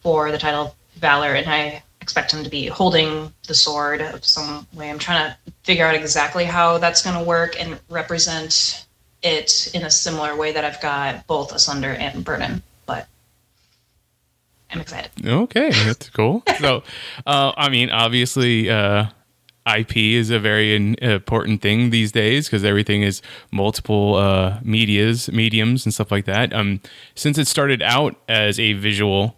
for 0.00 0.30
the 0.30 0.38
title 0.38 0.74
Valor, 0.96 1.34
and 1.34 1.48
I 1.48 1.82
expect 2.00 2.32
him 2.32 2.42
to 2.42 2.50
be 2.50 2.66
holding 2.66 3.32
the 3.46 3.54
sword 3.54 4.00
of 4.00 4.24
some 4.24 4.66
way. 4.72 4.90
I'm 4.90 4.98
trying 4.98 5.30
to 5.30 5.52
figure 5.62 5.84
out 5.84 5.94
exactly 5.94 6.44
how 6.44 6.78
that's 6.78 7.02
going 7.02 7.16
to 7.16 7.24
work 7.24 7.60
and 7.60 7.78
represent 7.90 8.86
it 9.22 9.70
in 9.74 9.82
a 9.82 9.90
similar 9.90 10.36
way 10.36 10.52
that 10.52 10.64
I've 10.64 10.80
got 10.80 11.26
both 11.26 11.52
Asunder 11.52 11.92
and 11.92 12.24
Burden. 12.24 12.62
But 12.86 13.06
I'm 14.70 14.80
excited. 14.80 15.10
Okay, 15.24 15.70
that's 15.70 16.08
cool. 16.10 16.42
So, 16.58 16.82
uh, 17.26 17.52
I 17.56 17.68
mean, 17.68 17.90
obviously, 17.90 18.70
uh, 18.70 19.06
IP 19.76 19.96
is 19.96 20.30
a 20.30 20.38
very 20.38 20.74
in, 20.74 20.94
important 20.96 21.62
thing 21.62 21.90
these 21.90 22.12
days 22.12 22.46
because 22.46 22.64
everything 22.64 23.02
is 23.02 23.22
multiple 23.50 24.14
uh, 24.14 24.58
medias, 24.62 25.30
mediums, 25.30 25.84
and 25.84 25.92
stuff 25.92 26.10
like 26.10 26.24
that. 26.24 26.52
Um, 26.52 26.80
since 27.14 27.38
it 27.38 27.46
started 27.46 27.82
out 27.82 28.16
as 28.28 28.58
a 28.58 28.72
visual, 28.74 29.36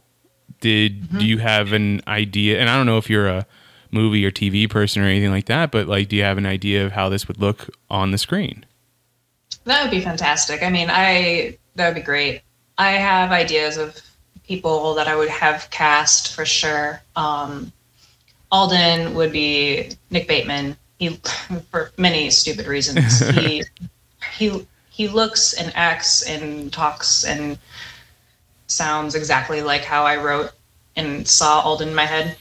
did 0.60 1.18
do 1.18 1.24
you 1.24 1.38
have 1.38 1.72
an 1.72 2.02
idea? 2.06 2.60
And 2.60 2.68
I 2.68 2.76
don't 2.76 2.86
know 2.86 2.98
if 2.98 3.08
you're 3.08 3.28
a 3.28 3.46
movie 3.90 4.24
or 4.24 4.30
TV 4.30 4.68
person 4.68 5.02
or 5.02 5.06
anything 5.06 5.30
like 5.30 5.46
that, 5.46 5.70
but 5.70 5.88
like, 5.88 6.08
do 6.08 6.16
you 6.16 6.22
have 6.22 6.38
an 6.38 6.46
idea 6.46 6.84
of 6.84 6.92
how 6.92 7.08
this 7.08 7.26
would 7.28 7.40
look 7.40 7.70
on 7.88 8.10
the 8.10 8.18
screen? 8.18 8.64
That 9.64 9.82
would 9.82 9.90
be 9.90 10.00
fantastic. 10.00 10.62
I 10.62 10.70
mean, 10.70 10.88
I 10.90 11.58
that 11.74 11.88
would 11.88 11.94
be 11.94 12.04
great. 12.04 12.42
I 12.78 12.92
have 12.92 13.30
ideas 13.30 13.76
of 13.76 14.00
people 14.44 14.94
that 14.94 15.06
I 15.06 15.16
would 15.16 15.28
have 15.28 15.70
cast 15.70 16.34
for 16.34 16.44
sure. 16.44 17.02
Um, 17.16 17.72
Alden 18.50 19.14
would 19.14 19.32
be 19.32 19.90
Nick 20.10 20.26
Bateman. 20.28 20.76
He, 20.98 21.20
for 21.70 21.92
many 21.96 22.30
stupid 22.30 22.66
reasons, 22.66 23.26
he 23.34 23.64
he 24.38 24.66
he 24.90 25.08
looks 25.08 25.54
and 25.54 25.72
acts 25.74 26.22
and 26.22 26.72
talks 26.72 27.24
and 27.24 27.58
sounds 28.66 29.14
exactly 29.14 29.62
like 29.62 29.84
how 29.84 30.04
I 30.04 30.16
wrote 30.16 30.52
and 30.96 31.26
saw 31.26 31.60
Alden 31.60 31.88
in 31.88 31.94
my 31.94 32.04
head, 32.04 32.36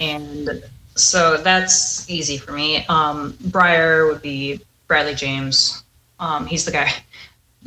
and 0.00 0.62
so 0.96 1.36
that's 1.38 2.08
easy 2.10 2.36
for 2.36 2.52
me. 2.52 2.84
Um, 2.86 3.36
Briar 3.46 4.06
would 4.06 4.22
be 4.22 4.60
Bradley 4.86 5.14
James. 5.14 5.82
Um, 6.20 6.46
he's 6.46 6.64
the 6.64 6.72
guy 6.72 6.92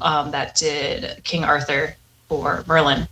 um, 0.02 0.32
that 0.32 0.56
did 0.56 1.24
King 1.24 1.44
Arthur 1.44 1.96
for 2.28 2.64
Merlin, 2.68 3.08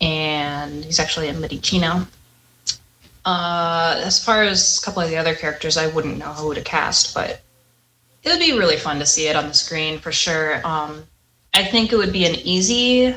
and 0.00 0.84
he's 0.84 0.98
actually 0.98 1.28
in 1.28 1.40
Medici 1.40 1.78
now. 1.78 2.06
Uh, 3.24 4.00
as 4.04 4.22
far 4.22 4.42
as 4.42 4.78
a 4.78 4.84
couple 4.84 5.02
of 5.02 5.08
the 5.08 5.16
other 5.16 5.34
characters, 5.34 5.76
I 5.76 5.86
wouldn't 5.88 6.18
know 6.18 6.32
who 6.32 6.54
to 6.54 6.60
cast, 6.60 7.14
but 7.14 7.40
it 8.22 8.30
would 8.30 8.40
be 8.40 8.58
really 8.58 8.76
fun 8.76 8.98
to 8.98 9.06
see 9.06 9.28
it 9.28 9.36
on 9.36 9.48
the 9.48 9.54
screen 9.54 9.98
for 9.98 10.12
sure. 10.12 10.66
Um, 10.66 11.04
I 11.54 11.64
think 11.64 11.92
it 11.92 11.96
would 11.96 12.12
be 12.12 12.24
an 12.24 12.34
easy 12.34 13.14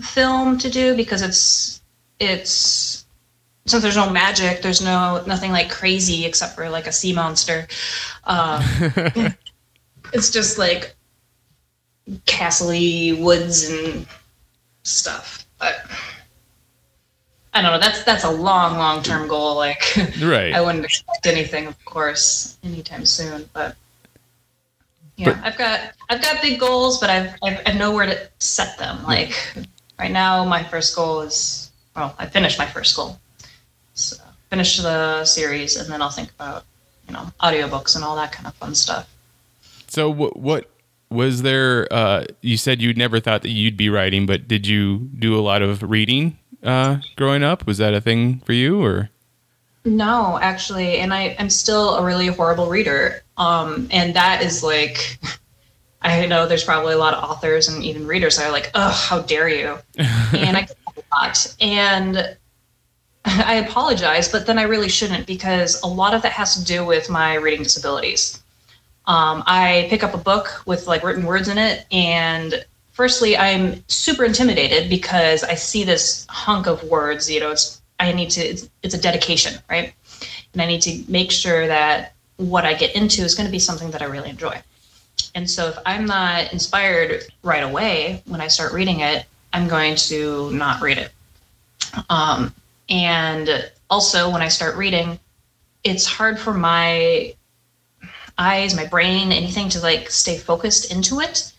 film 0.00 0.58
to 0.58 0.70
do 0.70 0.94
because 0.94 1.22
it's 1.22 1.82
it's 2.20 3.06
since 3.66 3.82
there's 3.82 3.96
no 3.96 4.10
magic, 4.10 4.62
there's 4.62 4.80
no 4.80 5.22
nothing 5.26 5.50
like 5.52 5.70
crazy 5.70 6.24
except 6.24 6.54
for 6.54 6.68
like 6.70 6.86
a 6.86 6.92
sea 6.92 7.12
monster. 7.12 7.66
Um, 8.24 8.62
it's 10.12 10.30
just 10.30 10.58
like 10.58 10.94
castle 12.26 12.68
woods 12.68 13.68
and 13.68 14.06
stuff. 14.82 15.46
But 15.58 15.76
I 17.56 17.62
don't 17.62 17.72
know. 17.72 17.78
That's 17.78 18.04
that's 18.04 18.24
a 18.24 18.30
long, 18.30 18.76
long 18.76 19.02
term 19.02 19.28
goal. 19.28 19.56
Like 19.56 19.82
Right. 20.20 20.52
I 20.52 20.60
wouldn't 20.60 20.84
expect 20.84 21.26
anything, 21.26 21.66
of 21.66 21.82
course, 21.86 22.58
anytime 22.62 23.06
soon. 23.06 23.48
But 23.54 23.76
yeah, 25.16 25.32
But- 25.32 25.44
I've 25.44 25.56
got 25.56 25.80
I've 26.10 26.20
got 26.20 26.42
big 26.42 26.60
goals, 26.60 27.00
but 27.00 27.08
I've 27.08 27.34
I've, 27.42 27.60
I've 27.64 27.76
nowhere 27.76 28.04
to 28.06 28.28
set 28.38 28.76
them. 28.78 29.02
Like 29.04 29.32
right 29.98 30.10
now, 30.10 30.44
my 30.44 30.62
first 30.64 30.94
goal 30.94 31.22
is 31.22 31.70
well, 31.94 32.14
I 32.18 32.26
finished 32.26 32.58
my 32.58 32.66
first 32.66 32.94
goal. 32.94 33.18
So 33.94 34.16
finish 34.50 34.76
the 34.76 35.24
series, 35.24 35.76
and 35.76 35.90
then 35.90 36.02
I'll 36.02 36.10
think 36.10 36.30
about 36.32 36.64
you 37.08 37.14
know 37.14 37.32
audiobooks 37.40 37.96
and 37.96 38.04
all 38.04 38.16
that 38.16 38.32
kind 38.32 38.46
of 38.46 38.54
fun 38.56 38.74
stuff. 38.74 39.08
So 39.88 40.10
what 40.10 40.36
what 40.36 40.68
was 41.08 41.42
there 41.42 41.86
uh 41.92 42.24
you 42.42 42.56
said 42.56 42.82
you 42.82 42.92
never 42.92 43.20
thought 43.20 43.42
that 43.42 43.50
you'd 43.50 43.78
be 43.78 43.88
writing, 43.88 44.26
but 44.26 44.46
did 44.46 44.66
you 44.66 45.08
do 45.18 45.38
a 45.38 45.40
lot 45.40 45.62
of 45.62 45.82
reading 45.88 46.36
uh 46.62 46.98
growing 47.16 47.42
up? 47.42 47.66
Was 47.66 47.78
that 47.78 47.94
a 47.94 48.00
thing 48.00 48.40
for 48.40 48.52
you 48.52 48.82
or 48.82 49.10
No, 49.84 50.38
actually, 50.40 50.98
and 50.98 51.14
I, 51.14 51.36
I'm 51.38 51.50
still 51.50 51.96
a 51.96 52.04
really 52.04 52.26
horrible 52.26 52.68
reader. 52.68 53.22
Um, 53.36 53.88
and 53.90 54.14
that 54.14 54.42
is 54.42 54.62
like, 54.62 55.18
I 56.02 56.26
know 56.26 56.46
there's 56.46 56.64
probably 56.64 56.94
a 56.94 56.98
lot 56.98 57.14
of 57.14 57.22
authors 57.22 57.68
and 57.68 57.84
even 57.84 58.06
readers 58.06 58.36
that 58.36 58.46
are 58.46 58.52
like, 58.52 58.70
"Oh, 58.74 58.90
how 58.90 59.20
dare 59.22 59.48
you!" 59.48 59.78
and 59.98 60.56
I 60.56 60.66
a 60.96 61.02
lot, 61.14 61.56
and 61.60 62.36
I 63.24 63.54
apologize, 63.56 64.30
but 64.30 64.46
then 64.46 64.58
I 64.58 64.62
really 64.62 64.88
shouldn't 64.88 65.26
because 65.26 65.82
a 65.82 65.86
lot 65.86 66.14
of 66.14 66.22
that 66.22 66.32
has 66.32 66.54
to 66.54 66.64
do 66.64 66.84
with 66.84 67.10
my 67.10 67.34
reading 67.34 67.62
disabilities. 67.62 68.42
Um, 69.06 69.42
I 69.46 69.86
pick 69.88 70.02
up 70.02 70.14
a 70.14 70.18
book 70.18 70.62
with 70.66 70.86
like 70.86 71.02
written 71.02 71.24
words 71.24 71.48
in 71.48 71.58
it, 71.58 71.86
and 71.90 72.64
firstly, 72.96 73.36
I'm 73.36 73.84
super 73.88 74.24
intimidated 74.24 74.88
because 74.88 75.44
I 75.44 75.54
see 75.54 75.84
this 75.84 76.26
hunk 76.30 76.66
of 76.66 76.82
words. 76.84 77.30
You 77.30 77.40
know, 77.40 77.50
it's 77.50 77.82
I 78.00 78.10
need 78.12 78.30
to. 78.30 78.40
It's, 78.40 78.68
it's 78.82 78.94
a 78.94 79.00
dedication, 79.00 79.60
right? 79.70 79.92
And 80.52 80.62
I 80.62 80.66
need 80.66 80.80
to 80.82 81.04
make 81.06 81.30
sure 81.30 81.66
that 81.66 82.14
what 82.38 82.64
I 82.64 82.74
get 82.74 82.96
into 82.96 83.22
is 83.22 83.34
going 83.34 83.46
to 83.46 83.52
be 83.52 83.58
something 83.58 83.90
that 83.90 84.02
I 84.02 84.06
really 84.06 84.30
enjoy. 84.30 84.60
And 85.34 85.48
so, 85.48 85.68
if 85.68 85.78
I'm 85.84 86.06
not 86.06 86.52
inspired 86.52 87.24
right 87.42 87.62
away 87.62 88.22
when 88.26 88.40
I 88.40 88.48
start 88.48 88.72
reading 88.72 89.00
it, 89.00 89.26
I'm 89.52 89.68
going 89.68 89.96
to 90.10 90.50
not 90.52 90.80
read 90.80 90.98
it. 90.98 91.12
Um, 92.08 92.54
and 92.88 93.70
also, 93.90 94.30
when 94.30 94.40
I 94.40 94.48
start 94.48 94.74
reading, 94.76 95.18
it's 95.84 96.06
hard 96.06 96.38
for 96.38 96.54
my 96.54 97.34
eyes, 98.38 98.74
my 98.74 98.86
brain, 98.86 99.32
anything 99.32 99.68
to 99.70 99.80
like 99.80 100.10
stay 100.10 100.38
focused 100.38 100.90
into 100.90 101.20
it 101.20 101.52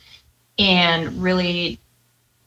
and 0.59 1.21
really 1.21 1.79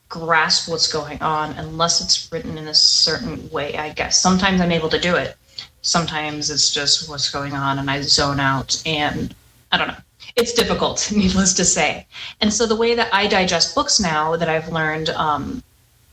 grasp 0.09 0.68
what's 0.68 0.92
going 0.92 1.23
on 1.23 1.53
unless 1.53 2.01
it's 2.01 2.31
written 2.33 2.59
in 2.59 2.68
a 2.68 2.75
certain 2.75 3.49
way, 3.51 3.77
I 3.77 3.90
guess. 3.90 4.20
Sometimes 4.20 4.61
I'm 4.61 4.73
able 4.73 4.88
to 4.90 4.99
do 4.99 5.14
it. 5.14 5.37
Sometimes 5.83 6.51
it's 6.51 6.70
just 6.70 7.09
what's 7.09 7.31
going 7.31 7.55
on 7.55 7.79
and 7.79 7.90
I 7.90 8.03
zone 8.03 8.40
out 8.40 8.83
and 8.85 9.35
I 9.73 9.79
don't 9.79 9.88
know. 9.88 9.96
It's 10.37 10.53
difficult, 10.53 11.11
needless 11.16 11.55
to 11.55 11.64
say. 11.64 12.07
And 12.40 12.53
so 12.53 12.66
the 12.66 12.77
way 12.77 12.94
that 12.94 13.12
I 13.14 13.27
digest 13.27 13.75
books 13.75 14.01
now 14.01 14.37
that 14.37 14.49
I've 14.49 14.68
learned 14.68 15.11
um, 15.11 15.62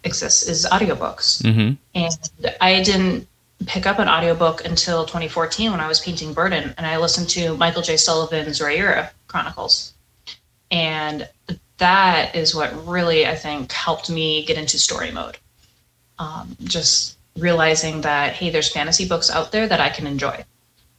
exists 0.03 0.47
is 0.47 0.65
audiobooks. 0.71 1.41
mm-hmm. 1.41 1.73
And 1.95 2.55
I 2.61 2.83
didn't 2.83 3.27
pick 3.65 3.87
up 3.87 3.97
an 3.97 4.07
audiobook 4.07 4.63
until 4.63 5.05
2014 5.05 5.71
when 5.71 5.79
I 5.79 5.87
was 5.87 5.99
painting 5.99 6.33
Burden 6.33 6.75
and 6.77 6.85
I 6.85 6.97
listened 6.97 7.29
to 7.29 7.57
Michael 7.57 7.81
J. 7.81 7.97
Sullivan's 7.97 8.59
Riyria 8.59 9.09
Chronicles. 9.27 9.93
And 10.69 11.27
that 11.77 12.35
is 12.35 12.55
what 12.55 12.87
really, 12.87 13.25
I 13.27 13.35
think, 13.35 13.71
helped 13.71 14.09
me 14.09 14.45
get 14.45 14.57
into 14.57 14.77
story 14.79 15.11
mode. 15.11 15.37
Um, 16.19 16.55
just 16.63 17.17
realizing 17.37 18.01
that, 18.01 18.33
hey, 18.33 18.49
there's 18.49 18.71
fantasy 18.71 19.07
books 19.07 19.29
out 19.29 19.51
there 19.51 19.67
that 19.67 19.79
I 19.79 19.89
can 19.89 20.07
enjoy. 20.07 20.43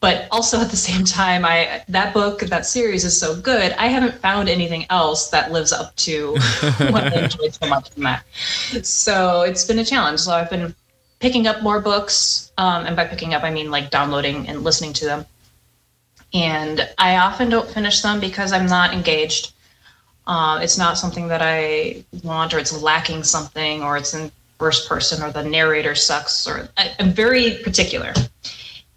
but 0.00 0.28
also 0.30 0.60
at 0.60 0.70
the 0.70 0.76
same 0.76 1.04
time, 1.04 1.44
I 1.44 1.82
that 1.88 2.14
book, 2.14 2.40
that 2.40 2.66
series 2.66 3.04
is 3.04 3.18
so 3.18 3.34
good. 3.40 3.72
I 3.72 3.88
haven't 3.88 4.14
found 4.20 4.48
anything 4.48 4.86
else 4.90 5.30
that 5.30 5.50
lives 5.50 5.72
up 5.72 5.94
to 5.96 6.32
what 6.90 7.04
I 7.12 7.22
enjoyed 7.24 7.54
so 7.54 7.66
much 7.68 7.90
from 7.90 8.04
that. 8.04 8.24
So 8.84 9.42
it's 9.42 9.64
been 9.64 9.78
a 9.80 9.84
challenge. 9.84 10.20
So 10.20 10.32
I've 10.32 10.50
been 10.50 10.74
picking 11.18 11.46
up 11.48 11.62
more 11.62 11.80
books, 11.80 12.52
um, 12.58 12.86
and 12.86 12.94
by 12.94 13.06
picking 13.06 13.34
up, 13.34 13.42
I 13.42 13.50
mean 13.50 13.70
like 13.70 13.90
downloading 13.90 14.48
and 14.48 14.62
listening 14.62 14.92
to 14.94 15.04
them. 15.04 15.26
And 16.32 16.88
I 16.98 17.16
often 17.16 17.48
don't 17.48 17.68
finish 17.68 18.02
them 18.02 18.20
because 18.20 18.52
I'm 18.52 18.66
not 18.66 18.92
engaged. 18.92 19.52
Uh, 20.28 20.60
it's 20.62 20.76
not 20.76 20.98
something 20.98 21.26
that 21.28 21.40
I 21.42 22.04
want, 22.22 22.52
or 22.52 22.58
it's 22.58 22.82
lacking 22.82 23.24
something, 23.24 23.82
or 23.82 23.96
it's 23.96 24.12
in 24.12 24.30
first 24.58 24.86
person, 24.86 25.22
or 25.22 25.32
the 25.32 25.42
narrator 25.42 25.94
sucks, 25.94 26.46
or 26.46 26.68
I, 26.76 26.94
I'm 27.00 27.12
very 27.12 27.54
particular. 27.64 28.12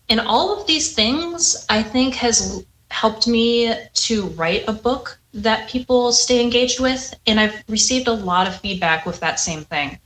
And 0.10 0.20
all 0.20 0.60
of 0.60 0.67
these 0.67 0.94
things, 0.94 1.65
I 1.70 1.84
think, 1.84 2.15
has 2.15 2.65
helped 2.89 3.28
me 3.28 3.74
to 3.94 4.26
write 4.36 4.65
a 4.67 4.74
book 4.74 5.17
that 5.34 5.70
people 5.70 6.12
stay 6.12 6.44
engaged 6.44 6.82
with. 6.82 7.13
And 7.26 7.39
I've 7.39 7.63
received 7.70 8.10
a 8.10 8.13
lot 8.13 8.46
of 8.46 8.60
feedback 8.60 9.06
with 9.06 9.22
that 9.22 9.39
same 9.39 9.62
thing. 9.62 9.98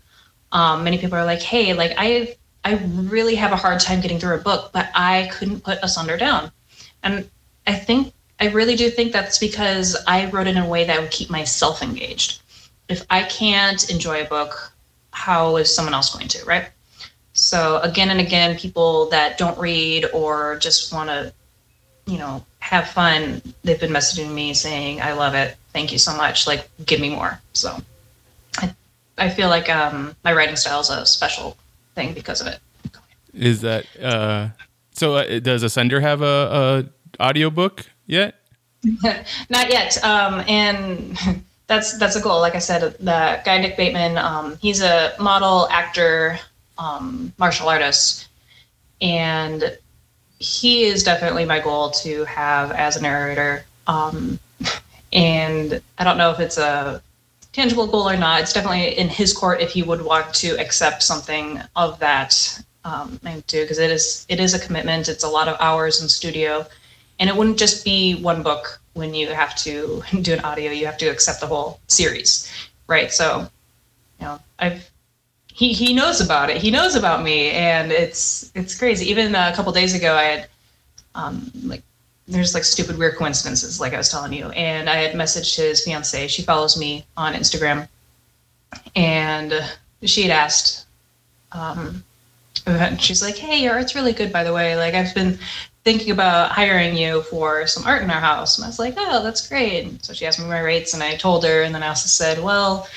Um, 0.51 0.83
many 0.83 0.99
people 0.99 1.17
are 1.17 1.25
like, 1.25 1.41
"Hey, 1.41 1.73
like 1.73 1.95
I, 1.97 2.37
I 2.63 2.75
really 2.85 3.33
have 3.33 3.51
a 3.51 3.55
hard 3.55 3.79
time 3.79 3.99
getting 3.99 4.19
through 4.19 4.35
a 4.35 4.41
book, 4.41 4.69
but 4.71 4.91
I 4.93 5.27
couldn't 5.33 5.61
put 5.61 5.79
Asunder 5.81 6.17
down." 6.17 6.51
And 7.01 7.27
I 7.65 7.73
think 7.73 8.13
I 8.39 8.49
really 8.49 8.75
do 8.75 8.89
think 8.89 9.13
that's 9.13 9.39
because 9.39 9.95
I 10.07 10.29
wrote 10.29 10.47
it 10.47 10.57
in 10.57 10.63
a 10.63 10.67
way 10.67 10.83
that 10.85 10.99
would 10.99 11.11
keep 11.11 11.29
myself 11.29 11.81
engaged. 11.81 12.41
If 12.89 13.05
I 13.09 13.23
can't 13.23 13.89
enjoy 13.89 14.21
a 14.21 14.25
book, 14.25 14.73
how 15.11 15.55
is 15.57 15.73
someone 15.73 15.93
else 15.93 16.13
going 16.13 16.27
to, 16.27 16.45
right? 16.45 16.69
So 17.33 17.79
again 17.81 18.09
and 18.09 18.19
again, 18.19 18.57
people 18.57 19.09
that 19.09 19.37
don't 19.37 19.57
read 19.57 20.05
or 20.13 20.57
just 20.57 20.93
want 20.93 21.09
to, 21.09 21.33
you 22.05 22.17
know, 22.17 22.45
have 22.59 22.89
fun, 22.89 23.41
they've 23.63 23.79
been 23.79 23.91
messaging 23.91 24.33
me 24.33 24.53
saying, 24.53 25.01
"I 25.01 25.13
love 25.13 25.35
it. 25.35 25.55
Thank 25.73 25.91
you 25.91 25.97
so 25.97 26.15
much. 26.15 26.47
Like, 26.47 26.69
give 26.85 26.99
me 26.99 27.09
more." 27.09 27.39
So, 27.53 27.77
I, 28.57 28.73
I 29.17 29.29
feel 29.29 29.49
like 29.49 29.69
um, 29.69 30.15
my 30.23 30.33
writing 30.33 30.55
style 30.55 30.79
is 30.79 30.89
a 30.89 31.05
special 31.05 31.57
thing 31.93 32.13
because 32.13 32.41
of 32.41 32.47
it. 32.47 32.59
Is 33.33 33.61
that 33.61 33.85
uh, 34.01 34.49
so? 34.91 35.15
Uh, 35.15 35.39
does 35.39 35.61
Asunder 35.61 35.99
have 35.99 36.21
a, 36.21 36.87
a 37.19 37.23
audiobook 37.23 37.85
yet? 38.07 38.35
Not 39.49 39.71
yet. 39.71 40.03
Um, 40.03 40.43
and 40.47 41.17
that's 41.67 41.97
that's 41.97 42.15
a 42.15 42.21
goal. 42.21 42.39
Like 42.39 42.55
I 42.55 42.59
said, 42.59 42.81
the 42.99 43.41
guy 43.43 43.59
Nick 43.59 43.77
Bateman, 43.77 44.17
um, 44.17 44.57
he's 44.57 44.81
a 44.81 45.13
model, 45.19 45.67
actor, 45.69 46.39
um, 46.77 47.33
martial 47.37 47.69
artist, 47.69 48.27
and 49.01 49.77
he 50.39 50.83
is 50.83 51.03
definitely 51.03 51.45
my 51.45 51.59
goal 51.59 51.91
to 51.91 52.25
have 52.25 52.71
as 52.71 52.97
a 52.97 53.01
narrator. 53.01 53.65
Um, 53.87 54.39
and 55.13 55.81
I 55.97 56.03
don't 56.03 56.17
know 56.17 56.31
if 56.31 56.39
it's 56.39 56.57
a 56.57 57.01
tangible 57.53 57.87
goal 57.87 58.09
or 58.09 58.17
not. 58.17 58.41
It's 58.41 58.53
definitely 58.53 58.97
in 58.97 59.07
his 59.07 59.33
court 59.33 59.61
if 59.61 59.71
he 59.71 59.81
would 59.81 60.01
want 60.03 60.33
to 60.35 60.59
accept 60.59 61.01
something 61.01 61.61
of 61.75 61.97
that 61.99 62.61
um, 62.83 63.19
and 63.23 63.45
do 63.47 63.61
because 63.61 63.79
it 63.79 63.89
is 63.89 64.25
it 64.29 64.39
is 64.39 64.53
a 64.53 64.59
commitment. 64.59 65.07
It's 65.07 65.23
a 65.23 65.29
lot 65.29 65.47
of 65.47 65.57
hours 65.59 66.01
in 66.01 66.09
studio, 66.09 66.67
and 67.19 67.29
it 67.29 67.35
wouldn't 67.35 67.57
just 67.57 67.85
be 67.85 68.15
one 68.15 68.43
book 68.43 68.79
when 68.93 69.13
you 69.13 69.27
have 69.27 69.55
to 69.57 70.03
do 70.21 70.33
an 70.33 70.39
audio. 70.41 70.71
You 70.71 70.85
have 70.85 70.97
to 70.99 71.07
accept 71.07 71.39
the 71.39 71.47
whole 71.47 71.79
series, 71.87 72.51
right? 72.87 73.11
So, 73.11 73.49
you 74.19 74.25
know, 74.25 74.39
I've 74.59 74.89
he 75.55 75.71
he 75.71 75.93
knows 75.93 76.19
about 76.19 76.49
it. 76.49 76.57
He 76.57 76.69
knows 76.69 76.95
about 76.95 77.23
me, 77.23 77.51
and 77.51 77.91
it's 77.91 78.51
it's 78.55 78.77
crazy. 78.77 79.09
Even 79.09 79.33
a 79.35 79.53
couple 79.55 79.71
days 79.71 79.95
ago, 79.95 80.13
I 80.15 80.23
had 80.23 80.47
um, 81.15 81.49
like 81.63 81.81
there's 82.27 82.53
like 82.53 82.65
stupid 82.65 82.97
weird 82.97 83.15
coincidences, 83.15 83.79
like 83.79 83.93
I 83.93 83.97
was 83.97 84.09
telling 84.09 84.33
you, 84.33 84.49
and 84.49 84.89
I 84.89 84.95
had 84.95 85.13
messaged 85.13 85.55
his 85.55 85.81
fiance. 85.81 86.27
She 86.27 86.41
follows 86.41 86.77
me 86.77 87.05
on 87.15 87.33
Instagram, 87.33 87.87
and 88.95 89.53
she 90.03 90.23
had 90.23 90.31
asked. 90.31 90.87
Um, 91.53 92.03
she's 92.99 93.21
like, 93.21 93.37
"Hey, 93.37 93.63
your 93.63 93.75
art's 93.75 93.95
really 93.95 94.11
good, 94.11 94.33
by 94.33 94.43
the 94.43 94.51
way. 94.51 94.75
Like 94.75 94.93
I've 94.93 95.15
been 95.15 95.39
thinking 95.85 96.11
about 96.11 96.51
hiring 96.51 96.97
you 96.97 97.21
for 97.23 97.65
some 97.67 97.85
art 97.85 98.01
in 98.01 98.11
our 98.11 98.19
house." 98.19 98.57
And 98.57 98.65
I 98.65 98.67
was 98.67 98.79
like, 98.79 98.95
"Oh, 98.97 99.23
that's 99.23 99.47
great." 99.47 99.85
And 99.85 100.03
so 100.03 100.13
she 100.13 100.25
asked 100.25 100.39
me 100.39 100.45
my 100.45 100.59
rates, 100.59 100.93
and 100.93 101.01
I 101.01 101.15
told 101.15 101.45
her, 101.45 101.61
and 101.63 101.73
then 101.73 101.83
I 101.83 101.87
also 101.87 102.07
said, 102.07 102.43
"Well, 102.43 102.87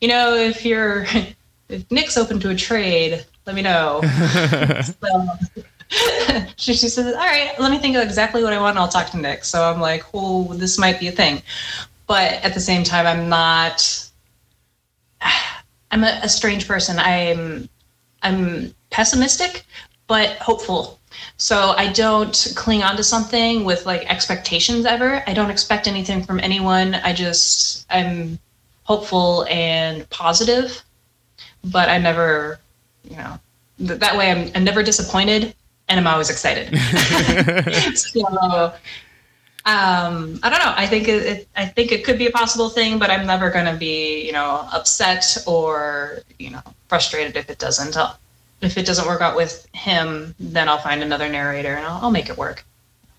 you 0.00 0.08
know, 0.08 0.34
if 0.34 0.64
you're 0.64 1.06
if 1.68 1.90
Nick's 1.90 2.16
open 2.16 2.38
to 2.40 2.50
a 2.50 2.54
trade, 2.54 3.24
let 3.46 3.56
me 3.56 3.62
know. 3.62 4.00
so, 4.82 5.28
she, 6.56 6.74
she 6.74 6.88
says, 6.88 7.14
all 7.14 7.20
right, 7.20 7.52
let 7.58 7.70
me 7.70 7.78
think 7.78 7.96
of 7.96 8.02
exactly 8.02 8.42
what 8.42 8.52
I 8.52 8.60
want 8.60 8.70
and 8.70 8.78
I'll 8.80 8.88
talk 8.88 9.10
to 9.10 9.18
Nick. 9.18 9.44
So 9.44 9.62
I'm 9.62 9.80
like, 9.80 10.04
oh, 10.14 10.52
this 10.54 10.78
might 10.78 10.98
be 10.98 11.08
a 11.08 11.12
thing. 11.12 11.42
But 12.06 12.34
at 12.44 12.54
the 12.54 12.60
same 12.60 12.84
time, 12.84 13.06
I'm 13.06 13.28
not, 13.28 14.10
I'm 15.90 16.04
a, 16.04 16.20
a 16.22 16.28
strange 16.28 16.66
person. 16.66 16.98
I'm, 16.98 17.68
I'm 18.22 18.74
pessimistic, 18.90 19.64
but 20.06 20.36
hopeful. 20.38 20.98
So 21.36 21.74
I 21.76 21.92
don't 21.92 22.52
cling 22.56 22.82
on 22.82 22.96
to 22.96 23.04
something 23.04 23.64
with 23.64 23.86
like 23.86 24.10
expectations 24.10 24.86
ever. 24.86 25.22
I 25.26 25.34
don't 25.34 25.50
expect 25.50 25.86
anything 25.86 26.22
from 26.22 26.40
anyone. 26.40 26.94
I 26.94 27.12
just, 27.12 27.86
I'm 27.90 28.38
hopeful 28.84 29.44
and 29.48 30.08
positive 30.10 30.82
but 31.66 31.88
I 31.88 31.98
never, 31.98 32.58
you 33.08 33.16
know, 33.16 33.38
th- 33.78 34.00
that 34.00 34.16
way 34.16 34.30
I'm, 34.30 34.50
I'm 34.54 34.64
never 34.64 34.82
disappointed 34.82 35.54
and 35.88 36.00
I'm 36.00 36.06
always 36.06 36.30
excited. 36.30 36.76
so, 37.98 38.72
um, 39.64 40.38
I 40.42 40.48
don't 40.48 40.60
know. 40.60 40.74
I 40.76 40.86
think 40.86 41.08
it, 41.08 41.22
it, 41.22 41.48
I 41.56 41.66
think 41.66 41.92
it 41.92 42.04
could 42.04 42.18
be 42.18 42.26
a 42.26 42.30
possible 42.30 42.68
thing, 42.68 42.98
but 42.98 43.10
I'm 43.10 43.26
never 43.26 43.50
going 43.50 43.66
to 43.66 43.76
be, 43.76 44.24
you 44.24 44.32
know, 44.32 44.68
upset 44.72 45.36
or, 45.46 46.20
you 46.38 46.50
know, 46.50 46.62
frustrated 46.88 47.36
if 47.36 47.50
it 47.50 47.58
doesn't. 47.58 47.96
I'll, 47.96 48.18
if 48.60 48.78
it 48.78 48.86
doesn't 48.86 49.06
work 49.06 49.20
out 49.20 49.36
with 49.36 49.66
him, 49.74 50.34
then 50.38 50.68
I'll 50.68 50.78
find 50.78 51.02
another 51.02 51.28
narrator 51.28 51.74
and 51.74 51.84
I'll, 51.84 52.04
I'll 52.04 52.10
make 52.10 52.28
it 52.28 52.36
work, 52.36 52.64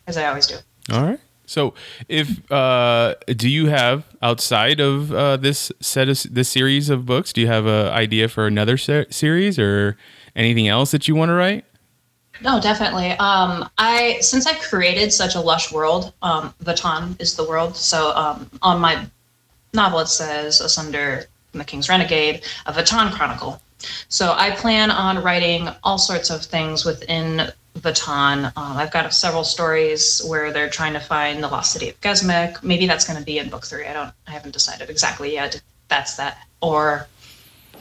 as 0.08 0.18
I 0.18 0.26
always 0.26 0.48
do. 0.48 0.56
All 0.92 1.04
right. 1.04 1.20
So, 1.46 1.74
if 2.10 2.52
uh, 2.52 3.16
do 3.28 3.48
you 3.48 3.68
have 3.68 4.04
outside 4.22 4.82
of 4.82 5.14
uh, 5.14 5.38
this 5.38 5.72
set 5.80 6.10
of 6.10 6.22
this 6.30 6.50
series 6.50 6.90
of 6.90 7.06
books, 7.06 7.32
do 7.32 7.40
you 7.40 7.48
have 7.48 7.66
an 7.66 7.88
idea 7.88 8.28
for 8.28 8.48
another 8.48 8.78
se- 8.78 9.08
series 9.12 9.58
or 9.58 9.98
anything 10.36 10.68
else 10.68 10.92
that 10.92 11.08
you 11.08 11.16
want 11.16 11.30
to 11.30 11.34
write? 11.34 11.64
No, 12.42 12.60
definitely. 12.60 13.12
Um, 13.12 13.70
I 13.78 14.18
since 14.20 14.46
I 14.46 14.56
created 14.56 15.14
such 15.14 15.36
a 15.36 15.40
lush 15.40 15.72
world, 15.72 16.14
um, 16.22 16.54
Vatan 16.64 17.20
is 17.22 17.36
the 17.36 17.46
world. 17.46 17.78
So 17.78 18.14
um, 18.16 18.50
on 18.62 18.82
my 18.82 19.08
novel 19.74 20.00
it 20.00 20.08
says 20.08 20.60
Asunder 20.60 21.28
the 21.54 21.64
King's 21.64 21.90
Renegade, 21.90 22.44
a 22.66 22.74
Vatan 22.74 23.12
Chronicle. 23.12 23.62
So 24.10 24.34
I 24.38 24.52
plan 24.52 24.92
on 24.92 25.24
writing 25.24 25.70
all 25.84 25.98
sorts 25.98 26.30
of 26.30 26.44
things 26.44 26.86
within 26.86 27.52
Vatan. 27.80 28.46
Um, 28.58 28.78
I've 28.78 28.92
got 28.92 29.14
several 29.14 29.44
stories 29.44 30.22
where 30.26 30.52
they're 30.52 30.70
trying 30.70 30.94
to 30.94 31.00
find 31.00 31.44
the 31.44 31.48
lost 31.48 31.74
city 31.74 31.90
of 31.90 32.02
Gazmek. 32.02 32.64
Maybe 32.64 32.88
that's 32.88 33.06
going 33.06 33.20
to 33.20 33.26
be 33.26 33.38
in 33.38 33.50
book 33.50 33.66
three. 33.66 33.86
I 33.86 33.94
don't. 33.94 34.12
I 34.28 34.32
haven't 34.32 34.52
decided 34.52 34.90
exactly 34.90 35.34
yet. 35.34 35.62
That's 35.90 36.18
that 36.18 36.48
or 36.62 37.08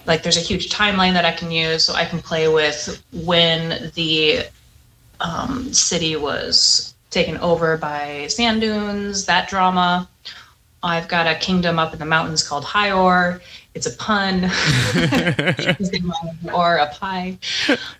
like 0.07 0.23
there's 0.23 0.37
a 0.37 0.41
huge 0.41 0.71
timeline 0.71 1.15
that 1.15 1.25
I 1.25 1.33
can 1.33 1.51
use, 1.51 1.85
so 1.85 1.95
I 1.95 2.05
can 2.05 2.21
play 2.21 2.49
with 2.49 3.03
when 3.13 3.91
the 3.95 4.45
um, 5.21 5.73
city 5.73 6.17
was 6.17 6.95
taken 7.11 7.37
over 7.39 7.77
by 7.77 8.27
sand 8.29 8.61
dunes. 8.61 9.27
That 9.27 9.49
drama. 9.49 10.09
I've 10.83 11.09
got 11.09 11.27
a 11.27 11.35
kingdom 11.35 11.79
up 11.81 11.93
in 11.93 11.99
the 11.99 12.05
mountains 12.05 12.47
called 12.47 12.65
Hyor. 12.65 13.41
It's 13.77 13.87
a 13.87 13.95
pun 13.97 14.45
or 16.55 16.77
a 16.77 16.87
pie 16.95 17.37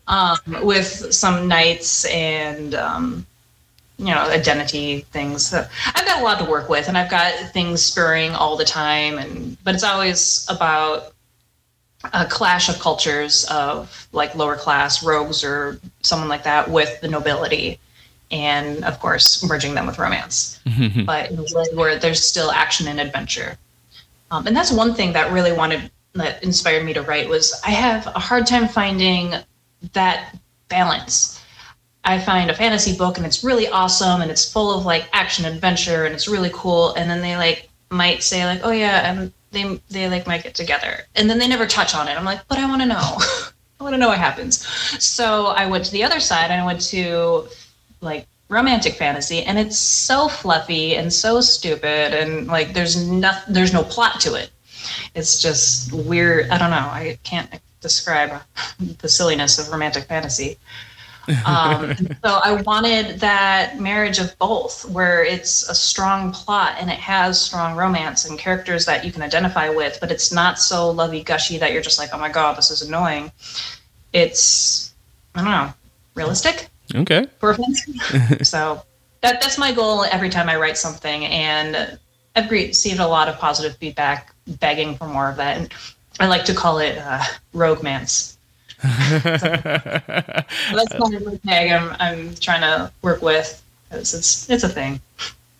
um, 0.09 0.39
with 0.63 1.13
some 1.13 1.49
knights 1.49 2.07
and 2.07 2.75
um, 2.75 3.27
you 3.99 4.07
know 4.07 4.23
identity 4.31 5.03
things. 5.13 5.47
So 5.47 5.67
I've 5.95 6.07
got 6.07 6.23
a 6.23 6.25
lot 6.25 6.39
to 6.39 6.51
work 6.51 6.71
with, 6.71 6.89
and 6.89 6.97
I've 6.97 7.11
got 7.11 7.35
things 7.53 7.85
spurring 7.85 8.33
all 8.33 8.57
the 8.57 8.65
time. 8.65 9.19
And 9.19 9.63
but 9.65 9.75
it's 9.75 9.85
always 9.85 10.47
about 10.49 11.13
a 12.15 12.25
clash 12.25 12.71
of 12.71 12.79
cultures 12.79 13.45
of 13.51 14.09
like 14.13 14.35
lower 14.35 14.57
class 14.57 15.03
rogues 15.03 15.45
or 15.45 15.79
someone 16.03 16.29
like 16.29 16.45
that 16.45 16.71
with 16.71 17.01
the 17.03 17.09
nobility 17.09 17.79
and 18.31 18.85
of 18.85 18.99
course 19.01 19.43
merging 19.49 19.75
them 19.75 19.87
with 19.87 19.99
romance 19.99 20.61
but 21.07 21.31
where 21.75 21.99
there's 21.99 22.23
still 22.23 22.51
action 22.51 22.89
and 22.89 23.01
adventure 23.01 23.57
um, 24.31 24.47
and 24.47 24.57
that's 24.57 24.73
one 24.73 24.95
thing 24.95 25.13
that 25.13 25.33
really 25.33 25.53
wanted 25.53 25.91
that 26.15 26.43
inspired 26.43 26.85
me 26.85 26.95
to 26.95 27.03
write 27.03 27.29
was 27.29 27.61
i 27.65 27.71
have 27.71 28.07
a 28.09 28.19
hard 28.19 28.47
time 28.47 28.67
finding 28.69 29.35
that 29.93 30.35
balance. 30.69 31.43
I 32.05 32.21
find 32.21 32.51
a 32.51 32.55
fantasy 32.55 32.97
book 32.97 33.17
and 33.17 33.27
it's 33.27 33.43
really 33.43 33.69
awesome 33.69 34.21
and 34.21 34.31
it's 34.31 34.51
full 34.51 34.77
of 34.77 34.85
like 34.85 35.09
action 35.13 35.45
adventure 35.45 36.05
and 36.05 36.15
it's 36.15 36.29
really 36.29 36.51
cool. 36.53 36.95
And 36.95 37.11
then 37.11 37.21
they 37.21 37.37
like 37.37 37.69
might 37.91 38.23
say 38.23 38.45
like 38.45 38.61
oh 38.65 38.71
yeah 38.71 39.11
and 39.11 39.33
they 39.51 39.81
they 39.91 40.09
like 40.09 40.27
might 40.27 40.45
get 40.45 40.55
together. 40.55 41.01
And 41.17 41.29
then 41.29 41.39
they 41.39 41.49
never 41.49 41.67
touch 41.67 41.95
on 41.95 42.09
it. 42.09 42.17
I'm 42.17 42.25
like 42.25 42.47
but 42.49 42.59
i 42.59 42.67
want 42.67 42.83
to 42.83 42.89
know. 42.89 43.19
I 43.79 43.83
want 43.85 43.93
to 43.95 43.99
know 43.99 44.09
what 44.09 44.19
happens. 44.19 44.67
So 45.03 45.47
i 45.47 45.67
went 45.67 45.85
to 45.87 45.93
the 45.93 46.05
other 46.05 46.21
side. 46.21 46.51
And 46.51 46.61
i 46.61 46.65
went 46.65 46.81
to 46.93 47.49
like 48.01 48.27
romantic 48.49 48.95
fantasy 48.95 49.43
and 49.43 49.59
it's 49.59 49.79
so 49.79 50.29
fluffy 50.29 50.97
and 50.97 51.13
so 51.13 51.41
stupid 51.41 52.15
and 52.15 52.47
like 52.47 52.73
there's 52.75 53.09
no 53.09 53.33
there's 53.49 53.73
no 53.73 53.83
plot 53.83 54.21
to 54.21 54.35
it. 54.35 54.51
It's 55.15 55.43
just 55.43 55.93
weird 55.93 56.51
i 56.51 56.59
don't 56.59 56.71
know 56.71 56.77
i 56.77 57.19
can't 57.25 57.61
describe 57.81 58.41
the 58.99 59.09
silliness 59.09 59.59
of 59.59 59.71
romantic 59.71 60.05
fantasy. 60.05 60.59
Um, 61.45 61.97
so 62.25 62.39
i 62.45 62.63
wanted 62.63 63.19
that 63.19 63.81
marriage 63.81 64.21
of 64.21 64.39
both 64.39 64.85
where 64.85 65.25
it's 65.25 65.69
a 65.69 65.75
strong 65.75 66.31
plot 66.31 66.77
and 66.79 66.89
it 66.89 67.01
has 67.01 67.43
strong 67.43 67.77
romance 67.77 68.27
and 68.27 68.39
characters 68.39 68.85
that 68.85 69.05
you 69.05 69.11
can 69.11 69.23
identify 69.23 69.69
with 69.69 69.99
but 70.01 70.13
it's 70.13 70.31
not 70.31 70.61
so 70.61 70.89
lovey 70.89 71.25
gushy 71.25 71.59
that 71.59 71.73
you're 71.73 71.83
just 71.83 71.99
like 71.99 72.11
oh 72.13 72.19
my 72.19 72.31
god 72.31 72.57
this 72.57 72.71
is 72.71 72.83
annoying. 72.83 73.33
It's 74.13 74.95
i 75.35 75.43
don't 75.43 75.51
know 75.51 75.73
realistic 76.15 76.69
Okay. 76.95 77.27
for 77.41 77.55
so 78.43 78.83
that 79.23 79.41
that's 79.41 79.59
my 79.59 79.73
goal 79.73 80.05
every 80.05 80.31
time 80.31 80.49
I 80.49 80.57
write 80.57 80.79
something, 80.79 81.25
and 81.27 81.99
I've 82.37 82.51
received 82.51 83.01
a 83.01 83.07
lot 83.07 83.29
of 83.29 83.39
positive 83.39 83.77
feedback, 83.79 84.33
begging 84.47 84.97
for 84.97 85.07
more 85.07 85.29
of 85.29 85.37
that. 85.37 85.57
And 85.57 85.73
I 86.21 86.27
like 86.29 86.45
to 86.47 86.55
call 86.55 86.79
it 86.79 86.99
uh, 86.99 87.23
roguemance. 87.53 88.39
That's 88.83 89.25
my 90.99 91.09
new 91.09 91.39
tag 91.47 91.71
I'm 91.73 91.97
I'm 91.99 92.35
trying 92.37 92.61
to 92.61 92.93
work 93.03 93.23
with. 93.23 93.63
'cause 93.91 94.15
It's 94.15 94.51
it's 94.51 94.65
a 94.65 94.69
thing. 94.69 95.01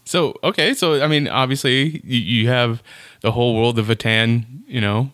So 0.05 0.35
okay, 0.45 0.75
so 0.75 1.03
I 1.03 1.09
mean, 1.09 1.29
obviously 1.29 2.01
you, 2.05 2.19
you 2.19 2.49
have 2.49 2.83
the 3.23 3.33
whole 3.33 3.57
world 3.57 3.79
of 3.79 3.87
Vatan, 3.87 4.45
you 4.67 4.81
know, 4.81 5.11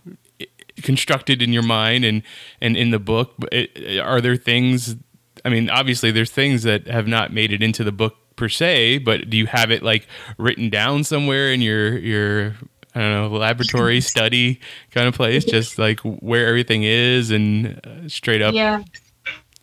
constructed 0.83 1.43
in 1.43 1.53
your 1.53 1.63
mind 1.63 2.05
and 2.05 2.23
and 2.61 2.77
in 2.77 2.91
the 2.91 2.99
book. 2.99 3.35
But 3.39 3.53
it, 3.53 4.01
are 4.01 4.21
there 4.21 4.37
things? 4.37 4.97
I 5.45 5.49
mean, 5.49 5.71
obviously 5.71 6.11
there's 6.11 6.31
things 6.31 6.63
that 6.63 6.87
have 6.87 7.07
not 7.07 7.33
made 7.33 7.53
it 7.53 7.63
into 7.63 7.85
the 7.85 7.93
book 7.93 8.17
per 8.37 8.49
se, 8.49 8.99
but 8.99 9.29
do 9.29 9.37
you 9.37 9.47
have 9.47 9.71
it 9.71 9.83
like 9.83 10.07
written 10.39 10.71
down 10.71 11.05
somewhere 11.05 11.53
in 11.53 11.61
your 11.61 11.99
your 11.99 12.55
I 12.95 13.01
don't 13.01 13.13
know 13.13 13.39
laboratory 13.39 14.01
study 14.13 14.61
kind 14.91 15.09
of 15.09 15.15
place, 15.15 15.45
just 15.45 15.79
like 15.79 16.01
where 16.01 16.47
everything 16.47 16.85
is 16.85 17.31
and 17.31 17.81
uh, 17.85 18.09
straight 18.09 18.43
up? 18.43 18.55
Yeah. 18.55 18.83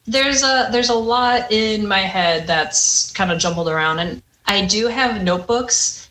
There's 0.06 0.44
a 0.44 0.70
there's 0.72 0.90
a 0.90 0.96
lot 0.96 1.52
in 1.52 1.88
my 1.88 2.00
head 2.00 2.48
that's 2.48 3.12
kind 3.14 3.32
of 3.32 3.40
jumbled 3.40 3.70
around 3.70 4.00
and 4.00 4.24
I 4.46 4.66
do 4.66 4.88
have 4.88 5.24
notebooks 5.24 6.10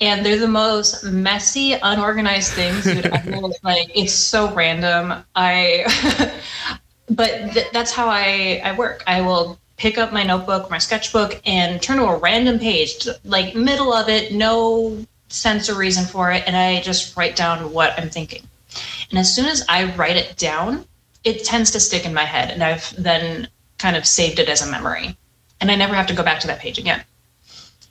and 0.00 0.24
they're 0.24 0.38
the 0.38 0.46
most 0.46 1.02
messy, 1.04 1.72
unorganized 1.72 2.52
things 2.52 2.86
you'd 2.86 3.06
ever 3.12 3.40
like 3.64 3.90
it's 3.94 4.12
so 4.12 4.52
random. 4.54 5.24
I 5.34 6.40
but 7.10 7.52
th- 7.52 7.70
that's 7.72 7.92
how 7.92 8.08
I 8.08 8.60
I 8.64 8.76
work. 8.76 9.02
I 9.06 9.20
will 9.20 9.58
pick 9.76 9.96
up 9.96 10.12
my 10.12 10.24
notebook, 10.24 10.70
my 10.70 10.78
sketchbook 10.78 11.40
and 11.46 11.80
turn 11.80 11.98
to 11.98 12.04
a 12.04 12.18
random 12.18 12.58
page, 12.58 13.08
like 13.24 13.54
middle 13.54 13.92
of 13.92 14.08
it, 14.08 14.32
no 14.32 15.04
sense 15.28 15.68
or 15.68 15.74
reason 15.74 16.04
for 16.04 16.32
it 16.32 16.42
and 16.46 16.56
I 16.56 16.80
just 16.80 17.16
write 17.16 17.36
down 17.36 17.72
what 17.72 17.98
I'm 17.98 18.10
thinking. 18.10 18.42
And 19.10 19.18
as 19.18 19.34
soon 19.34 19.46
as 19.46 19.64
I 19.68 19.94
write 19.94 20.16
it 20.16 20.36
down, 20.36 20.84
it 21.24 21.44
tends 21.44 21.70
to 21.72 21.80
stick 21.80 22.04
in 22.04 22.14
my 22.14 22.24
head 22.24 22.50
and 22.50 22.62
I've 22.62 22.94
then 23.02 23.48
kind 23.78 23.96
of 23.96 24.06
saved 24.06 24.38
it 24.38 24.48
as 24.48 24.62
a 24.62 24.70
memory. 24.70 25.16
And 25.60 25.70
I 25.70 25.76
never 25.76 25.94
have 25.94 26.06
to 26.08 26.14
go 26.14 26.22
back 26.22 26.40
to 26.40 26.46
that 26.46 26.60
page 26.60 26.78
again. 26.78 27.04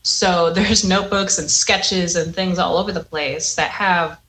So 0.03 0.51
there's 0.53 0.83
notebooks 0.83 1.37
and 1.37 1.49
sketches 1.49 2.15
and 2.15 2.33
things 2.33 2.59
all 2.59 2.77
over 2.77 2.91
the 2.91 3.03
place 3.03 3.55
that 3.55 3.69
have 3.71 4.19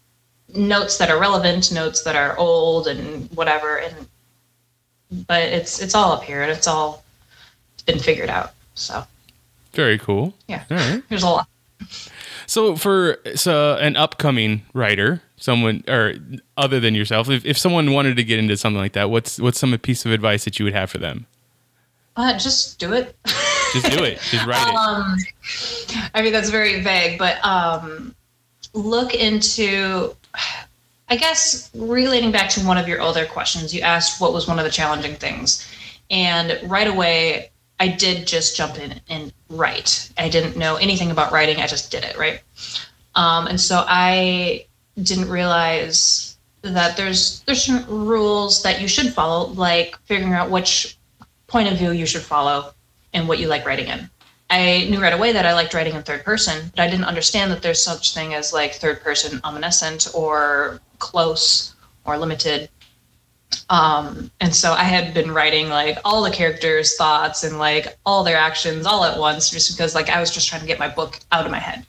notes 0.55 0.99
that 0.99 1.11
are 1.11 1.21
relevant, 1.21 1.73
notes 1.73 2.03
that 2.03 2.17
are 2.17 2.37
old 2.39 2.89
and 2.89 3.31
whatever 3.33 3.77
and 3.77 4.08
but 5.27 5.43
it's 5.43 5.81
it's 5.81 5.95
all 5.95 6.13
up 6.13 6.23
here 6.23 6.43
and 6.43 6.51
it's 6.51 6.67
all 6.67 7.03
been 7.87 7.99
figured 7.99 8.31
out. 8.31 8.53
So 8.75 9.05
Very 9.73 9.99
cool. 9.99 10.35
yeah. 10.47 10.65
All 10.71 10.77
right. 10.77 11.03
There's 11.09 11.23
a 11.23 11.29
lot. 11.29 11.49
So 12.47 12.77
for 12.77 13.19
so 13.35 13.77
an 13.77 13.97
upcoming 13.97 14.63
writer, 14.73 15.23
someone 15.37 15.85
or 15.89 16.15
other 16.57 16.81
than 16.81 16.95
yourself, 16.95 17.29
if, 17.29 17.45
if 17.45 17.59
someone 17.59 17.93
wanted 17.93 18.17
to 18.17 18.25
get 18.25 18.39
into 18.39 18.57
something 18.57 18.81
like 18.81 18.93
that, 18.93 19.11
what's 19.11 19.39
what's 19.39 19.59
some 19.59 19.77
piece 19.79 20.05
of 20.07 20.13
advice 20.13 20.45
that 20.45 20.59
you 20.59 20.65
would 20.65 20.75
have 20.75 20.91
for 20.91 20.99
them? 20.99 21.27
Uh, 22.17 22.33
just 22.37 22.81
do 22.81 22.93
it. 22.95 23.15
Just 23.73 23.91
do 23.93 24.03
it. 24.03 24.19
Just 24.31 24.45
write 24.47 24.69
it. 24.69 24.75
Um, 24.75 26.11
I 26.15 26.23
mean, 26.23 26.33
that's 26.33 26.51
very 26.51 26.81
vague, 26.81 27.17
but 27.17 27.39
um, 27.45 28.13
look 28.73 29.15
into, 29.15 30.17
I 31.11 31.17
guess, 31.17 31.71
relating 31.75 32.31
back 32.31 32.51
to 32.51 32.61
one 32.67 32.77
of 32.77 32.87
your 32.87 33.01
other 33.01 33.25
questions, 33.25 33.75
you 33.75 33.81
asked 33.81 34.21
what 34.21 34.33
was 34.33 34.47
one 34.47 34.59
of 34.59 34.65
the 34.65 34.71
challenging 34.71 35.17
things. 35.17 35.67
And 36.11 36.59
right 36.65 36.87
away, 36.87 37.51
I 37.81 37.89
did 37.89 38.27
just 38.27 38.57
jump 38.57 38.79
in 38.79 39.01
and 39.09 39.33
write. 39.49 40.11
I 40.19 40.29
didn't 40.29 40.57
know 40.57 40.77
anything 40.77 41.11
about 41.11 41.33
writing, 41.33 41.59
I 41.59 41.67
just 41.67 41.91
did 41.91 42.05
it, 42.05 42.19
right? 42.19 42.41
Um, 43.15 43.47
and 43.47 43.61
so 43.61 43.85
I 43.87 44.67
didn't 45.03 45.29
realize 45.29 46.37
that 46.63 46.97
there's 46.97 47.41
there's 47.43 47.63
certain 47.63 47.87
rules 47.87 48.63
that 48.63 48.81
you 48.81 48.89
should 48.89 49.13
follow, 49.15 49.49
like 49.49 49.99
figuring 50.05 50.35
out 50.35 50.51
which 50.51 50.99
point 51.47 51.71
of 51.71 51.79
view 51.79 51.93
you 51.93 52.05
should 52.05 52.23
follow 52.23 52.73
and 53.15 53.29
what 53.29 53.39
you 53.39 53.49
like 53.49 53.65
writing 53.65 53.87
in. 53.87 54.11
I 54.51 54.87
knew 54.91 55.01
right 55.01 55.13
away 55.13 55.33
that 55.33 55.47
I 55.47 55.53
liked 55.53 55.75
writing 55.75 55.95
in 55.95 56.03
third 56.03 56.25
person, 56.25 56.73
but 56.75 56.83
I 56.83 56.89
didn't 56.89 57.05
understand 57.05 57.51
that 57.53 57.63
there's 57.63 57.83
such 57.83 58.15
thing 58.15 58.35
as 58.35 58.53
like 58.53 58.75
third 58.75 59.01
person 59.03 59.41
omniscient 59.45 60.09
or 60.15 60.81
close 60.99 61.75
or 62.05 62.19
limited. 62.19 62.69
Um, 63.71 64.31
and 64.41 64.55
so 64.55 64.73
I 64.73 64.85
had 64.85 65.15
been 65.15 65.31
writing 65.33 65.69
like 65.69 65.99
all 66.05 66.23
the 66.23 66.31
characters' 66.31 66.97
thoughts 66.97 67.45
and 67.45 67.59
like 67.59 67.97
all 68.05 68.25
their 68.25 68.37
actions 68.37 68.87
all 68.87 69.05
at 69.05 69.19
once, 69.19 69.51
just 69.51 69.77
because 69.77 69.95
like 69.95 70.09
I 70.09 70.21
was 70.21 70.31
just 70.31 70.49
trying 70.49 70.61
to 70.61 70.67
get 70.67 70.79
my 70.79 70.89
book 70.89 71.19
out 71.33 71.45
of 71.45 71.51
my 71.51 71.59
head. 71.59 71.85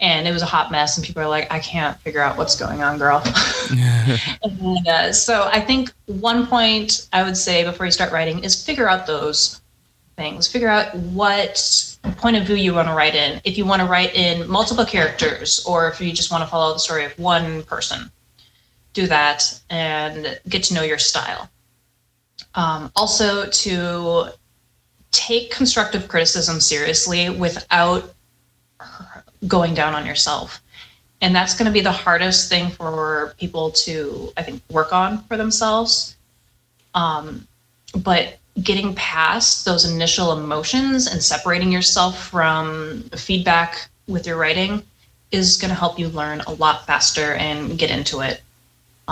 And 0.00 0.26
it 0.26 0.32
was 0.32 0.42
a 0.42 0.46
hot 0.46 0.72
mess, 0.72 0.96
and 0.96 1.06
people 1.06 1.22
are 1.22 1.28
like, 1.28 1.52
"I 1.52 1.60
can't 1.60 1.96
figure 2.00 2.20
out 2.20 2.36
what's 2.36 2.56
going 2.56 2.82
on, 2.82 2.98
girl." 2.98 3.22
and 4.42 4.88
uh, 4.88 5.12
so 5.12 5.48
I 5.52 5.60
think 5.60 5.92
one 6.06 6.48
point 6.48 7.08
I 7.12 7.22
would 7.22 7.36
say 7.36 7.62
before 7.62 7.86
you 7.86 7.92
start 7.92 8.10
writing 8.12 8.42
is 8.42 8.64
figure 8.64 8.88
out 8.88 9.06
those 9.06 9.60
things. 10.16 10.48
Figure 10.48 10.68
out 10.68 10.94
what 10.94 11.96
point 12.16 12.36
of 12.36 12.44
view 12.44 12.56
you 12.56 12.74
want 12.74 12.88
to 12.88 12.94
write 12.94 13.14
in. 13.14 13.40
If 13.44 13.56
you 13.56 13.64
want 13.64 13.80
to 13.80 13.88
write 13.88 14.14
in 14.14 14.48
multiple 14.48 14.84
characters, 14.84 15.64
or 15.66 15.88
if 15.88 16.00
you 16.00 16.12
just 16.12 16.30
want 16.30 16.42
to 16.42 16.50
follow 16.50 16.72
the 16.72 16.78
story 16.78 17.04
of 17.04 17.16
one 17.18 17.62
person, 17.64 18.10
do 18.92 19.06
that 19.06 19.60
and 19.70 20.38
get 20.48 20.64
to 20.64 20.74
know 20.74 20.82
your 20.82 20.98
style. 20.98 21.48
Um, 22.54 22.92
also, 22.94 23.48
to 23.48 24.26
take 25.10 25.50
constructive 25.50 26.08
criticism 26.08 26.60
seriously 26.60 27.30
without 27.30 28.14
going 29.46 29.74
down 29.74 29.94
on 29.94 30.06
yourself. 30.06 30.62
And 31.20 31.34
that's 31.34 31.54
going 31.54 31.66
to 31.66 31.72
be 31.72 31.80
the 31.80 31.92
hardest 31.92 32.48
thing 32.48 32.70
for 32.70 33.34
people 33.38 33.70
to, 33.70 34.32
I 34.36 34.42
think, 34.42 34.62
work 34.70 34.92
on 34.92 35.22
for 35.24 35.36
themselves. 35.36 36.16
Um, 36.94 37.46
but 37.96 38.38
getting 38.62 38.94
past 38.94 39.64
those 39.64 39.84
initial 39.84 40.32
emotions 40.32 41.06
and 41.06 41.22
separating 41.22 41.70
yourself 41.72 42.28
from 42.28 43.02
feedback 43.16 43.88
with 44.08 44.26
your 44.26 44.36
writing 44.36 44.82
is 45.30 45.56
going 45.56 45.70
to 45.70 45.74
help 45.74 45.98
you 45.98 46.08
learn 46.08 46.40
a 46.42 46.52
lot 46.54 46.86
faster 46.86 47.34
and 47.34 47.78
get 47.78 47.90
into 47.90 48.20
it. 48.20 48.42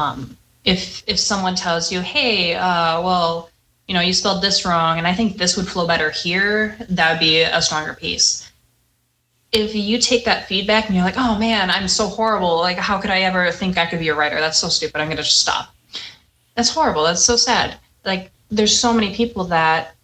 Um, 0.00 0.36
if 0.64 1.02
if 1.06 1.18
someone 1.18 1.54
tells 1.54 1.92
you, 1.92 2.00
"Hey, 2.00 2.54
uh, 2.54 3.00
well, 3.02 3.50
you 3.86 3.94
know, 3.94 4.00
you 4.00 4.12
spelled 4.12 4.42
this 4.42 4.64
wrong, 4.64 4.98
and 4.98 5.06
I 5.06 5.14
think 5.14 5.36
this 5.36 5.56
would 5.56 5.68
flow 5.68 5.86
better 5.86 6.10
here," 6.10 6.76
that 6.88 7.10
would 7.10 7.20
be 7.20 7.42
a 7.42 7.60
stronger 7.60 7.94
piece. 7.94 8.50
If 9.52 9.74
you 9.74 9.98
take 9.98 10.24
that 10.24 10.46
feedback 10.48 10.86
and 10.86 10.94
you're 10.94 11.04
like, 11.04 11.18
"Oh 11.18 11.36
man, 11.38 11.70
I'm 11.70 11.88
so 11.88 12.06
horrible! 12.08 12.56
Like, 12.58 12.78
how 12.78 12.98
could 13.00 13.10
I 13.10 13.20
ever 13.22 13.50
think 13.52 13.76
I 13.76 13.86
could 13.86 13.98
be 13.98 14.08
a 14.08 14.14
writer? 14.14 14.40
That's 14.40 14.58
so 14.58 14.68
stupid. 14.68 15.00
I'm 15.00 15.08
going 15.08 15.16
to 15.18 15.22
just 15.22 15.40
stop." 15.40 15.74
That's 16.54 16.70
horrible. 16.70 17.04
That's 17.04 17.24
so 17.24 17.36
sad. 17.36 17.78
Like, 18.04 18.30
there's 18.50 18.78
so 18.78 18.92
many 18.92 19.14
people 19.14 19.44
that 19.44 19.94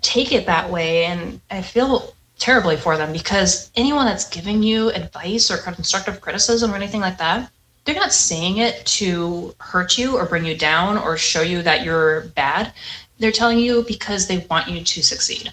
take 0.00 0.32
it 0.32 0.46
that 0.46 0.70
way, 0.70 1.06
and 1.06 1.40
I 1.50 1.62
feel 1.62 2.14
terribly 2.38 2.76
for 2.76 2.96
them 2.96 3.12
because 3.12 3.70
anyone 3.76 4.06
that's 4.06 4.28
giving 4.28 4.62
you 4.62 4.90
advice 4.90 5.50
or 5.50 5.58
constructive 5.58 6.20
criticism 6.20 6.72
or 6.72 6.76
anything 6.76 7.00
like 7.00 7.18
that, 7.18 7.50
they're 7.84 7.94
not 7.94 8.12
saying 8.12 8.58
it 8.58 8.84
to 8.86 9.54
hurt 9.58 9.98
you 9.98 10.16
or 10.16 10.26
bring 10.26 10.44
you 10.44 10.56
down 10.56 10.96
or 10.96 11.16
show 11.16 11.42
you 11.42 11.62
that 11.62 11.84
you're 11.84 12.22
bad. 12.28 12.72
They're 13.18 13.32
telling 13.32 13.58
you 13.58 13.84
because 13.86 14.26
they 14.26 14.38
want 14.50 14.68
you 14.68 14.84
to 14.84 15.02
succeed. 15.02 15.52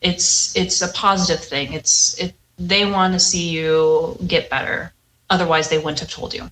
It's 0.00 0.56
it's 0.56 0.80
a 0.80 0.88
positive 0.92 1.44
thing. 1.44 1.72
It's 1.72 2.18
it 2.18 2.34
they 2.58 2.86
want 2.86 3.12
to 3.14 3.20
see 3.20 3.48
you 3.48 4.18
get 4.26 4.50
better. 4.50 4.92
Otherwise 5.28 5.68
they 5.68 5.78
wouldn't 5.78 6.00
have 6.00 6.10
told 6.10 6.32
you. 6.32 6.50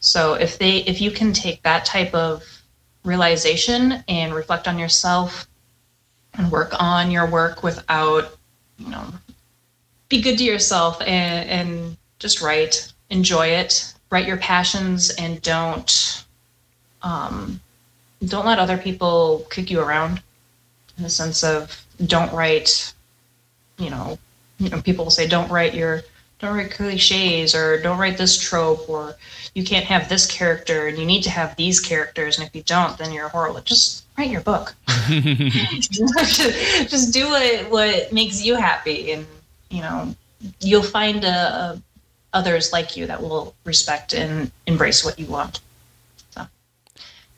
So 0.00 0.34
if 0.34 0.58
they 0.58 0.78
if 0.78 1.00
you 1.00 1.10
can 1.10 1.32
take 1.32 1.62
that 1.62 1.84
type 1.84 2.14
of 2.14 2.44
realization 3.04 4.04
and 4.08 4.34
reflect 4.34 4.68
on 4.68 4.78
yourself 4.78 5.46
and 6.34 6.50
work 6.52 6.72
on 6.78 7.10
your 7.10 7.26
work 7.26 7.62
without, 7.62 8.36
you 8.78 8.88
know, 8.88 9.06
be 10.08 10.20
good 10.20 10.38
to 10.38 10.44
yourself 10.44 11.00
and, 11.00 11.48
and 11.48 11.96
just 12.18 12.40
write, 12.40 12.92
enjoy 13.10 13.46
it, 13.46 13.94
write 14.16 14.26
your 14.26 14.38
passions 14.38 15.10
and 15.18 15.42
don't 15.42 16.24
um, 17.02 17.60
don't 18.24 18.46
let 18.46 18.58
other 18.58 18.78
people 18.78 19.46
kick 19.50 19.70
you 19.70 19.78
around 19.78 20.22
in 20.96 21.02
the 21.02 21.10
sense 21.10 21.44
of 21.44 21.84
don't 22.06 22.32
write 22.32 22.94
you 23.76 23.90
know, 23.90 24.18
you 24.58 24.70
know, 24.70 24.80
people 24.80 25.04
will 25.04 25.10
say 25.10 25.28
don't 25.28 25.50
write 25.50 25.74
your 25.74 26.00
don't 26.38 26.56
write 26.56 26.70
cliches 26.70 27.54
or 27.54 27.78
don't 27.82 27.98
write 27.98 28.16
this 28.16 28.38
trope 28.42 28.88
or 28.88 29.16
you 29.54 29.62
can't 29.62 29.84
have 29.84 30.08
this 30.08 30.24
character 30.24 30.86
and 30.86 30.96
you 30.96 31.04
need 31.04 31.22
to 31.24 31.30
have 31.30 31.54
these 31.56 31.78
characters 31.78 32.38
and 32.38 32.48
if 32.48 32.56
you 32.56 32.62
don't 32.62 32.96
then 32.96 33.12
you're 33.12 33.28
horrible. 33.28 33.60
Just 33.60 34.06
write 34.16 34.30
your 34.30 34.40
book. 34.40 34.74
just, 35.10 36.40
just 36.88 37.12
do 37.12 37.28
what 37.28 37.70
what 37.70 38.12
makes 38.14 38.42
you 38.42 38.54
happy 38.54 39.12
and 39.12 39.26
you 39.68 39.82
know 39.82 40.14
you'll 40.60 40.82
find 40.82 41.22
a, 41.22 41.28
uh, 41.28 41.76
others 42.36 42.70
like 42.72 42.96
you 42.96 43.06
that 43.06 43.22
will 43.22 43.54
respect 43.64 44.12
and 44.12 44.52
embrace 44.66 45.04
what 45.04 45.18
you 45.18 45.26
want. 45.26 45.60
So 46.30 46.46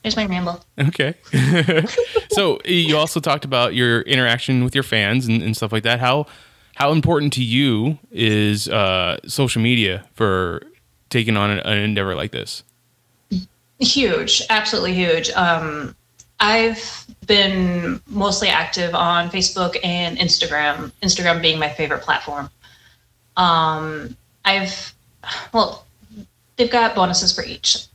there's 0.03 0.17
my 0.17 0.25
ramble. 0.25 0.61
Okay. 0.77 1.15
so 2.31 2.59
you 2.65 2.97
also 2.97 3.21
talked 3.21 3.45
about 3.45 3.73
your 3.73 4.01
interaction 4.01 4.63
with 4.65 4.75
your 4.75 4.83
fans 4.83 5.25
and, 5.25 5.41
and 5.41 5.55
stuff 5.55 5.71
like 5.71 5.83
that. 5.83 6.01
How 6.01 6.25
how 6.75 6.91
important 6.91 7.33
to 7.33 7.43
you 7.43 7.97
is 8.11 8.67
uh, 8.67 9.17
social 9.25 9.61
media 9.61 10.05
for 10.13 10.61
taking 11.09 11.37
on 11.37 11.49
an, 11.49 11.59
an 11.59 11.77
endeavor 11.77 12.13
like 12.13 12.31
this? 12.31 12.63
Huge, 13.79 14.43
absolutely 14.49 14.93
huge. 14.93 15.29
Um, 15.31 15.95
I've 16.41 17.05
been 17.25 18.01
mostly 18.07 18.49
active 18.49 18.95
on 18.95 19.29
Facebook 19.29 19.77
and 19.83 20.17
Instagram. 20.17 20.91
Instagram 21.01 21.41
being 21.41 21.59
my 21.59 21.69
favorite 21.69 22.01
platform. 22.01 22.49
Um, 23.37 24.17
I've 24.45 24.93
well, 25.53 25.85
they've 26.57 26.71
got 26.71 26.95
bonuses 26.95 27.33
for 27.33 27.43
each. 27.43 27.85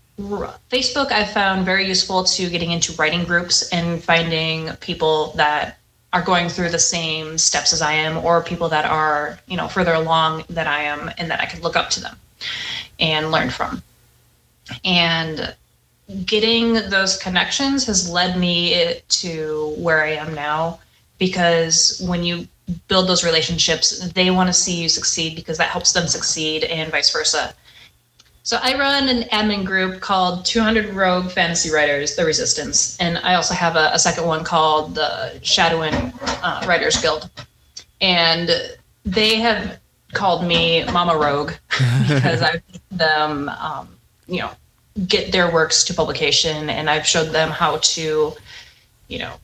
Facebook 0.70 1.10
I've 1.10 1.32
found 1.32 1.64
very 1.64 1.86
useful 1.86 2.22
to 2.24 2.48
getting 2.48 2.70
into 2.70 2.92
writing 2.92 3.24
groups 3.24 3.68
and 3.70 4.02
finding 4.02 4.70
people 4.76 5.32
that 5.32 5.78
are 6.12 6.22
going 6.22 6.48
through 6.48 6.70
the 6.70 6.78
same 6.78 7.36
steps 7.36 7.72
as 7.72 7.82
I 7.82 7.92
am, 7.92 8.24
or 8.24 8.42
people 8.42 8.68
that 8.68 8.84
are 8.84 9.38
you 9.48 9.56
know 9.56 9.68
further 9.68 9.94
along 9.94 10.44
than 10.48 10.66
I 10.66 10.82
am, 10.82 11.10
and 11.18 11.30
that 11.30 11.40
I 11.40 11.46
can 11.46 11.60
look 11.62 11.76
up 11.76 11.90
to 11.90 12.00
them 12.00 12.16
and 13.00 13.32
learn 13.32 13.50
from. 13.50 13.82
And 14.84 15.54
getting 16.24 16.74
those 16.74 17.16
connections 17.16 17.86
has 17.86 18.08
led 18.08 18.38
me 18.38 19.00
to 19.08 19.74
where 19.78 20.04
I 20.04 20.12
am 20.12 20.34
now 20.34 20.80
because 21.18 22.02
when 22.06 22.22
you 22.22 22.46
build 22.88 23.08
those 23.08 23.24
relationships, 23.24 23.98
they 24.12 24.30
want 24.30 24.48
to 24.48 24.52
see 24.52 24.80
you 24.80 24.88
succeed 24.88 25.36
because 25.36 25.58
that 25.58 25.68
helps 25.68 25.92
them 25.92 26.06
succeed 26.06 26.64
and 26.64 26.90
vice 26.90 27.12
versa. 27.12 27.54
So 28.42 28.58
I 28.62 28.78
run 28.78 29.08
an 29.08 29.22
admin 29.30 29.64
group 29.64 30.00
called 30.02 30.44
200 30.44 30.90
Rogue 30.94 31.30
Fantasy 31.30 31.70
Writers, 31.70 32.14
The 32.14 32.26
Resistance, 32.26 32.98
and 33.00 33.18
I 33.18 33.34
also 33.34 33.54
have 33.54 33.76
a, 33.76 33.90
a 33.94 33.98
second 33.98 34.26
one 34.26 34.44
called 34.44 34.94
the 34.94 35.38
Shadowin 35.42 36.12
uh, 36.42 36.66
Writers 36.66 37.00
Guild. 37.00 37.30
And 38.02 38.50
they 39.06 39.36
have 39.36 39.78
called 40.12 40.46
me 40.46 40.84
Mama 40.84 41.16
Rogue 41.16 41.52
because 42.06 42.42
I've 42.42 42.62
them, 42.90 43.48
um, 43.48 43.88
you 44.26 44.40
know, 44.40 44.50
get 45.06 45.32
their 45.32 45.50
works 45.50 45.82
to 45.84 45.94
publication 45.94 46.70
and 46.70 46.88
I've 46.88 47.06
showed 47.06 47.30
them 47.30 47.50
how 47.50 47.78
to, 47.78 48.32
you 49.08 49.18
know, 49.18 49.34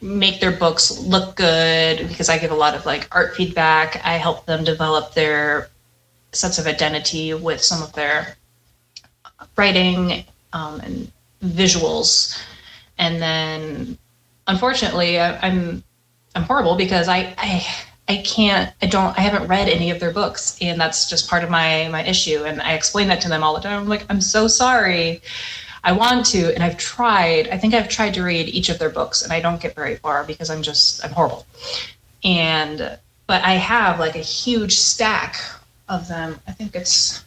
make 0.00 0.40
their 0.40 0.52
books 0.52 0.98
look 1.00 1.36
good 1.36 2.06
because 2.08 2.28
I 2.28 2.38
give 2.38 2.50
a 2.50 2.56
lot 2.56 2.74
of 2.74 2.84
like 2.86 3.08
art 3.14 3.34
feedback. 3.34 4.04
I 4.04 4.14
help 4.14 4.46
them 4.46 4.64
develop 4.64 5.14
their 5.14 5.70
sense 6.32 6.58
of 6.58 6.66
identity 6.66 7.32
with 7.34 7.62
some 7.62 7.82
of 7.82 7.92
their 7.94 8.36
writing 9.56 10.24
um, 10.52 10.80
and 10.80 11.12
visuals. 11.42 12.40
And 12.98 13.20
then 13.20 13.98
unfortunately 14.46 15.18
I, 15.18 15.38
I'm 15.38 15.82
I'm 16.34 16.42
horrible 16.42 16.76
because 16.76 17.08
I, 17.08 17.34
I 17.38 17.66
I 18.08 18.16
can't 18.18 18.72
I 18.82 18.86
don't 18.86 19.16
I 19.18 19.22
haven't 19.22 19.48
read 19.48 19.68
any 19.68 19.90
of 19.90 19.98
their 19.98 20.12
books 20.12 20.58
and 20.60 20.80
that's 20.80 21.08
just 21.08 21.28
part 21.28 21.42
of 21.42 21.50
my 21.50 21.88
my 21.88 22.04
issue 22.04 22.44
and 22.44 22.60
I 22.60 22.74
explain 22.74 23.08
that 23.08 23.20
to 23.22 23.28
them 23.28 23.42
all 23.42 23.54
the 23.54 23.60
time. 23.60 23.80
I'm 23.80 23.88
like 23.88 24.04
I'm 24.10 24.20
so 24.20 24.46
sorry. 24.46 25.22
I 25.86 25.92
want 25.92 26.26
to 26.26 26.52
and 26.52 26.64
I've 26.64 26.76
tried. 26.76 27.46
I 27.48 27.58
think 27.58 27.72
I've 27.72 27.88
tried 27.88 28.12
to 28.14 28.24
read 28.24 28.48
each 28.48 28.68
of 28.68 28.80
their 28.80 28.90
books 28.90 29.22
and 29.22 29.32
I 29.32 29.40
don't 29.40 29.60
get 29.60 29.76
very 29.76 29.94
far 29.94 30.24
because 30.24 30.50
I'm 30.50 30.60
just 30.60 31.02
I'm 31.04 31.12
horrible. 31.12 31.46
And 32.24 32.98
but 33.28 33.42
I 33.44 33.52
have 33.52 34.00
like 34.00 34.16
a 34.16 34.26
huge 34.40 34.76
stack 34.76 35.36
of 35.88 36.08
them. 36.08 36.40
I 36.48 36.52
think 36.52 36.74
it's 36.74 37.24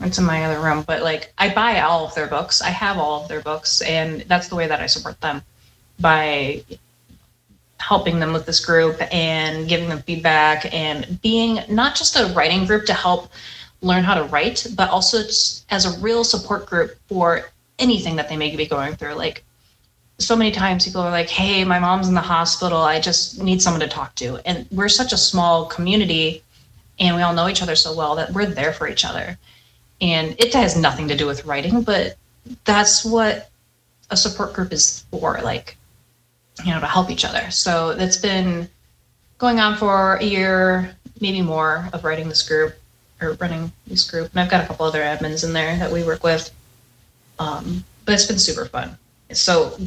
it's 0.00 0.18
in 0.18 0.24
my 0.24 0.46
other 0.46 0.58
room, 0.58 0.84
but 0.86 1.02
like 1.02 1.34
I 1.36 1.52
buy 1.54 1.80
all 1.80 2.06
of 2.06 2.14
their 2.14 2.26
books. 2.26 2.62
I 2.62 2.70
have 2.70 2.96
all 2.96 3.22
of 3.22 3.28
their 3.28 3.42
books 3.42 3.82
and 3.82 4.22
that's 4.22 4.48
the 4.48 4.56
way 4.56 4.66
that 4.66 4.80
I 4.80 4.86
support 4.86 5.20
them 5.20 5.42
by 6.00 6.64
helping 7.78 8.20
them 8.20 8.32
with 8.32 8.46
this 8.46 8.64
group 8.64 8.96
and 9.12 9.68
giving 9.68 9.90
them 9.90 9.98
feedback 10.00 10.72
and 10.72 11.20
being 11.20 11.58
not 11.68 11.94
just 11.94 12.16
a 12.16 12.32
writing 12.34 12.64
group 12.64 12.86
to 12.86 12.94
help 12.94 13.30
learn 13.84 14.02
how 14.02 14.14
to 14.14 14.24
write, 14.24 14.66
but 14.74 14.88
also 14.90 15.18
as 15.70 15.84
a 15.84 15.98
real 16.00 16.24
support 16.24 16.66
group 16.66 16.96
for 17.08 17.50
anything 17.78 18.16
that 18.16 18.28
they 18.28 18.36
may 18.36 18.54
be 18.54 18.66
going 18.66 18.94
through. 18.94 19.14
Like 19.14 19.44
so 20.18 20.34
many 20.36 20.50
times 20.50 20.84
people 20.84 21.02
are 21.02 21.10
like, 21.10 21.28
hey, 21.28 21.64
my 21.64 21.78
mom's 21.78 22.08
in 22.08 22.14
the 22.14 22.20
hospital. 22.20 22.78
I 22.78 23.00
just 23.00 23.40
need 23.42 23.60
someone 23.60 23.80
to 23.80 23.88
talk 23.88 24.14
to. 24.16 24.40
And 24.46 24.66
we're 24.70 24.88
such 24.88 25.12
a 25.12 25.16
small 25.16 25.66
community 25.66 26.42
and 26.98 27.16
we 27.16 27.22
all 27.22 27.34
know 27.34 27.48
each 27.48 27.62
other 27.62 27.74
so 27.74 27.94
well 27.94 28.14
that 28.16 28.32
we're 28.32 28.46
there 28.46 28.72
for 28.72 28.88
each 28.88 29.04
other. 29.04 29.36
And 30.00 30.34
it 30.38 30.54
has 30.54 30.76
nothing 30.76 31.08
to 31.08 31.16
do 31.16 31.26
with 31.26 31.44
writing, 31.44 31.82
but 31.82 32.16
that's 32.64 33.04
what 33.04 33.50
a 34.10 34.16
support 34.16 34.52
group 34.52 34.72
is 34.72 35.04
for. 35.10 35.40
Like, 35.42 35.76
you 36.64 36.72
know, 36.72 36.80
to 36.80 36.86
help 36.86 37.10
each 37.10 37.24
other. 37.24 37.50
So 37.50 37.94
that's 37.94 38.16
been 38.16 38.68
going 39.38 39.58
on 39.58 39.76
for 39.76 40.16
a 40.16 40.24
year, 40.24 40.96
maybe 41.20 41.42
more, 41.42 41.88
of 41.92 42.04
writing 42.04 42.28
this 42.28 42.46
group 42.46 42.74
or 43.20 43.32
running 43.34 43.72
this 43.86 44.08
group. 44.08 44.30
And 44.30 44.40
I've 44.40 44.50
got 44.50 44.64
a 44.64 44.66
couple 44.66 44.86
other 44.86 45.00
admins 45.00 45.44
in 45.44 45.52
there 45.52 45.76
that 45.78 45.92
we 45.92 46.02
work 46.02 46.22
with. 46.22 46.50
Um, 47.38 47.84
but 48.04 48.14
it's 48.14 48.26
been 48.26 48.38
super 48.38 48.66
fun. 48.66 48.96
So 49.32 49.78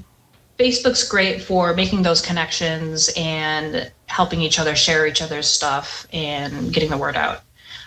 Facebook's 0.60 1.08
great 1.08 1.42
for 1.42 1.74
making 1.74 2.02
those 2.02 2.22
connections 2.22 3.10
and 3.16 3.92
helping 4.08 4.42
each 4.42 4.60
other 4.60 4.76
share 4.76 5.06
each 5.06 5.22
other's 5.22 5.48
stuff 5.48 6.08
and 6.12 6.74
getting 6.74 6.90
the 6.90 6.98
word 6.98 7.16
out. 7.16 7.42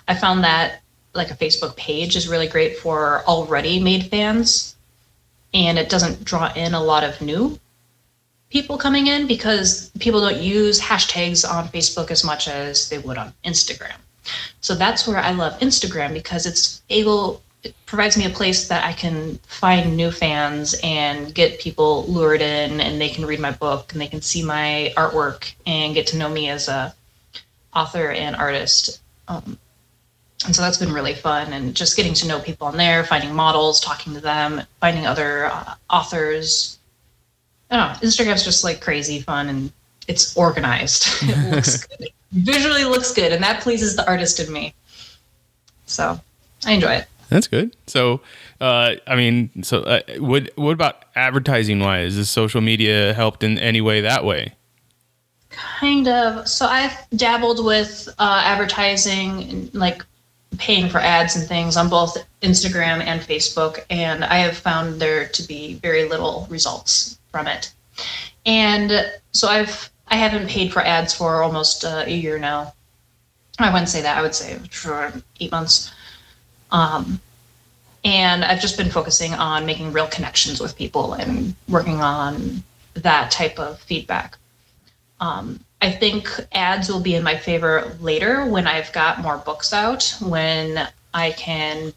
I 0.07 0.15
found 0.15 0.45
that 0.45 0.81
like 1.15 1.31
a 1.31 1.37
Facebook 1.37 1.77
page 1.77 2.17
is 2.17 2.29
really 2.29 2.47
great 2.47 2.79
for 2.79 3.23
already 3.27 3.81
made 3.81 4.07
fans 4.07 4.77
and 5.53 5.79
it 5.79 5.89
doesn't 5.89 6.25
draw 6.25 6.53
in 6.55 6.75
a 6.75 6.83
lot 6.83 7.03
of 7.03 7.21
new 7.21 7.59
people 8.51 8.77
coming 8.77 9.07
in 9.07 9.27
because 9.27 9.91
people 9.99 10.21
don't 10.21 10.41
use 10.41 10.81
hashtags 10.81 11.49
on 11.49 11.69
Facebook 11.69 12.11
as 12.11 12.25
much 12.25 12.49
as 12.49 12.89
they 12.89 12.99
would 12.99 13.17
on 13.17 13.33
Instagram. 13.45 13.97
So 14.61 14.75
that's 14.75 15.07
where 15.07 15.19
I 15.19 15.33
love 15.33 15.59
Instagram 15.61 16.13
because 16.13 16.47
it's 16.47 16.83
able 16.91 17.43
it 17.63 17.75
provides 17.85 18.17
me 18.17 18.25
a 18.25 18.31
place 18.31 18.69
that 18.69 18.85
I 18.85 18.93
can 18.93 19.39
find 19.47 19.97
new 19.97 20.11
fans 20.11 20.75
and 20.83 21.35
get 21.35 21.61
people 21.61 22.07
lured 22.07 22.41
in 22.41 22.81
and 22.81 23.01
they 23.01 23.11
can 23.11 23.27
read 23.27 23.41
my 23.41 23.51
book 23.51 23.93
and 23.93 24.01
they 24.01 24.07
can 24.07 24.23
see 24.23 24.43
my 24.43 24.95
artwork 24.97 25.53
and 25.67 25.95
get 25.95 26.07
to 26.09 26.17
know 26.17 26.29
me 26.29 26.49
as 26.49 26.69
a 26.69 26.95
author 27.75 28.11
and 28.11 28.35
artist. 28.35 29.03
Um, 29.29 29.59
and 30.47 30.57
so 30.57 30.63
that's 30.63 30.79
been 30.79 30.93
really 30.93 31.15
fun 31.15 31.53
and 31.53 31.75
just 31.75 31.97
getting 31.97 32.15
to 32.15 32.27
know 32.27 32.41
people 32.41 32.67
on 32.67 32.79
there, 32.79 33.05
finding 33.05 33.35
models, 33.35 33.79
talking 33.79 34.15
to 34.15 34.21
them, 34.21 34.63
finding 34.81 35.07
other 35.07 35.47
uh, 35.47 35.75
authors, 35.91 36.79
I 37.71 37.77
don't 37.77 38.03
know. 38.03 38.09
Instagram's 38.09 38.43
just 38.43 38.65
like 38.65 38.81
crazy 38.81 39.21
fun 39.21 39.49
and 39.51 39.73
it's 40.11 40.37
organized. 40.37 41.07
it 41.23 41.55
looks 41.55 41.87
good. 41.99 42.09
Visually 42.33 42.85
looks 42.85 43.13
good, 43.13 43.33
and 43.33 43.43
that 43.43 43.63
pleases 43.63 43.97
the 43.97 44.07
artist 44.07 44.39
in 44.41 44.53
me. 44.53 44.75
So 45.87 46.21
I 46.65 46.73
enjoy 46.73 46.93
it. 46.93 47.07
That's 47.29 47.47
good. 47.47 47.75
So, 47.87 48.21
uh, 48.61 48.97
I 49.07 49.17
mean, 49.17 49.63
so 49.63 49.81
uh, 49.83 50.01
what 50.19 50.51
what 50.57 50.73
about 50.73 51.05
advertising 51.15 51.81
wise? 51.81 52.17
Has 52.17 52.29
social 52.29 52.61
media 52.61 53.15
helped 53.15 53.43
in 53.43 53.59
any 53.59 53.81
way 53.81 54.01
that 54.01 54.25
way? 54.25 54.55
Kind 55.51 56.09
of. 56.09 56.47
So 56.47 56.67
I've 56.67 56.97
dabbled 57.17 57.65
with 57.65 58.09
uh, 58.19 58.43
advertising, 58.45 59.71
like 59.73 60.05
paying 60.59 60.89
for 60.89 60.99
ads 60.99 61.37
and 61.37 61.47
things 61.47 61.77
on 61.77 61.89
both 61.89 62.17
Instagram 62.43 63.01
and 63.01 63.21
Facebook, 63.21 63.85
and 63.91 64.25
I 64.25 64.39
have 64.39 64.57
found 64.57 65.01
there 65.01 65.27
to 65.29 65.43
be 65.43 65.75
very 65.75 66.09
little 66.09 66.47
results 66.51 67.19
from 67.31 67.47
it. 67.47 67.73
And 68.47 69.13
so 69.33 69.49
I've 69.49 69.91
I 70.11 70.17
haven't 70.17 70.49
paid 70.49 70.73
for 70.73 70.83
ads 70.83 71.15
for 71.15 71.43
almost 71.43 71.85
uh, 71.85 72.05
a 72.07 72.11
year 72.11 72.39
now. 72.39 72.75
I 73.59 73.71
wouldn't 73.73 73.89
say 73.89 74.03
that. 74.03 74.19
I 74.19 74.23
would 74.23 74.35
say 74.35 74.59
for 74.71 75.13
eight 75.39 75.53
months. 75.53 75.93
Um, 76.73 77.21
and 78.05 78.45
I've 78.45 78.61
just 78.61 78.77
been 78.77 78.91
focusing 78.91 79.35
on 79.35 79.67
making 79.67 79.93
real 79.93 80.07
connections 80.07 80.61
with 80.61 80.77
people 80.77 81.13
and 81.13 81.55
working 81.69 82.01
on 82.01 82.63
that 82.95 83.31
type 83.31 83.59
of 83.59 83.79
feedback. 83.81 84.39
Um, 85.21 85.61
I 85.83 85.91
think 85.91 86.29
ads 86.53 86.89
will 86.91 87.01
be 87.01 87.15
in 87.15 87.23
my 87.23 87.37
favor 87.37 87.97
later 88.01 88.47
when 88.47 88.67
I've 88.67 88.93
got 88.93 89.21
more 89.21 89.39
books 89.39 89.73
out, 89.73 90.17
when 90.21 90.89
I 91.13 91.33
can 91.33 91.93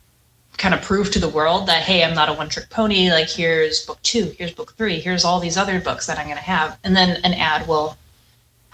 kind 0.57 0.73
of 0.73 0.81
prove 0.81 1.11
to 1.11 1.19
the 1.19 1.27
world 1.29 1.67
that 1.67 1.81
hey 1.81 2.03
i'm 2.03 2.13
not 2.13 2.29
a 2.29 2.33
one 2.33 2.47
trick 2.47 2.69
pony 2.69 3.09
like 3.09 3.27
here's 3.27 3.85
book 3.87 3.99
two 4.03 4.33
here's 4.37 4.53
book 4.53 4.73
three 4.77 4.99
here's 4.99 5.25
all 5.25 5.39
these 5.39 5.57
other 5.57 5.79
books 5.79 6.05
that 6.05 6.19
i'm 6.19 6.27
going 6.27 6.37
to 6.37 6.43
have 6.43 6.77
and 6.83 6.95
then 6.95 7.19
an 7.23 7.33
ad 7.33 7.67
will 7.67 7.97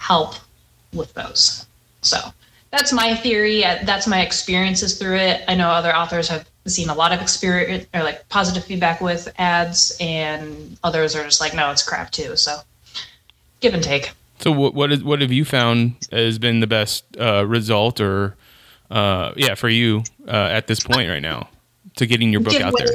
help 0.00 0.34
with 0.92 1.12
those. 1.14 1.66
So 2.00 2.18
that's 2.70 2.92
my 2.92 3.14
theory. 3.14 3.64
uh, 3.64 3.78
That's 3.84 4.06
my 4.06 4.22
experiences 4.22 4.98
through 4.98 5.16
it. 5.16 5.42
I 5.46 5.54
know 5.54 5.68
other 5.68 5.94
authors 5.94 6.28
have 6.28 6.48
seen 6.66 6.88
a 6.88 6.94
lot 6.94 7.12
of 7.12 7.20
experience 7.20 7.86
or 7.94 8.02
like 8.02 8.28
positive 8.28 8.64
feedback 8.64 9.00
with 9.00 9.28
ads, 9.38 9.96
and 10.00 10.78
others 10.82 11.14
are 11.14 11.24
just 11.24 11.40
like, 11.40 11.54
no, 11.54 11.70
it's 11.70 11.86
crap 11.86 12.10
too. 12.10 12.36
So 12.36 12.58
give 13.60 13.74
and 13.74 13.82
take. 13.82 14.12
So 14.38 14.50
what 14.50 14.74
what 14.74 14.90
is 14.90 15.04
what 15.04 15.20
have 15.20 15.32
you 15.32 15.44
found 15.44 15.96
has 16.10 16.38
been 16.38 16.60
the 16.60 16.66
best 16.66 17.04
uh, 17.18 17.46
result 17.46 18.00
or 18.00 18.36
uh, 18.90 19.32
yeah 19.36 19.54
for 19.54 19.68
you 19.68 20.02
uh, 20.26 20.48
at 20.50 20.66
this 20.66 20.80
point 20.80 21.10
right 21.10 21.22
now 21.22 21.48
to 21.96 22.06
getting 22.06 22.32
your 22.32 22.40
book 22.40 22.60
out 22.60 22.72
there? 22.78 22.94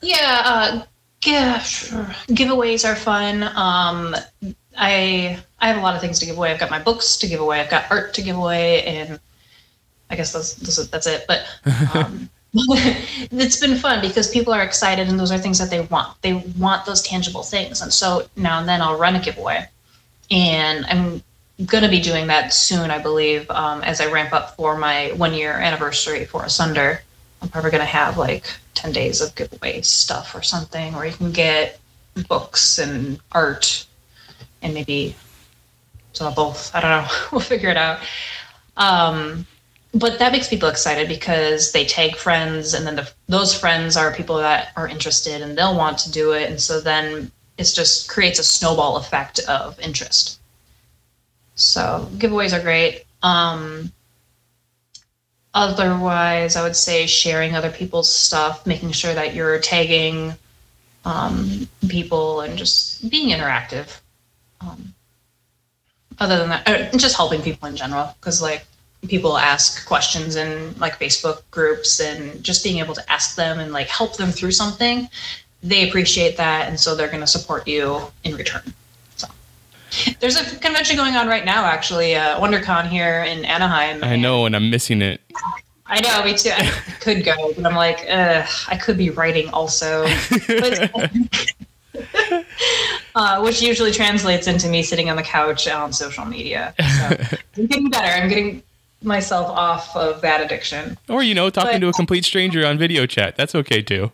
Yeah, 0.00 0.42
uh, 0.44 0.84
yeah, 1.24 1.58
sure. 1.58 2.04
giveaways 2.28 2.88
are 2.88 2.96
fun. 2.96 3.42
Um, 3.42 4.14
I 4.80 5.38
I 5.60 5.68
have 5.68 5.76
a 5.76 5.80
lot 5.80 5.94
of 5.94 6.00
things 6.00 6.18
to 6.20 6.26
give 6.26 6.38
away. 6.38 6.50
I've 6.50 6.58
got 6.58 6.70
my 6.70 6.80
books 6.80 7.18
to 7.18 7.28
give 7.28 7.40
away. 7.40 7.60
I've 7.60 7.70
got 7.70 7.88
art 7.90 8.14
to 8.14 8.22
give 8.22 8.36
away, 8.36 8.82
and 8.84 9.20
I 10.08 10.16
guess 10.16 10.32
that's 10.32 10.54
that's, 10.54 10.86
that's 10.88 11.06
it. 11.06 11.26
But 11.28 11.46
um, 11.94 12.30
it's 12.54 13.60
been 13.60 13.76
fun 13.76 14.00
because 14.00 14.30
people 14.30 14.54
are 14.54 14.62
excited, 14.62 15.08
and 15.08 15.20
those 15.20 15.30
are 15.30 15.38
things 15.38 15.58
that 15.58 15.68
they 15.68 15.82
want. 15.82 16.20
They 16.22 16.32
want 16.58 16.86
those 16.86 17.02
tangible 17.02 17.42
things, 17.42 17.82
and 17.82 17.92
so 17.92 18.26
now 18.36 18.58
and 18.58 18.68
then 18.68 18.80
I'll 18.80 18.98
run 18.98 19.14
a 19.16 19.20
giveaway, 19.20 19.68
and 20.30 20.86
I'm 20.86 21.22
going 21.66 21.84
to 21.84 21.90
be 21.90 22.00
doing 22.00 22.26
that 22.28 22.54
soon, 22.54 22.90
I 22.90 22.98
believe, 22.98 23.50
um, 23.50 23.82
as 23.82 24.00
I 24.00 24.10
ramp 24.10 24.32
up 24.32 24.56
for 24.56 24.78
my 24.78 25.12
one 25.12 25.34
year 25.34 25.52
anniversary 25.52 26.24
for 26.24 26.42
Asunder. 26.42 27.02
I'm 27.42 27.48
probably 27.48 27.70
going 27.70 27.80
to 27.80 27.86
have 27.86 28.16
like 28.18 28.50
10 28.74 28.92
days 28.92 29.20
of 29.20 29.34
giveaway 29.34 29.82
stuff 29.82 30.34
or 30.34 30.42
something, 30.42 30.94
where 30.94 31.04
you 31.04 31.12
can 31.12 31.32
get 31.32 31.78
books 32.28 32.78
and 32.78 33.20
art 33.32 33.86
and 34.62 34.74
maybe 34.74 35.14
some 36.12 36.26
of 36.26 36.34
both. 36.34 36.74
I 36.74 36.80
don't 36.80 36.90
know. 36.90 37.08
we'll 37.32 37.40
figure 37.40 37.70
it 37.70 37.76
out. 37.76 38.00
Um, 38.76 39.46
but 39.92 40.18
that 40.20 40.32
makes 40.32 40.48
people 40.48 40.68
excited 40.68 41.08
because 41.08 41.72
they 41.72 41.84
tag 41.84 42.16
friends, 42.16 42.74
and 42.74 42.86
then 42.86 42.96
the, 42.96 43.10
those 43.28 43.58
friends 43.58 43.96
are 43.96 44.14
people 44.14 44.36
that 44.36 44.72
are 44.76 44.86
interested 44.86 45.42
and 45.42 45.58
they'll 45.58 45.76
want 45.76 45.98
to 45.98 46.12
do 46.12 46.32
it. 46.32 46.48
And 46.48 46.60
so 46.60 46.80
then 46.80 47.30
it 47.58 47.64
just 47.64 48.08
creates 48.08 48.38
a 48.38 48.44
snowball 48.44 48.96
effect 48.96 49.40
of 49.40 49.78
interest. 49.80 50.40
So 51.56 52.08
giveaways 52.14 52.56
are 52.56 52.62
great. 52.62 53.04
Um, 53.22 53.92
otherwise, 55.52 56.56
I 56.56 56.62
would 56.62 56.76
say 56.76 57.06
sharing 57.06 57.54
other 57.54 57.70
people's 57.70 58.12
stuff, 58.12 58.66
making 58.66 58.92
sure 58.92 59.12
that 59.12 59.34
you're 59.34 59.58
tagging 59.58 60.34
um, 61.04 61.68
people 61.88 62.40
and 62.40 62.56
just 62.56 63.10
being 63.10 63.36
interactive. 63.36 63.99
Um, 64.60 64.94
other 66.18 66.36
than 66.36 66.50
that, 66.50 66.92
just 66.96 67.16
helping 67.16 67.40
people 67.40 67.68
in 67.68 67.76
general, 67.76 68.14
because 68.20 68.42
like 68.42 68.66
people 69.08 69.38
ask 69.38 69.86
questions 69.86 70.36
in 70.36 70.78
like 70.78 70.98
Facebook 70.98 71.42
groups 71.50 72.00
and 72.00 72.42
just 72.44 72.62
being 72.62 72.78
able 72.78 72.94
to 72.94 73.12
ask 73.12 73.36
them 73.36 73.58
and 73.58 73.72
like 73.72 73.88
help 73.88 74.16
them 74.16 74.30
through 74.30 74.52
something, 74.52 75.08
they 75.62 75.88
appreciate 75.88 76.36
that, 76.36 76.68
and 76.68 76.78
so 76.78 76.94
they're 76.94 77.08
going 77.08 77.20
to 77.20 77.26
support 77.26 77.66
you 77.66 78.00
in 78.24 78.34
return. 78.34 78.62
So. 79.16 79.28
There's 80.20 80.36
a 80.36 80.56
convention 80.58 80.96
going 80.96 81.16
on 81.16 81.26
right 81.26 81.44
now, 81.44 81.64
actually, 81.64 82.14
uh, 82.14 82.38
WonderCon 82.40 82.88
here 82.88 83.24
in 83.24 83.44
Anaheim. 83.44 84.02
I 84.04 84.16
know, 84.16 84.46
and 84.46 84.54
I'm 84.56 84.70
missing 84.70 85.02
it. 85.02 85.20
I 85.86 86.00
know, 86.00 86.24
me 86.24 86.36
too. 86.36 86.50
I 86.54 86.70
could 87.00 87.24
go, 87.24 87.52
but 87.54 87.66
I'm 87.66 87.74
like, 87.74 88.08
I 88.08 88.78
could 88.80 88.96
be 88.96 89.10
writing 89.10 89.48
also. 89.50 90.06
But, 90.46 91.10
uh, 93.14 93.40
which 93.40 93.60
usually 93.62 93.92
translates 93.92 94.46
into 94.46 94.68
me 94.68 94.82
sitting 94.82 95.10
on 95.10 95.16
the 95.16 95.22
couch 95.22 95.68
on 95.68 95.92
social 95.92 96.24
media. 96.24 96.74
So 96.78 97.38
I'm 97.56 97.66
getting 97.66 97.90
better. 97.90 98.22
I'm 98.22 98.28
getting 98.28 98.62
myself 99.02 99.48
off 99.48 99.96
of 99.96 100.20
that 100.22 100.40
addiction. 100.40 100.98
Or 101.08 101.22
you 101.22 101.34
know, 101.34 101.50
talking 101.50 101.72
But- 101.72 101.78
to 101.80 101.88
a 101.88 101.92
complete 101.92 102.24
stranger 102.24 102.66
on 102.66 102.78
video 102.78 103.06
chat. 103.06 103.36
That's 103.36 103.54
okay 103.54 103.82
too. 103.82 104.12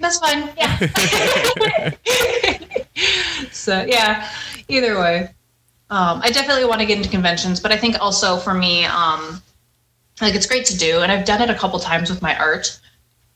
That's 0.00 0.18
fine. 0.18 0.48
Yeah. 0.56 1.90
so 3.50 3.84
yeah, 3.84 4.30
either 4.68 4.98
way. 4.98 5.30
Um, 5.90 6.20
I 6.22 6.30
definitely 6.30 6.66
want 6.66 6.80
to 6.80 6.86
get 6.86 6.98
into 6.98 7.08
conventions, 7.08 7.60
but 7.60 7.72
I 7.72 7.76
think 7.76 7.96
also 8.00 8.36
for 8.36 8.54
me, 8.54 8.84
um, 8.84 9.42
like 10.20 10.34
it's 10.34 10.46
great 10.46 10.66
to 10.66 10.76
do, 10.76 11.00
and 11.00 11.10
I've 11.10 11.24
done 11.24 11.40
it 11.42 11.50
a 11.50 11.54
couple 11.54 11.78
times 11.80 12.10
with 12.10 12.22
my 12.22 12.36
art. 12.38 12.78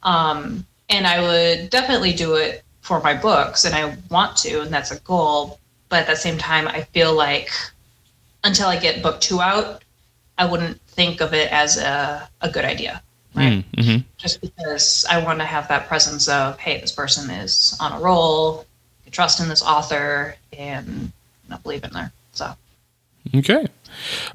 Um, 0.03 0.67
and 0.89 1.07
I 1.07 1.21
would 1.21 1.71
definitely 1.71 2.13
do 2.13 2.35
it 2.35 2.62
for 2.83 3.01
my 3.01 3.15
books, 3.15 3.65
and 3.65 3.75
I 3.75 3.97
want 4.11 4.37
to, 4.39 4.61
and 4.61 4.71
that's 4.73 4.91
a 4.91 5.01
goal. 5.01 5.59
But 5.89 6.01
at 6.01 6.07
the 6.09 6.17
same 6.17 6.37
time, 6.37 6.69
I 6.69 6.83
feel 6.83 7.15
like 7.15 7.51
until 8.45 8.69
I 8.69 8.79
get 8.79 9.03
book 9.03 9.21
two 9.21 9.41
out, 9.41 9.85
I 10.37 10.47
wouldn't 10.47 10.81
think 10.83 11.21
of 11.21 11.33
it 11.33 11.51
as 11.53 11.79
a, 11.79 12.29
a 12.43 12.51
good 12.51 12.65
idea. 12.65 13.03
Right 13.35 13.65
Mm-hmm. 13.77 14.07
just 14.19 14.41
because 14.41 15.07
I 15.11 15.23
want 15.25 15.39
to 15.39 15.45
have 15.45 15.67
that 15.69 15.89
presence 15.89 16.29
of, 16.29 16.59
hey, 16.59 16.81
this 16.81 16.93
person 16.93 17.31
is 17.31 17.77
on 17.81 17.93
a 17.93 17.99
roll, 17.99 18.67
I 19.07 19.11
trust 19.11 19.41
in 19.41 19.49
this 19.49 19.63
author, 19.63 20.37
and 20.57 21.11
I 21.51 21.57
believe 21.57 21.83
in 21.83 21.91
there. 21.93 22.13
So 22.33 22.55
Okay. 23.35 23.67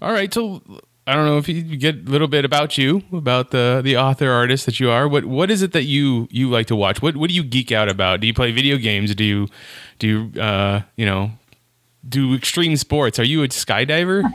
All 0.02 0.12
right. 0.12 0.34
So 0.34 0.62
I 1.08 1.16
don't 1.16 1.26
know 1.26 1.38
if 1.38 1.48
you 1.48 1.78
get 1.78 1.96
a 1.96 2.12
little 2.12 2.28
bit 2.28 2.44
about 2.44 2.78
you, 2.78 3.02
about 3.14 3.52
the 3.52 3.80
the 3.82 3.96
author 3.96 4.30
artist 4.30 4.66
that 4.66 4.82
you 4.82 4.90
are. 4.92 5.08
What 5.08 5.24
what 5.24 5.50
is 5.50 5.62
it 5.62 5.72
that 5.72 5.84
you 5.84 6.28
you 6.30 6.50
like 6.50 6.68
to 6.68 6.76
watch? 6.76 7.02
What 7.02 7.16
what 7.16 7.30
do 7.30 7.34
you 7.34 7.46
geek 7.46 7.72
out 7.72 7.88
about? 7.88 8.20
Do 8.20 8.28
you 8.28 8.34
play 8.34 8.52
video 8.52 8.76
games? 8.76 9.16
Do 9.16 9.24
you 9.24 9.48
do 10.00 10.08
you 10.08 10.42
uh 10.42 10.82
you 10.98 11.06
know 11.06 11.32
do 12.08 12.36
extreme 12.36 12.76
sports? 12.76 13.20
Are 13.20 13.24
you 13.24 13.42
a 13.44 13.48
skydiver? 13.48 14.30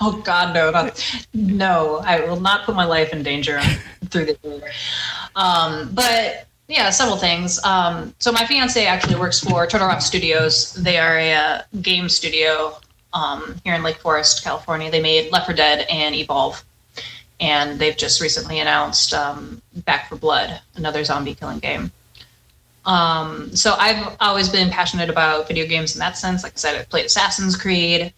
Oh 0.00 0.20
God, 0.20 0.54
no, 0.54 0.70
not, 0.70 1.24
no! 1.32 2.02
I 2.04 2.20
will 2.20 2.40
not 2.40 2.66
put 2.66 2.74
my 2.74 2.84
life 2.84 3.14
in 3.14 3.22
danger 3.22 3.60
through 4.10 4.26
the. 4.26 4.72
Um, 5.36 5.88
but 5.94 6.46
yeah, 6.68 6.90
several 6.90 7.16
things. 7.16 7.62
Um, 7.64 8.14
so 8.18 8.30
my 8.30 8.44
fiance 8.44 8.84
actually 8.84 9.16
works 9.16 9.40
for 9.40 9.66
Turtle 9.66 9.86
Rock 9.86 10.02
Studios. 10.02 10.74
They 10.74 10.98
are 10.98 11.16
a 11.16 11.32
uh, 11.32 11.62
game 11.80 12.10
studio 12.10 12.76
um, 13.14 13.56
here 13.64 13.74
in 13.74 13.82
Lake 13.82 13.96
Forest, 13.96 14.44
California. 14.44 14.90
They 14.90 15.00
made 15.00 15.32
Left 15.32 15.46
4 15.46 15.54
Dead 15.54 15.86
and 15.90 16.14
Evolve, 16.14 16.62
and 17.40 17.78
they've 17.78 17.96
just 17.96 18.20
recently 18.20 18.58
announced 18.58 19.14
um, 19.14 19.62
Back 19.86 20.08
4 20.08 20.18
Blood, 20.18 20.60
another 20.74 21.04
zombie 21.04 21.34
killing 21.34 21.60
game. 21.60 21.90
Um, 22.84 23.54
so 23.56 23.74
I've 23.78 24.16
always 24.20 24.48
been 24.48 24.68
passionate 24.68 25.08
about 25.08 25.48
video 25.48 25.66
games 25.66 25.94
in 25.94 26.00
that 26.00 26.18
sense. 26.18 26.42
Like 26.42 26.52
I 26.52 26.56
said, 26.56 26.78
I 26.78 26.84
played 26.84 27.06
Assassin's 27.06 27.56
Creed. 27.56 28.12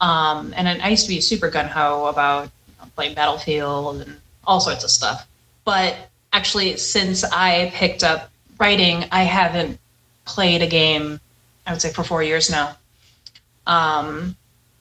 Um, 0.00 0.52
and 0.56 0.68
I 0.68 0.88
used 0.88 1.04
to 1.04 1.08
be 1.08 1.20
super 1.20 1.50
gun 1.50 1.68
ho 1.68 2.06
about 2.06 2.44
you 2.44 2.74
know, 2.78 2.90
playing 2.94 3.14
Battlefield 3.14 4.02
and 4.02 4.16
all 4.46 4.60
sorts 4.60 4.84
of 4.84 4.90
stuff. 4.90 5.26
But 5.64 5.96
actually, 6.32 6.76
since 6.76 7.24
I 7.24 7.70
picked 7.74 8.04
up 8.04 8.30
writing, 8.58 9.04
I 9.10 9.22
haven't 9.22 9.78
played 10.24 10.62
a 10.62 10.66
game, 10.66 11.20
I 11.66 11.72
would 11.72 11.80
say, 11.80 11.92
for 11.92 12.04
four 12.04 12.22
years 12.22 12.50
now. 12.50 12.76
Um, 13.66 14.36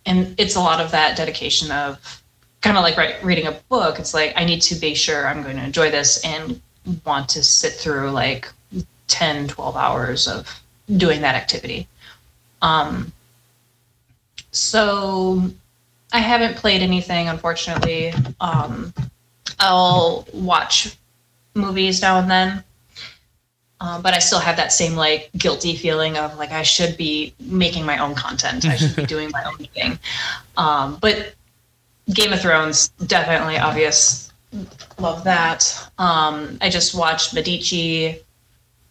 and 0.05 0.35
it's 0.39 0.55
a 0.55 0.59
lot 0.59 0.79
of 0.79 0.91
that 0.91 1.17
dedication 1.17 1.71
of 1.71 2.21
kind 2.61 2.77
of 2.77 2.83
like 2.83 2.97
write, 2.97 3.23
reading 3.23 3.47
a 3.47 3.53
book. 3.69 3.99
It's 3.99 4.13
like, 4.13 4.33
I 4.35 4.45
need 4.45 4.61
to 4.63 4.75
be 4.75 4.95
sure 4.95 5.27
I'm 5.27 5.43
going 5.43 5.57
to 5.57 5.63
enjoy 5.63 5.91
this 5.91 6.23
and 6.23 6.61
want 7.05 7.29
to 7.29 7.43
sit 7.43 7.73
through 7.73 8.11
like 8.11 8.51
10, 9.07 9.47
12 9.47 9.75
hours 9.75 10.27
of 10.27 10.61
doing 10.97 11.21
that 11.21 11.35
activity. 11.35 11.87
Um, 12.61 13.11
so 14.51 15.43
I 16.13 16.19
haven't 16.19 16.57
played 16.57 16.81
anything, 16.81 17.27
unfortunately. 17.27 18.13
Um, 18.39 18.93
I'll 19.59 20.27
watch 20.33 20.97
movies 21.53 22.01
now 22.01 22.19
and 22.19 22.29
then, 22.29 22.63
um, 23.81 24.01
but 24.01 24.13
I 24.13 24.19
still 24.19 24.39
have 24.39 24.55
that 24.57 24.71
same 24.71 24.95
like 24.95 25.29
guilty 25.37 25.75
feeling 25.75 26.17
of 26.17 26.37
like 26.37 26.51
I 26.51 26.63
should 26.63 26.97
be 26.97 27.33
making 27.39 27.85
my 27.85 27.97
own 27.97 28.15
content. 28.15 28.65
I 28.65 28.75
should 28.75 28.95
be 28.95 29.05
doing 29.15 29.29
my 29.31 29.43
own 29.43 29.57
thing. 29.57 29.99
Um, 30.57 30.97
but 31.01 31.33
Game 32.13 32.31
of 32.31 32.41
Thrones 32.41 32.89
definitely 33.05 33.57
obvious. 33.57 34.31
Love 34.97 35.23
that. 35.25 35.89
Um, 35.97 36.57
I 36.61 36.69
just 36.69 36.95
watched 36.95 37.33
Medici. 37.33 38.19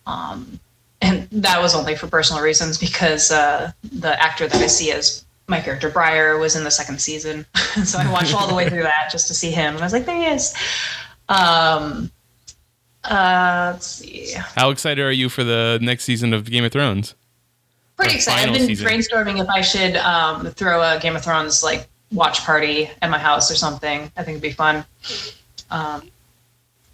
Um, 0.06 0.60
and 1.00 1.28
that 1.30 1.60
was 1.60 1.74
only 1.74 1.96
for 1.96 2.06
personal 2.06 2.42
reasons 2.42 2.78
because 2.78 3.30
uh, 3.30 3.72
the 3.92 4.20
actor 4.22 4.46
that 4.46 4.60
I 4.60 4.66
see 4.66 4.90
as 4.90 5.24
my 5.48 5.60
character 5.60 5.90
Briar 5.90 6.38
was 6.38 6.56
in 6.56 6.64
the 6.64 6.70
second 6.70 7.00
season, 7.00 7.44
so 7.84 7.98
I 7.98 8.10
watched 8.10 8.34
all 8.34 8.48
the 8.48 8.54
way 8.54 8.68
through 8.68 8.82
that 8.82 9.08
just 9.12 9.28
to 9.28 9.34
see 9.34 9.50
him, 9.50 9.74
and 9.74 9.82
I 9.82 9.84
was 9.84 9.92
like, 9.92 10.06
there 10.06 10.16
he 10.16 10.24
is. 10.24 10.54
Um, 11.28 12.10
uh, 13.04 13.70
let's 13.72 13.86
see, 13.86 14.34
How 14.56 14.70
excited 14.70 15.02
are 15.04 15.12
you 15.12 15.28
for 15.28 15.44
the 15.44 15.78
next 15.82 16.04
season 16.04 16.32
of 16.32 16.50
Game 16.50 16.64
of 16.64 16.72
Thrones? 16.72 17.14
pretty 17.96 18.16
excited. 18.16 18.48
I've 18.48 18.54
been 18.54 18.66
season. 18.66 18.86
brainstorming 18.86 19.40
if 19.40 19.48
I 19.48 19.60
should 19.60 19.96
um, 19.98 20.46
throw 20.52 20.82
a 20.82 20.98
Game 21.00 21.14
of 21.14 21.22
Thrones 21.22 21.62
like 21.62 21.86
watch 22.12 22.42
party 22.44 22.90
at 23.02 23.10
my 23.10 23.18
house 23.18 23.50
or 23.50 23.54
something. 23.54 24.10
I 24.16 24.22
think 24.22 24.36
it'd 24.36 24.42
be 24.42 24.52
fun. 24.52 24.84
Um, 25.70 26.10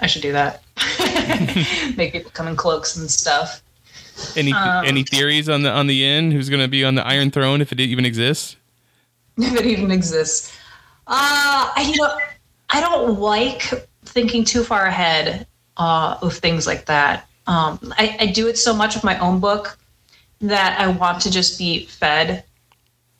I 0.01 0.07
should 0.07 0.23
do 0.23 0.33
that. 0.33 0.63
Make 1.97 2.13
people 2.13 2.31
come 2.33 2.49
in 2.49 2.57
cloaks 2.57 2.97
and 2.97 3.11
stuff. 3.11 3.63
Any 4.37 4.53
Um, 4.53 4.85
any 4.85 5.03
theories 5.03 5.49
on 5.49 5.63
the 5.63 5.71
on 5.71 5.87
the 5.87 6.05
end? 6.05 6.33
Who's 6.33 6.49
going 6.51 6.61
to 6.61 6.69
be 6.69 6.85
on 6.85 6.95
the 6.95 7.07
Iron 7.07 7.31
Throne 7.31 7.61
if 7.61 7.73
it 7.73 7.81
even 7.81 8.05
exists? 8.05 8.57
if 9.39 9.55
it 9.55 9.67
even 9.67 9.91
exists. 9.91 10.53
Uh, 11.07 11.73
I, 11.75 11.91
you 11.91 12.01
know, 12.01 12.19
I 12.71 12.81
don't 12.81 13.19
like 13.19 13.63
thinking 14.05 14.45
too 14.45 14.65
far 14.65 14.85
ahead 14.87 15.47
uh, 15.81 16.19
of 16.21 16.37
things 16.37 16.67
like 16.67 16.85
that. 16.85 17.27
Um, 17.47 17.95
I, 17.99 18.17
I 18.21 18.27
do 18.27 18.49
it 18.49 18.59
so 18.59 18.75
much 18.75 18.95
with 18.95 19.03
my 19.03 19.19
own 19.19 19.41
book 19.41 19.79
that 20.43 20.79
I 20.79 20.89
want 20.89 21.23
to 21.23 21.31
just 21.31 21.59
be 21.59 21.87
fed 21.87 22.45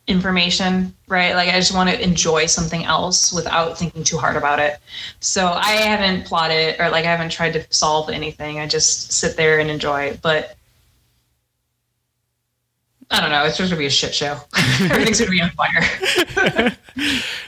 information, 0.07 0.93
right? 1.07 1.35
Like 1.35 1.49
I 1.49 1.53
just 1.53 1.73
want 1.73 1.89
to 1.89 2.01
enjoy 2.01 2.45
something 2.45 2.83
else 2.83 3.33
without 3.33 3.77
thinking 3.79 4.03
too 4.03 4.17
hard 4.17 4.35
about 4.35 4.59
it. 4.59 4.79
So 5.19 5.47
I 5.47 5.71
haven't 5.71 6.25
plotted 6.25 6.79
or 6.79 6.89
like 6.89 7.05
I 7.05 7.09
haven't 7.09 7.31
tried 7.31 7.53
to 7.53 7.65
solve 7.73 8.09
anything. 8.09 8.59
I 8.59 8.67
just 8.67 9.11
sit 9.11 9.35
there 9.35 9.59
and 9.59 9.69
enjoy. 9.69 10.17
But 10.21 10.55
I 13.11 13.19
don't 13.19 13.29
know. 13.29 13.43
It's 13.43 13.57
just 13.57 13.69
gonna 13.69 13.79
be 13.79 13.85
a 13.85 13.89
shit 13.89 14.15
show. 14.15 14.37
Everything's 14.81 15.19
gonna 15.19 15.31
be 15.31 15.41
on 15.41 15.51
fire. 15.51 16.77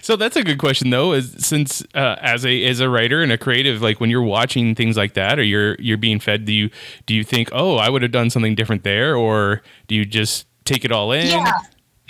So 0.03 0.17
that's 0.17 0.35
a 0.35 0.43
good 0.43 0.57
question 0.57 0.89
though, 0.89 1.13
is 1.13 1.33
since 1.37 1.81
uh, 1.95 2.17
as 2.21 2.45
a 2.45 2.65
as 2.65 2.81
a 2.81 2.89
writer 2.89 3.23
and 3.23 3.31
a 3.31 3.37
creative, 3.37 3.81
like 3.81 4.01
when 4.01 4.09
you're 4.09 4.21
watching 4.21 4.75
things 4.75 4.97
like 4.97 5.13
that 5.13 5.39
or 5.39 5.43
you're 5.43 5.75
you're 5.79 5.97
being 5.97 6.19
fed, 6.19 6.43
do 6.43 6.51
you 6.51 6.69
do 7.05 7.15
you 7.15 7.23
think, 7.23 7.47
oh, 7.53 7.77
I 7.77 7.89
would 7.89 8.01
have 8.01 8.11
done 8.11 8.29
something 8.29 8.53
different 8.53 8.83
there, 8.83 9.15
or 9.15 9.61
do 9.87 9.95
you 9.95 10.03
just 10.03 10.45
take 10.65 10.83
it 10.83 10.91
all 10.91 11.13
in? 11.13 11.27
Yeah. 11.27 11.53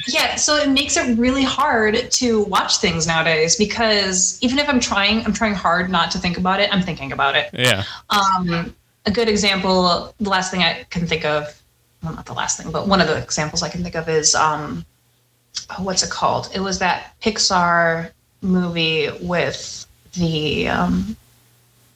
Yeah, 0.08 0.36
so 0.36 0.56
it 0.56 0.70
makes 0.70 0.97
it 0.97 1.18
really 1.20 1.43
hard 1.43 2.10
to 2.12 2.43
watch 2.45 2.78
things 2.78 3.06
nowadays 3.06 3.56
because 3.56 4.39
even 4.41 4.58
if 4.58 4.68
I'm 4.68 4.80
trying, 4.80 5.24
I'm 5.24 5.32
trying 5.32 5.54
hard 5.54 5.89
not 5.89 6.10
to 6.12 6.18
think 6.18 6.38
about 6.38 6.60
it, 6.60 6.74
I'm 6.74 6.82
thinking 6.82 7.12
about 7.12 7.36
it. 7.36 7.51
Yeah. 7.54 7.84
Um, 8.10 8.76
a 9.06 9.12
good 9.12 9.30
example, 9.30 10.14
the 10.20 10.30
last 10.30 10.49
thing 10.49 10.62
I 10.62 10.84
can 10.89 11.06
think 11.06 11.26
of, 11.26 11.62
well, 12.04 12.14
not 12.14 12.26
the 12.26 12.34
last 12.34 12.58
thing, 12.58 12.72
but 12.72 12.88
one 12.88 13.01
of 13.01 13.08
the 13.08 13.18
examples 13.18 13.64
I 13.64 13.70
can 13.70 13.82
think 13.84 13.95
of 13.95 14.10
is 14.10 14.36
um, 14.36 14.86
oh, 15.70 15.84
what's 15.84 16.04
it 16.04 16.10
called? 16.10 16.49
It 16.54 16.60
was 16.60 16.80
that 16.80 17.16
Pixar 17.22 18.12
movie 18.41 19.10
with 19.22 19.86
the 20.14 20.68
um, 20.68 21.16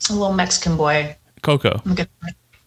a 0.10 0.14
little 0.14 0.34
Mexican 0.34 0.78
boy. 0.78 1.16
Coco. 1.42 1.82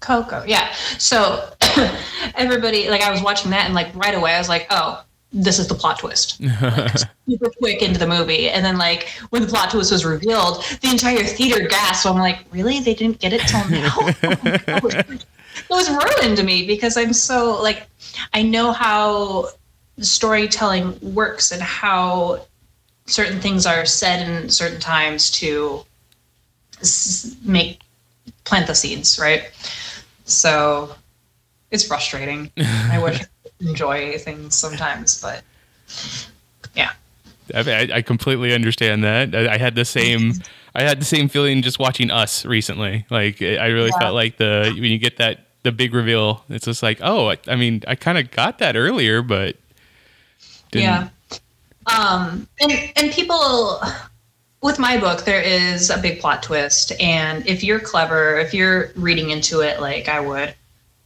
Coco, 0.01 0.45
yeah. 0.47 0.73
So 0.99 1.51
everybody, 2.35 2.89
like, 2.89 3.03
I 3.03 3.11
was 3.11 3.23
watching 3.23 3.51
that, 3.51 3.67
and 3.67 3.75
like 3.75 3.95
right 3.95 4.15
away, 4.15 4.35
I 4.35 4.39
was 4.39 4.49
like, 4.49 4.67
oh, 4.71 5.03
this 5.33 5.59
is 5.59 5.69
the 5.69 5.75
plot 5.75 5.99
twist. 5.99 6.41
Like, 6.61 6.97
super 7.29 7.51
quick 7.59 7.83
into 7.83 7.99
the 7.99 8.07
movie, 8.07 8.51
and 8.51 8.65
then 8.65 8.77
like 8.77 9.09
when 9.31 9.43
the 9.43 9.49
plot 9.49 9.71
twist 9.71 9.93
was 9.93 10.05
revealed, 10.05 10.65
the 10.81 10.91
entire 10.91 11.25
theater 11.25 11.67
gasped. 11.69 12.03
So 12.03 12.13
I'm 12.13 12.19
like, 12.19 12.41
really? 12.51 12.81
They 12.81 12.95
didn't 12.95 13.21
get 13.21 13.33
it 13.33 13.43
till 13.43 13.69
now? 13.69 13.97
Oh 15.63 15.69
it 15.69 15.69
was 15.69 15.91
ruined 15.91 16.37
to 16.37 16.43
me 16.43 16.67
because 16.67 16.97
I'm 16.97 17.13
so 17.13 17.61
like, 17.61 17.87
I 18.33 18.43
know 18.43 18.73
how 18.73 19.49
storytelling 19.99 20.99
works 21.15 21.53
and 21.53 21.61
how 21.61 22.47
certain 23.07 23.41
things 23.41 23.67
are 23.67 23.85
said 23.85 24.29
in 24.29 24.49
certain 24.49 24.81
times 24.81 25.31
to 25.33 25.85
make 27.45 27.81
plant 28.45 28.67
the 28.67 28.75
seeds, 28.75 29.19
right? 29.19 29.51
So 30.25 30.95
it's 31.71 31.87
frustrating. 31.87 32.51
I 32.57 32.99
wish 33.03 33.21
enjoy 33.61 34.19
things 34.19 34.55
sometimes, 34.55 35.21
but 35.21 35.43
yeah. 36.75 36.93
I, 37.55 37.89
I 37.95 38.03
completely 38.03 38.55
understand 38.55 39.03
that. 39.05 39.35
I, 39.35 39.55
I 39.55 39.59
had 39.59 39.75
the 39.75 39.85
same. 39.85 40.35
I 40.75 40.83
had 40.83 41.01
the 41.01 41.05
same 41.05 41.29
feeling 41.29 41.63
just 41.63 41.81
watching 41.81 42.11
Us 42.11 42.45
recently. 42.45 43.05
Like 43.11 43.43
I 43.43 43.67
really 43.67 43.91
Yeah. 43.93 43.99
felt 43.99 44.15
like 44.15 44.37
the 44.37 44.71
when 44.75 44.85
you 44.85 44.99
get 44.99 45.17
that 45.17 45.47
the 45.65 45.73
big 45.73 45.93
reveal, 45.95 46.45
it's 46.49 46.65
just 46.65 46.83
like, 46.83 46.99
oh, 47.03 47.31
I, 47.31 47.39
I 47.49 47.57
mean, 47.57 47.83
I 47.89 47.97
kind 47.97 48.17
of 48.19 48.31
got 48.31 48.59
that 48.61 48.77
earlier, 48.77 49.21
but 49.21 49.57
didn't- 50.71 50.85
Yeah. 50.85 51.09
Um, 51.87 52.47
and 52.61 52.93
and 52.97 53.11
people 53.11 53.81
with 54.63 54.79
my 54.79 54.97
book, 54.97 55.25
there 55.25 55.41
is 55.41 55.91
a 55.91 55.99
big 55.99 56.21
plot 56.21 56.43
twist, 56.43 56.93
and 57.01 57.45
if 57.49 57.65
you're 57.65 57.81
clever, 57.81 58.39
if 58.39 58.55
you're 58.55 58.93
reading 58.95 59.31
into 59.31 59.61
it 59.61 59.81
like 59.81 60.09
I 60.09 60.21
would, 60.21 60.55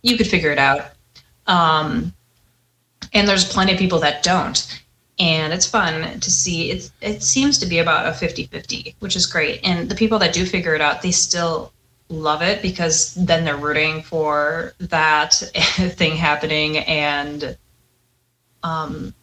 you 0.02 0.18
could 0.18 0.26
figure 0.26 0.50
it 0.50 0.59
out. 0.59 0.90
Um, 1.46 2.12
and 3.14 3.28
there's 3.28 3.50
plenty 3.50 3.72
of 3.72 3.78
people 3.78 4.00
that 4.00 4.22
don't. 4.22 4.80
And 5.18 5.52
it's 5.52 5.66
fun 5.66 6.18
to 6.18 6.30
see. 6.30 6.72
It, 6.72 6.90
it 7.00 7.22
seems 7.22 7.56
to 7.58 7.66
be 7.66 7.78
about 7.78 8.06
a 8.06 8.12
50 8.12 8.46
50, 8.46 8.96
which 8.98 9.14
is 9.14 9.26
great. 9.26 9.60
And 9.62 9.88
the 9.88 9.94
people 9.94 10.18
that 10.18 10.34
do 10.34 10.44
figure 10.44 10.74
it 10.74 10.80
out, 10.80 11.02
they 11.02 11.12
still 11.12 11.72
love 12.08 12.42
it 12.42 12.60
because 12.60 13.14
then 13.14 13.44
they're 13.44 13.56
rooting 13.56 14.02
for 14.02 14.74
that 14.78 15.34
thing 15.54 16.16
happening. 16.16 16.78
And 16.78 17.56
um, 18.64 19.14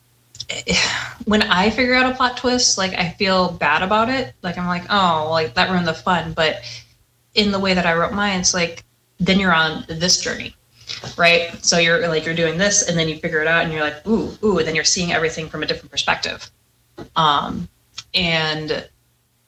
when 1.26 1.42
I 1.42 1.70
figure 1.70 1.96
out 1.96 2.10
a 2.10 2.16
plot 2.16 2.38
twist, 2.38 2.78
like 2.78 2.94
I 2.94 3.10
feel 3.10 3.52
bad 3.52 3.84
about 3.84 4.08
it. 4.08 4.34
Like 4.42 4.58
I'm 4.58 4.68
like, 4.68 4.86
oh, 4.90 5.28
like 5.30 5.56
that 5.56 5.70
ruined 5.70 5.88
the 5.88 5.94
fun. 5.94 6.32
But 6.32 6.62
in 7.36 7.52
the 7.52 7.60
way 7.60 7.74
that 7.74 7.86
I 7.86 7.94
wrote 7.94 8.14
mine, 8.14 8.40
it's 8.40 8.54
like 8.54 8.86
then 9.20 9.40
you're 9.40 9.54
on 9.54 9.86
this 9.88 10.22
journey, 10.22 10.56
right? 11.18 11.54
So 11.64 11.78
you're 11.78 12.08
like 12.08 12.26
you're 12.26 12.36
doing 12.36 12.58
this, 12.58 12.88
and 12.88 12.98
then 12.98 13.10
you 13.10 13.18
figure 13.18 13.42
it 13.42 13.48
out, 13.48 13.64
and 13.64 13.74
you're 13.74 13.82
like, 13.82 14.06
ooh, 14.08 14.38
ooh, 14.44 14.58
and 14.58 14.68
then 14.68 14.76
you're 14.76 14.84
seeing 14.84 15.12
everything 15.12 15.50
from 15.50 15.64
a 15.64 15.66
different 15.66 15.92
perspective. 15.92 16.50
Um, 17.16 17.68
and 18.14 18.88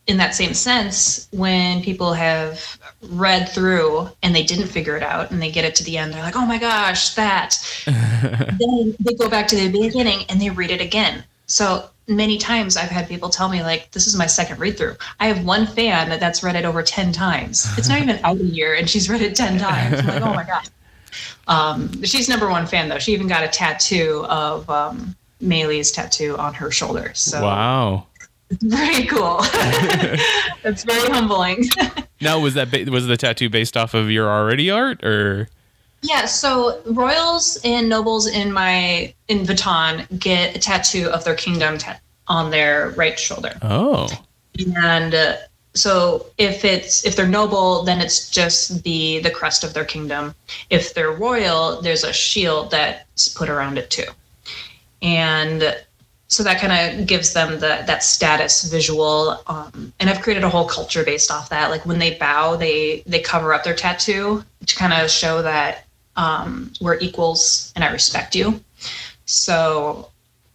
in 0.08 0.18
that 0.18 0.36
same 0.36 0.54
sense, 0.54 1.28
when 1.32 1.82
people 1.82 2.14
have 2.14 2.78
read 3.10 3.48
through 3.48 4.10
and 4.22 4.36
they 4.36 4.44
didn't 4.44 4.68
figure 4.68 4.98
it 4.98 5.04
out, 5.04 5.32
and 5.32 5.42
they 5.42 5.52
get 5.52 5.66
it 5.66 5.76
to 5.76 5.84
the 5.84 5.98
end, 5.98 6.14
they're 6.14 6.24
like, 6.24 6.36
oh 6.36 6.46
my 6.46 6.58
gosh, 6.58 7.16
that 7.16 7.56
then 7.86 8.96
they 9.00 9.14
go 9.14 9.30
back 9.30 9.48
to 9.48 9.56
the 9.56 9.70
beginning 9.70 10.26
and 10.30 10.42
they 10.42 10.50
read 10.50 10.72
it 10.72 10.82
again. 10.82 11.24
So 11.46 11.90
many 12.08 12.38
times 12.38 12.76
I've 12.76 12.90
had 12.90 13.08
people 13.08 13.30
tell 13.30 13.50
me 13.50 13.62
like, 13.64 13.92
"This 13.92 14.08
is 14.08 14.16
my 14.16 14.26
second 14.26 14.60
read 14.60 14.78
through." 14.78 14.96
I 15.20 15.28
have 15.28 15.46
one 15.46 15.68
fan 15.68 16.10
that's 16.20 16.44
read 16.44 16.56
it 16.56 16.66
over 16.66 16.84
ten 16.84 17.12
times. 17.12 17.66
It's 17.78 17.90
not 17.90 18.02
even 18.02 18.20
out 18.24 18.40
a 18.40 18.44
year, 18.44 18.76
and 18.76 18.90
she's 18.90 19.10
read 19.10 19.22
it 19.22 19.36
ten 19.36 19.58
times. 19.60 20.00
I'm 20.00 20.08
like, 20.08 20.22
"Oh 20.22 20.34
my 20.34 20.44
god!" 20.44 20.70
Um, 21.48 22.04
she's 22.04 22.28
number 22.30 22.50
one 22.50 22.66
fan 22.68 22.90
though. 22.90 23.00
She 23.00 23.14
even 23.14 23.28
got 23.28 23.44
a 23.44 23.48
tattoo 23.48 24.26
of 24.30 24.70
um, 24.70 25.16
Maylee's 25.42 25.92
tattoo 25.92 26.38
on 26.38 26.54
her 26.54 26.72
shoulder. 26.72 27.12
So 27.14 27.42
Wow. 27.42 28.08
it's 28.50 28.64
very 28.76 29.06
cool. 29.06 29.38
it's 30.64 30.84
very 30.84 31.10
humbling. 31.12 31.66
Now 32.22 32.40
was 32.40 32.54
that 32.54 32.72
ba- 32.72 32.90
was 32.90 33.06
the 33.08 33.18
tattoo 33.18 33.50
based 33.50 33.76
off 33.76 33.94
of 33.94 34.10
your 34.10 34.30
already 34.30 34.72
art 34.72 35.04
or? 35.04 35.50
Yeah, 36.04 36.24
so 36.26 36.82
royals 36.86 37.60
and 37.66 37.90
nobles 37.90 38.28
in 38.28 38.54
my 38.54 39.14
in 39.28 39.40
Vatan 39.40 40.08
get 40.20 40.56
a 40.56 40.60
tattoo 40.60 41.10
of 41.10 41.26
their 41.26 41.36
kingdom 41.36 41.78
ta- 41.78 42.00
on 42.28 42.50
their 42.50 42.92
right 42.92 43.20
shoulder, 43.20 43.52
Oh. 43.62 44.08
and 44.78 45.14
uh, 45.14 45.36
so 45.74 46.28
if 46.38 46.64
it's 46.64 47.06
if 47.06 47.16
they're 47.16 47.28
noble, 47.28 47.84
then 47.84 48.00
it's 48.00 48.30
just 48.30 48.84
the 48.84 49.20
the 49.20 49.32
crest 49.32 49.64
of 49.64 49.74
their 49.74 49.86
kingdom. 49.86 50.36
If 50.70 50.94
they're 50.94 51.12
royal, 51.12 51.82
there's 51.82 52.04
a 52.04 52.14
shield 52.14 52.72
that's 52.72 53.28
put 53.30 53.50
around 53.50 53.78
it 53.78 53.90
too, 53.90 54.08
and 55.02 55.76
so 56.28 56.44
that 56.44 56.60
kind 56.60 57.00
of 57.00 57.08
gives 57.08 57.34
them 57.34 57.54
the 57.60 57.84
that 57.88 58.04
status 58.04 58.64
visual. 58.64 59.42
Um, 59.48 59.94
and 60.00 60.10
I've 60.10 60.22
created 60.22 60.44
a 60.44 60.50
whole 60.50 60.68
culture 60.68 61.04
based 61.04 61.32
off 61.32 61.50
that. 61.50 61.70
Like 61.72 61.86
when 61.86 62.00
they 62.00 62.16
bow, 62.16 62.56
they 62.56 63.04
they 63.08 63.20
cover 63.20 63.54
up 63.54 63.64
their 63.64 63.76
tattoo 63.76 64.44
to 64.66 64.76
kind 64.76 64.94
of 64.94 65.10
show 65.10 65.42
that 65.42 65.86
um, 66.16 66.72
we're 66.82 67.00
equals 67.00 67.72
and 67.76 67.84
I 67.84 67.92
respect 67.92 68.36
you. 68.36 68.62
So 69.26 70.10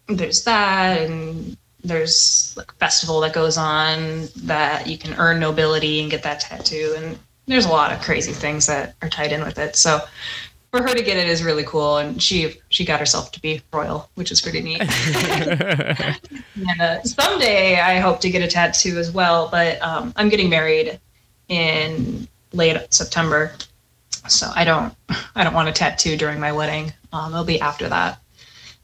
there's 0.09 0.45
that, 0.45 1.01
and 1.01 1.57
there's 1.85 2.55
like 2.57 2.73
a 2.73 2.75
festival 2.75 3.21
that 3.21 3.33
goes 3.33 3.57
on 3.57 4.29
that 4.37 4.87
you 4.87 4.99
can 4.99 5.15
earn 5.15 5.41
nobility 5.41 6.01
and 6.01 6.11
get 6.11 6.23
that 6.23 6.41
tattoo, 6.41 6.95
and 6.97 7.19
there's 7.47 7.67
a 7.67 7.71
lot 7.71 7.93
of 7.93 8.01
crazy 8.01 8.33
things 8.33 8.67
that 8.67 8.95
are 9.03 9.09
tied 9.09 9.33
in 9.33 9.43
with 9.43 9.59
it. 9.59 9.77
So 9.77 10.01
for 10.71 10.83
her 10.83 10.95
to 10.95 11.03
get 11.03 11.17
it 11.17 11.29
is 11.29 11.43
really 11.43 11.65
cool, 11.65 11.99
and 11.99 12.23
she 12.23 12.61
she 12.69 12.85
got 12.85 13.01
herself 13.01 13.33
to 13.33 13.41
be 13.41 13.63
royal, 13.73 14.11
which 14.15 14.31
is 14.31 14.41
pretty 14.41 14.61
neat. 14.61 14.81
and 16.61 16.81
uh, 16.81 17.03
someday 17.03 17.81
I 17.81 17.99
hope 17.99 18.21
to 18.21 18.31
get 18.31 18.43
a 18.43 18.49
tattoo 18.49 18.99
as 18.99 19.11
well, 19.11 19.49
but 19.51 19.81
um, 19.83 20.13
I'm 20.17 20.29
getting 20.29 20.51
married 20.51 21.01
in 21.49 22.29
late 22.53 22.93
September, 22.93 23.53
so 24.29 24.51
I 24.55 24.65
don't 24.65 24.95
I 25.35 25.45
don't 25.45 25.55
want 25.55 25.69
a 25.69 25.73
tattoo 25.73 26.17
during 26.17 26.41
my 26.41 26.53
wedding. 26.53 26.93
Um, 27.13 27.33
it'll 27.33 27.45
be 27.45 27.61
after 27.61 27.89
that. 27.89 28.21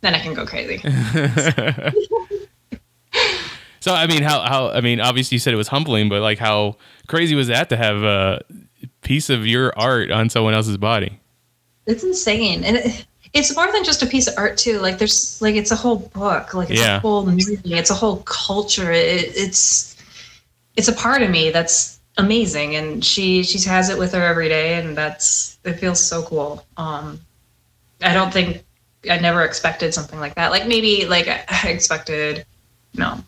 Then 0.01 0.15
I 0.15 0.21
can 0.21 0.35
go 0.35 0.47
crazy. 0.47 0.83
So 3.85 3.93
I 3.93 4.07
mean, 4.07 4.23
how 4.23 4.41
how 4.41 4.71
I 4.71 4.81
mean, 4.81 4.99
obviously 4.99 5.35
you 5.35 5.39
said 5.41 5.53
it 5.53 5.59
was 5.59 5.69
humbling, 5.69 6.09
but 6.09 6.23
like 6.23 6.39
how 6.39 6.79
crazy 7.07 7.35
was 7.35 7.49
that 7.49 7.69
to 7.69 7.77
have 7.77 8.03
a 8.03 8.41
piece 9.03 9.29
of 9.29 9.47
your 9.47 9.79
art 9.79 10.11
on 10.11 10.31
someone 10.31 10.55
else's 10.55 10.79
body? 10.79 11.21
It's 11.85 12.03
insane, 12.03 12.65
and 12.65 12.79
it, 12.79 13.05
it's 13.35 13.55
more 13.55 13.71
than 13.71 13.85
just 13.85 14.03
a 14.03 14.07
piece 14.07 14.27
of 14.27 14.33
art 14.39 14.57
too. 14.57 14.79
Like 14.79 14.97
there's 14.97 15.39
like 15.43 15.55
it's 15.55 15.71
a 15.71 15.77
whole 15.77 15.97
book, 15.97 16.55
like 16.55 16.71
it's 16.71 16.81
Yeah. 16.81 16.97
a 16.97 17.01
whole 17.01 17.27
movie, 17.27 17.59
it's 17.75 17.91
a 17.91 17.95
whole 17.95 18.23
culture. 18.23 18.91
It, 18.91 19.37
it's 19.37 20.03
it's 20.77 20.89
a 20.89 20.95
part 20.95 21.21
of 21.21 21.29
me 21.29 21.51
that's 21.51 22.01
amazing, 22.17 22.77
and 22.77 23.05
she 23.05 23.43
she 23.43 23.59
has 23.69 23.91
it 23.91 23.99
with 23.99 24.15
her 24.15 24.23
every 24.23 24.49
day, 24.49 24.81
and 24.81 24.97
that's 24.97 25.59
it 25.63 25.75
feels 25.75 26.03
so 26.03 26.23
cool. 26.23 26.65
Um, 26.79 27.21
I 28.03 28.15
don't 28.15 28.33
think 28.33 28.65
I 29.11 29.19
never 29.19 29.45
expected 29.45 29.93
something 29.93 30.19
like 30.21 30.37
that. 30.37 30.53
Like 30.53 30.67
maybe 30.67 31.05
like 31.05 31.29
I 31.29 31.69
expected 31.69 32.47
you 32.95 33.01
know, 33.01 33.23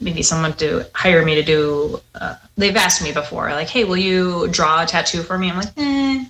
maybe 0.00 0.22
someone 0.22 0.54
to 0.54 0.86
hire 0.94 1.24
me 1.24 1.34
to 1.34 1.42
do. 1.42 2.00
Uh, 2.14 2.36
they've 2.56 2.76
asked 2.76 3.02
me 3.02 3.12
before, 3.12 3.50
like, 3.50 3.68
"Hey, 3.68 3.84
will 3.84 3.96
you 3.96 4.48
draw 4.48 4.82
a 4.82 4.86
tattoo 4.86 5.22
for 5.22 5.38
me?" 5.38 5.50
I'm 5.50 5.56
like, 5.58 5.72
"Eh, 5.76 6.24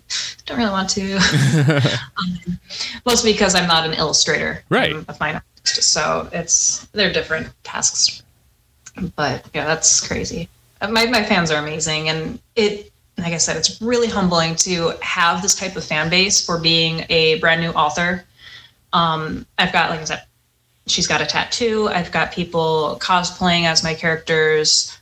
don't 0.47 0.59
really 0.59 0.71
want 0.71 0.91
to." 0.91 1.16
um, 2.18 2.59
mostly 3.07 3.33
because 3.33 3.55
I'm 3.55 3.68
not 3.68 3.87
an 3.87 3.95
illustrator, 3.95 4.64
Right. 4.68 4.95
I'm 4.95 5.05
a 5.09 5.43
so 5.64 6.29
it's 6.33 6.87
they're 6.93 7.12
different 7.12 7.49
tasks. 7.62 8.23
But 9.16 9.47
yeah, 9.55 9.66
that's 9.66 10.07
crazy. 10.07 10.49
Uh, 10.81 10.89
My 10.89 11.07
my 11.07 11.23
fans 11.23 11.51
are 11.51 11.62
amazing, 11.62 12.09
and 12.09 12.39
it. 12.57 12.93
Like 13.18 13.35
I 13.35 13.39
said, 13.39 13.59
it's 13.59 13.83
really 13.83 14.07
humbling 14.09 14.57
to 14.57 14.95
have 15.03 15.43
this 15.43 15.55
type 15.55 15.77
of 15.77 15.85
fan 15.85 16.09
base 16.09 16.43
for 16.43 16.57
being 16.59 17.05
a 17.11 17.39
brand 17.39 17.61
new 17.61 17.68
author. 17.73 18.25
Um, 18.95 19.45
I've 19.59 19.75
got, 19.75 19.91
like 19.91 20.01
I 20.01 20.05
said, 20.05 20.23
she's 20.91 21.07
got 21.07 21.20
a 21.20 21.26
tattoo. 21.26 21.88
I've 21.88 22.11
got 22.12 22.32
people 22.32 22.99
cosplaying 23.01 23.64
as 23.64 23.82
my 23.82 23.95
characters. 23.95 24.97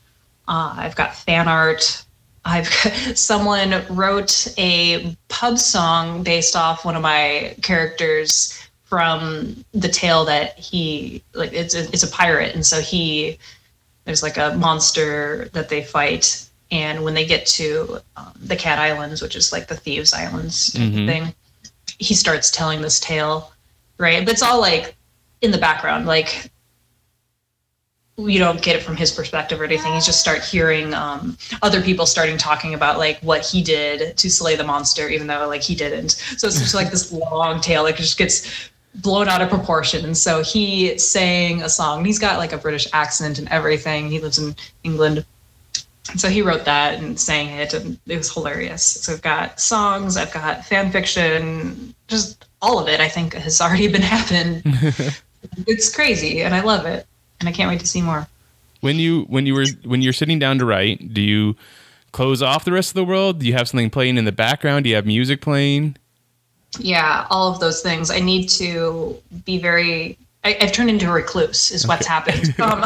Uh, 0.46 0.74
I've 0.76 0.94
got 0.96 1.14
fan 1.14 1.48
art. 1.48 2.04
I've 2.44 2.70
got, 2.82 2.92
someone 3.18 3.84
wrote 3.90 4.46
a 4.58 5.16
pub 5.28 5.58
song 5.58 6.22
based 6.22 6.54
off 6.56 6.84
one 6.84 6.96
of 6.96 7.02
my 7.02 7.54
characters 7.62 8.58
from 8.84 9.64
the 9.72 9.88
tale 9.88 10.24
that 10.26 10.58
he 10.58 11.22
like. 11.34 11.52
It's 11.52 11.74
a, 11.74 11.80
it's 11.92 12.02
a 12.02 12.08
pirate, 12.10 12.54
and 12.54 12.64
so 12.64 12.80
he 12.80 13.38
there's 14.04 14.22
like 14.22 14.38
a 14.38 14.54
monster 14.56 15.50
that 15.52 15.68
they 15.68 15.82
fight, 15.82 16.48
and 16.70 17.04
when 17.04 17.12
they 17.12 17.26
get 17.26 17.44
to 17.46 18.00
um, 18.16 18.32
the 18.42 18.56
Cat 18.56 18.78
Islands, 18.78 19.20
which 19.20 19.36
is 19.36 19.52
like 19.52 19.68
the 19.68 19.76
thieves' 19.76 20.14
islands 20.14 20.70
Mhm. 20.70 21.06
thing, 21.06 21.34
he 21.98 22.14
starts 22.14 22.50
telling 22.50 22.80
this 22.80 22.98
tale, 22.98 23.52
right? 23.98 24.24
But 24.24 24.32
it's 24.32 24.42
all 24.42 24.58
like 24.60 24.96
in 25.40 25.50
the 25.50 25.58
background, 25.58 26.06
like 26.06 26.50
you 28.18 28.38
don't 28.40 28.60
get 28.60 28.74
it 28.74 28.82
from 28.82 28.96
his 28.96 29.12
perspective 29.12 29.60
or 29.60 29.64
anything. 29.64 29.94
You 29.94 30.00
just 30.00 30.20
start 30.20 30.42
hearing 30.42 30.92
um, 30.92 31.38
other 31.62 31.80
people 31.80 32.04
starting 32.04 32.36
talking 32.36 32.74
about 32.74 32.98
like 32.98 33.20
what 33.20 33.46
he 33.46 33.62
did 33.62 34.16
to 34.16 34.28
slay 34.28 34.56
the 34.56 34.64
monster, 34.64 35.08
even 35.08 35.28
though 35.28 35.46
like 35.46 35.62
he 35.62 35.76
didn't. 35.76 36.10
So 36.12 36.48
it's 36.48 36.58
just 36.58 36.74
like 36.74 36.90
this 36.90 37.12
long 37.32 37.60
tale 37.60 37.84
that 37.84 37.96
just 37.96 38.18
gets 38.18 38.70
blown 38.96 39.28
out 39.28 39.40
of 39.40 39.48
proportion. 39.48 40.04
And 40.04 40.16
so 40.16 40.42
he 40.42 40.98
sang 40.98 41.62
a 41.62 41.68
song. 41.68 42.04
He's 42.04 42.18
got 42.18 42.38
like 42.38 42.52
a 42.52 42.58
British 42.58 42.88
accent 42.92 43.38
and 43.38 43.48
everything. 43.50 44.10
He 44.10 44.18
lives 44.18 44.38
in 44.38 44.56
England. 44.82 45.24
And 46.10 46.20
so 46.20 46.28
he 46.28 46.42
wrote 46.42 46.64
that 46.64 46.98
and 46.98 47.20
sang 47.20 47.48
it, 47.48 47.74
and 47.74 47.98
it 48.06 48.16
was 48.16 48.32
hilarious. 48.32 48.82
So 48.82 49.12
I've 49.12 49.22
got 49.22 49.60
songs, 49.60 50.16
I've 50.16 50.32
got 50.32 50.64
fan 50.64 50.90
fiction, 50.90 51.94
just 52.08 52.46
all 52.62 52.78
of 52.78 52.88
it. 52.88 52.98
I 52.98 53.08
think 53.08 53.34
has 53.34 53.60
already 53.60 53.88
been 53.88 54.02
happened. 54.02 54.62
it's 55.66 55.94
crazy, 55.94 56.42
and 56.42 56.54
I 56.54 56.60
love 56.60 56.86
it, 56.86 57.06
and 57.40 57.48
I 57.48 57.52
can't 57.52 57.68
wait 57.68 57.80
to 57.80 57.86
see 57.86 58.02
more. 58.02 58.26
When 58.80 58.96
you 58.96 59.22
when 59.22 59.46
you 59.46 59.54
were 59.54 59.66
when 59.84 60.02
you're 60.02 60.12
sitting 60.12 60.38
down 60.38 60.58
to 60.58 60.64
write, 60.64 61.12
do 61.12 61.20
you 61.20 61.56
close 62.12 62.42
off 62.42 62.64
the 62.64 62.72
rest 62.72 62.90
of 62.90 62.94
the 62.94 63.04
world? 63.04 63.40
Do 63.40 63.46
you 63.46 63.54
have 63.54 63.68
something 63.68 63.90
playing 63.90 64.16
in 64.18 64.24
the 64.24 64.32
background? 64.32 64.84
Do 64.84 64.90
you 64.90 64.96
have 64.96 65.06
music 65.06 65.40
playing? 65.40 65.96
Yeah, 66.78 67.26
all 67.30 67.52
of 67.52 67.60
those 67.60 67.80
things. 67.80 68.10
I 68.10 68.20
need 68.20 68.48
to 68.50 69.20
be 69.44 69.58
very. 69.58 70.18
I, 70.44 70.56
I've 70.60 70.72
turned 70.72 70.90
into 70.90 71.08
a 71.08 71.12
recluse, 71.12 71.72
is 71.72 71.86
what's 71.86 72.06
happened. 72.06 72.54
Um, 72.60 72.82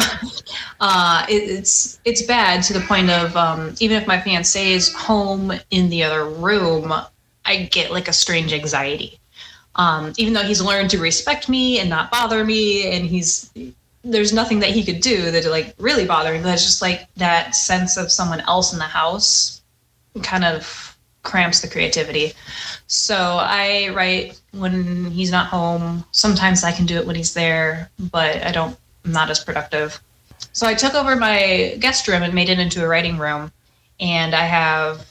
uh, 0.81 1.27
it, 1.29 1.51
it's 1.51 2.01
it's 2.05 2.23
bad 2.23 2.63
to 2.65 2.73
the 2.73 2.81
point 2.81 3.11
of 3.11 3.37
um, 3.37 3.75
even 3.81 3.97
if 3.97 4.07
my 4.07 4.21
fiance 4.21 4.73
is 4.73 4.93
home 4.95 5.53
in 5.71 5.89
the 5.89 6.03
other 6.03 6.25
room, 6.27 6.93
I 7.45 7.57
get 7.71 7.91
like 7.91 8.09
a 8.09 8.13
strange 8.13 8.53
anxiety. 8.53 9.19
Um, 9.77 10.13
even 10.19 10.35
though 10.35 10.43
he's 10.43 10.61
learned 10.61 10.91
to 10.91 10.99
respect 10.99 11.49
me 11.49 11.79
and 11.81 11.89
not 11.89 12.11
bother 12.11 12.45
me, 12.45 12.91
and 12.91 13.07
he's 13.07 13.51
there's 14.05 14.33
nothing 14.33 14.59
that 14.61 14.71
he 14.71 14.85
could 14.85 15.01
do 15.01 15.31
that 15.31 15.45
like 15.47 15.75
really 15.79 16.05
bother. 16.05 16.41
But 16.43 16.55
it's 16.55 16.65
just 16.65 16.83
like 16.83 17.07
that 17.17 17.55
sense 17.55 17.97
of 17.97 18.13
someone 18.13 18.41
else 18.41 18.73
in 18.73 18.79
the 18.79 18.85
house 18.85 19.63
kind 20.23 20.45
of 20.45 20.97
cramps 21.23 21.61
the 21.61 21.69
creativity. 21.69 22.33
So 22.87 23.39
I 23.41 23.89
write 23.95 24.41
when 24.53 25.11
he's 25.11 25.31
not 25.31 25.47
home. 25.47 26.05
Sometimes 26.13 26.65
I 26.65 26.73
can 26.73 26.85
do 26.85 26.97
it 26.97 27.07
when 27.07 27.17
he's 27.17 27.35
there, 27.35 27.91
but 28.11 28.45
I 28.45 28.53
don't. 28.53 28.77
I'm 29.05 29.13
not 29.13 29.31
as 29.31 29.43
productive. 29.43 30.01
So 30.53 30.67
I 30.67 30.75
took 30.75 30.95
over 30.95 31.17
my 31.17 31.77
guest 31.81 32.07
room 32.07 32.23
and 32.23 32.35
made 32.35 32.49
it 32.49 32.59
into 32.59 32.85
a 32.85 32.89
writing 32.89 33.19
room, 33.19 33.53
and 33.99 34.35
I 34.35 34.45
have 34.45 35.07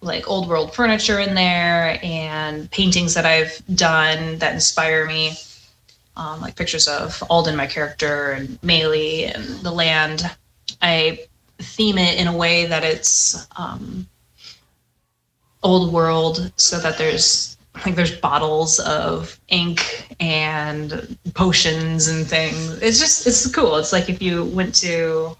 like 0.00 0.28
old 0.28 0.48
world 0.48 0.74
furniture 0.74 1.18
in 1.18 1.34
there 1.34 1.98
and 2.02 2.70
paintings 2.70 3.14
that 3.14 3.26
I've 3.26 3.60
done 3.74 4.38
that 4.38 4.54
inspire 4.54 5.06
me, 5.06 5.32
um, 6.16 6.40
like 6.40 6.56
pictures 6.56 6.88
of 6.88 7.22
Alden, 7.28 7.56
my 7.56 7.66
character, 7.66 8.32
and 8.32 8.60
Maylee 8.62 9.34
and 9.34 9.44
the 9.60 9.70
land. 9.70 10.30
I 10.80 11.26
theme 11.58 11.98
it 11.98 12.18
in 12.18 12.26
a 12.26 12.36
way 12.36 12.66
that 12.66 12.84
it's 12.84 13.46
um, 13.56 14.06
old 15.62 15.92
world 15.92 16.52
so 16.56 16.78
that 16.78 16.96
there's 16.96 17.58
like 17.84 17.94
there's 17.94 18.16
bottles 18.16 18.80
of 18.80 19.38
ink 19.48 20.14
and 20.18 21.16
potions 21.34 22.08
and 22.08 22.26
things. 22.26 22.80
It's 22.82 22.98
just 22.98 23.26
it's 23.26 23.50
cool. 23.54 23.76
It's 23.76 23.92
like 23.92 24.08
if 24.08 24.22
you 24.22 24.44
went 24.44 24.74
to 24.76 25.36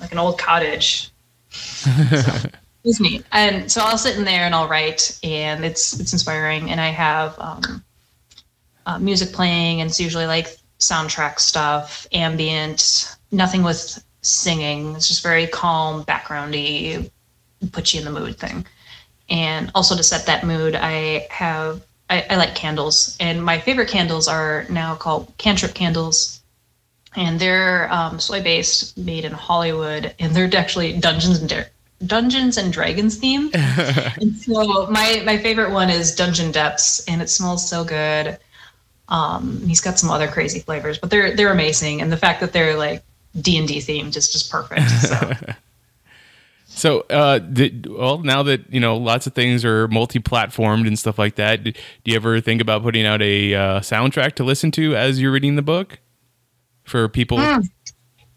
like 0.00 0.12
an 0.12 0.18
old 0.18 0.38
cottage. 0.38 1.10
So, 1.52 2.48
it's 2.84 3.00
neat 3.00 3.24
and 3.32 3.70
so 3.70 3.80
i'll 3.82 3.98
sit 3.98 4.16
in 4.16 4.24
there 4.24 4.44
and 4.44 4.54
i'll 4.54 4.68
write 4.68 5.18
and 5.22 5.64
it's 5.64 5.98
it's 6.00 6.12
inspiring. 6.12 6.70
And 6.70 6.80
i 6.80 6.88
have 6.88 7.38
um, 7.38 7.84
uh, 8.86 8.98
music 8.98 9.32
playing 9.32 9.80
and 9.80 9.88
it's 9.90 10.00
usually 10.00 10.26
like 10.26 10.56
soundtrack 10.78 11.38
stuff 11.38 12.06
ambient 12.12 13.16
nothing 13.30 13.62
with 13.62 14.04
singing. 14.22 14.94
It's 14.94 15.08
just 15.08 15.22
very 15.22 15.46
calm 15.46 16.04
backgroundy 16.04 17.10
put 17.72 17.94
you 17.94 18.00
in 18.00 18.04
the 18.04 18.20
mood 18.20 18.38
thing. 18.38 18.66
And 19.28 19.70
also 19.74 19.96
to 19.96 20.02
set 20.02 20.26
that 20.26 20.44
mood 20.44 20.74
i 20.74 21.26
have 21.30 21.82
I, 22.10 22.26
I 22.30 22.36
like 22.36 22.54
candles. 22.54 23.16
And 23.20 23.42
my 23.42 23.58
favorite 23.58 23.88
candles 23.88 24.28
are 24.28 24.66
now 24.68 24.94
called 24.94 25.32
cantrip 25.38 25.72
candles. 25.72 26.42
And 27.16 27.38
they're 27.38 27.90
um, 27.92 28.18
soy 28.20 28.42
based 28.42 28.98
made 28.98 29.24
in 29.24 29.32
hollywood 29.32 30.14
and 30.18 30.34
they're 30.34 30.50
actually 30.56 30.98
dungeons 30.98 31.40
and 31.40 31.48
dungeons 32.06 32.56
and 32.56 32.72
dragons 32.72 33.16
theme. 33.16 33.50
and 33.54 34.36
so 34.36 34.86
my 34.88 35.22
my 35.24 35.38
favorite 35.38 35.70
one 35.70 35.90
is 35.90 36.14
dungeon 36.14 36.50
depths 36.50 37.04
and 37.06 37.22
it 37.22 37.28
smells 37.30 37.68
so 37.68 37.84
good 37.84 38.38
um, 39.08 39.60
he's 39.66 39.80
got 39.80 39.98
some 39.98 40.10
other 40.10 40.28
crazy 40.28 40.60
flavors 40.60 40.98
but 40.98 41.10
they're 41.10 41.36
they're 41.36 41.52
amazing 41.52 42.00
and 42.00 42.10
the 42.10 42.16
fact 42.16 42.40
that 42.40 42.52
they're 42.52 42.76
like 42.76 43.02
d&d 43.40 43.78
themed 43.78 44.16
is 44.16 44.30
just 44.30 44.50
perfect 44.50 44.88
so 44.90 45.32
So, 46.74 47.00
uh, 47.10 47.38
did, 47.38 47.86
well, 47.86 48.20
now 48.20 48.42
that 48.44 48.72
you 48.72 48.80
know 48.80 48.96
lots 48.96 49.26
of 49.26 49.34
things 49.34 49.62
are 49.62 49.88
multi-platformed 49.88 50.86
and 50.86 50.98
stuff 50.98 51.18
like 51.18 51.34
that, 51.34 51.62
do 51.64 51.72
you 52.04 52.16
ever 52.16 52.40
think 52.40 52.62
about 52.62 52.82
putting 52.82 53.04
out 53.04 53.20
a 53.20 53.54
uh, 53.54 53.80
soundtrack 53.80 54.32
to 54.36 54.44
listen 54.44 54.70
to 54.72 54.96
as 54.96 55.20
you're 55.20 55.32
reading 55.32 55.56
the 55.56 55.62
book 55.62 55.98
for 56.84 57.08
people? 57.10 57.38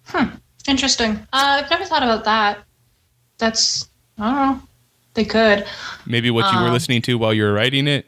Hmm, 0.07 0.25
Interesting. 0.67 1.11
Uh, 1.31 1.61
I've 1.63 1.69
never 1.69 1.85
thought 1.85 2.03
about 2.03 2.25
that. 2.25 2.59
That's 3.37 3.89
I 4.17 4.31
don't 4.31 4.35
know. 4.35 4.61
They 5.13 5.25
could. 5.25 5.65
Maybe 6.05 6.29
what 6.29 6.51
you 6.53 6.59
were 6.59 6.67
Um, 6.67 6.73
listening 6.73 7.01
to 7.03 7.17
while 7.17 7.33
you 7.33 7.43
were 7.43 7.53
writing 7.53 7.87
it. 7.87 8.05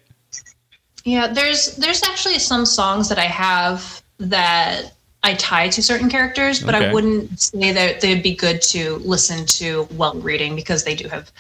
Yeah, 1.04 1.28
there's 1.28 1.76
there's 1.78 2.04
actually 2.04 2.40
some 2.40 2.66
songs 2.66 3.08
that 3.10 3.18
I 3.18 3.26
have 3.26 4.02
that 4.20 4.94
I 5.24 5.34
tie 5.36 5.70
to 5.70 5.82
certain 5.82 6.10
characters, 6.10 6.62
but 6.62 6.76
Okay. 6.76 6.90
I 6.90 6.94
wouldn't 6.94 7.40
say 7.40 7.72
that 7.72 8.02
they'd 8.02 8.22
be 8.24 8.36
good 8.36 8.62
to 8.64 8.98
listen 8.98 9.46
to 9.46 9.84
while 9.96 10.14
reading 10.16 10.56
because 10.56 10.84
they 10.84 10.96
do 10.96 11.08
have, 11.08 11.32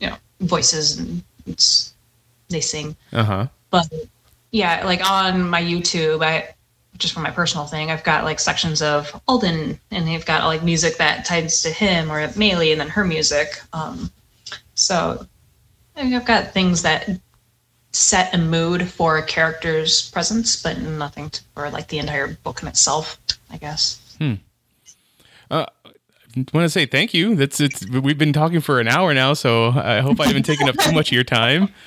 you 0.00 0.08
know, 0.08 0.16
voices 0.40 0.98
and 0.98 1.22
it's 1.46 1.94
they 2.48 2.60
sing. 2.60 2.96
Uh 3.12 3.24
huh. 3.24 3.46
But 3.70 3.92
yeah, 4.52 4.84
like 4.84 5.08
on 5.08 5.48
my 5.48 5.62
YouTube, 5.62 6.22
I 6.24 6.53
just 6.98 7.14
for 7.14 7.20
my 7.20 7.30
personal 7.30 7.66
thing, 7.66 7.90
I've 7.90 8.04
got 8.04 8.24
like 8.24 8.38
sections 8.38 8.82
of 8.82 9.20
Alden, 9.26 9.80
and 9.90 10.06
they've 10.06 10.24
got 10.24 10.44
like 10.44 10.62
music 10.62 10.96
that 10.98 11.24
ties 11.24 11.62
to 11.62 11.70
him 11.70 12.10
or 12.10 12.26
Maylee, 12.28 12.72
and 12.72 12.80
then 12.80 12.88
her 12.88 13.04
music. 13.04 13.60
Um, 13.72 14.10
so 14.74 15.26
I 15.96 16.02
think 16.02 16.14
I've 16.14 16.26
got 16.26 16.52
things 16.52 16.82
that 16.82 17.08
set 17.92 18.34
a 18.34 18.38
mood 18.38 18.88
for 18.88 19.18
a 19.18 19.24
character's 19.24 20.10
presence, 20.10 20.60
but 20.60 20.78
nothing 20.78 21.30
to, 21.30 21.42
for 21.54 21.70
like 21.70 21.88
the 21.88 21.98
entire 21.98 22.28
book 22.42 22.62
in 22.62 22.68
itself. 22.68 23.18
I 23.50 23.56
guess. 23.56 24.00
Hmm. 24.18 24.34
Uh, 25.50 25.66
I 26.36 26.44
want 26.52 26.64
to 26.64 26.68
say 26.68 26.86
thank 26.86 27.14
you. 27.14 27.34
That's 27.34 27.60
it's. 27.60 27.88
We've 27.88 28.18
been 28.18 28.32
talking 28.32 28.60
for 28.60 28.80
an 28.80 28.88
hour 28.88 29.14
now, 29.14 29.34
so 29.34 29.68
I 29.68 30.00
hope 30.00 30.20
I 30.20 30.26
haven't 30.26 30.44
taken 30.44 30.68
up 30.68 30.76
too 30.76 30.92
much 30.92 31.08
of 31.08 31.12
your 31.12 31.24
time. 31.24 31.68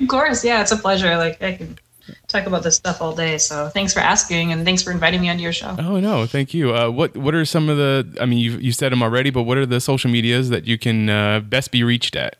Of 0.00 0.06
course, 0.06 0.44
yeah, 0.44 0.60
it's 0.60 0.70
a 0.70 0.76
pleasure. 0.76 1.16
Like 1.16 1.42
I 1.42 1.54
can 1.54 1.76
talk 2.26 2.46
about 2.46 2.62
this 2.62 2.76
stuff 2.76 3.00
all 3.00 3.14
day. 3.14 3.38
So 3.38 3.68
thanks 3.68 3.92
for 3.92 4.00
asking, 4.00 4.52
and 4.52 4.64
thanks 4.64 4.82
for 4.82 4.90
inviting 4.90 5.20
me 5.20 5.28
onto 5.28 5.42
your 5.42 5.52
show. 5.52 5.76
Oh 5.78 6.00
no, 6.00 6.26
thank 6.26 6.54
you. 6.54 6.74
Uh, 6.74 6.90
what 6.90 7.16
What 7.16 7.34
are 7.34 7.44
some 7.44 7.68
of 7.68 7.76
the? 7.76 8.16
I 8.20 8.26
mean, 8.26 8.38
you 8.38 8.58
you 8.58 8.72
said 8.72 8.92
them 8.92 9.02
already, 9.02 9.30
but 9.30 9.42
what 9.42 9.58
are 9.58 9.66
the 9.66 9.80
social 9.80 10.10
medias 10.10 10.48
that 10.50 10.66
you 10.66 10.78
can 10.78 11.08
uh, 11.08 11.40
best 11.40 11.70
be 11.70 11.82
reached 11.82 12.16
at? 12.16 12.36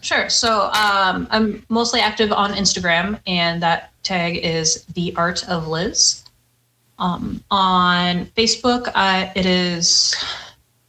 Sure. 0.00 0.28
So 0.28 0.70
um, 0.74 1.26
I'm 1.30 1.64
mostly 1.68 2.00
active 2.00 2.32
on 2.32 2.52
Instagram, 2.52 3.20
and 3.26 3.62
that 3.62 3.92
tag 4.02 4.36
is 4.38 4.84
the 4.94 5.14
art 5.16 5.48
of 5.48 5.68
Liz. 5.68 6.24
Um, 6.98 7.42
on 7.50 8.26
Facebook, 8.36 8.90
uh, 8.94 9.30
it 9.36 9.46
is 9.46 10.14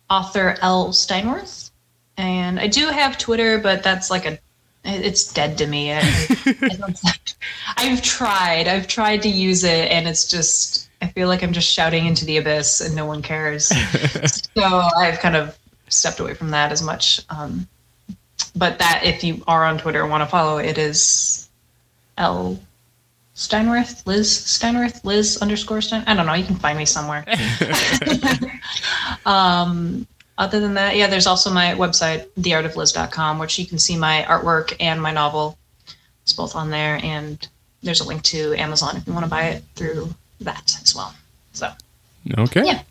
author 0.09 0.55
L 0.61 0.89
Steinworth, 0.89 1.71
and 2.17 2.59
I 2.59 2.67
do 2.67 2.87
have 2.87 3.17
Twitter, 3.17 3.59
but 3.59 3.83
that's 3.83 4.09
like 4.09 4.25
a 4.25 4.39
it's 4.83 5.31
dead 5.33 5.57
to 5.59 5.67
me. 5.67 5.91
I, 5.93 6.01
I've 7.77 8.01
tried, 8.01 8.67
I've 8.67 8.87
tried 8.87 9.21
to 9.23 9.29
use 9.29 9.63
it, 9.63 9.91
and 9.91 10.07
it's 10.07 10.27
just 10.29 10.89
I 11.01 11.07
feel 11.07 11.27
like 11.27 11.43
I'm 11.43 11.53
just 11.53 11.71
shouting 11.71 12.05
into 12.05 12.25
the 12.25 12.37
abyss, 12.37 12.81
and 12.81 12.95
no 12.95 13.05
one 13.05 13.21
cares. 13.21 13.67
so 14.55 14.63
I've 14.97 15.19
kind 15.19 15.35
of 15.35 15.57
stepped 15.87 16.19
away 16.19 16.33
from 16.33 16.51
that 16.51 16.71
as 16.71 16.81
much. 16.81 17.21
Um, 17.29 17.67
but 18.55 18.79
that 18.79 19.01
if 19.03 19.23
you 19.23 19.43
are 19.47 19.65
on 19.65 19.77
Twitter 19.77 20.01
and 20.01 20.09
want 20.11 20.21
to 20.21 20.27
follow, 20.27 20.57
it 20.57 20.77
is 20.77 21.49
L 22.17 22.59
Steinworth, 23.35 24.05
Liz 24.05 24.29
Steinworth, 24.29 25.05
Liz 25.05 25.37
underscore 25.41 25.81
Stein. 25.81 26.03
I 26.07 26.13
don't 26.15 26.25
know. 26.25 26.33
You 26.33 26.43
can 26.43 26.57
find 26.57 26.77
me 26.77 26.85
somewhere. 26.85 27.25
um, 29.25 30.05
other 30.39 30.59
than 30.59 30.73
that, 30.73 30.95
yeah, 30.95 31.07
there's 31.07 31.27
also 31.27 31.51
my 31.51 31.75
website, 31.75 32.27
theartofliz.com, 32.39 33.37
which 33.39 33.59
you 33.59 33.65
can 33.65 33.77
see 33.77 33.97
my 33.97 34.25
artwork 34.27 34.75
and 34.79 35.01
my 35.01 35.11
novel. 35.11 35.57
It's 36.23 36.33
both 36.33 36.55
on 36.55 36.69
there, 36.69 36.99
and 37.03 37.47
there's 37.83 37.99
a 37.99 38.07
link 38.07 38.23
to 38.23 38.53
Amazon 38.55 38.97
if 38.97 39.05
you 39.05 39.13
want 39.13 39.25
to 39.25 39.29
buy 39.29 39.49
it 39.49 39.63
through 39.75 40.09
that 40.41 40.75
as 40.81 40.95
well. 40.95 41.13
So 41.53 41.69
Okay. 42.37 42.65
Yeah. 42.65 42.81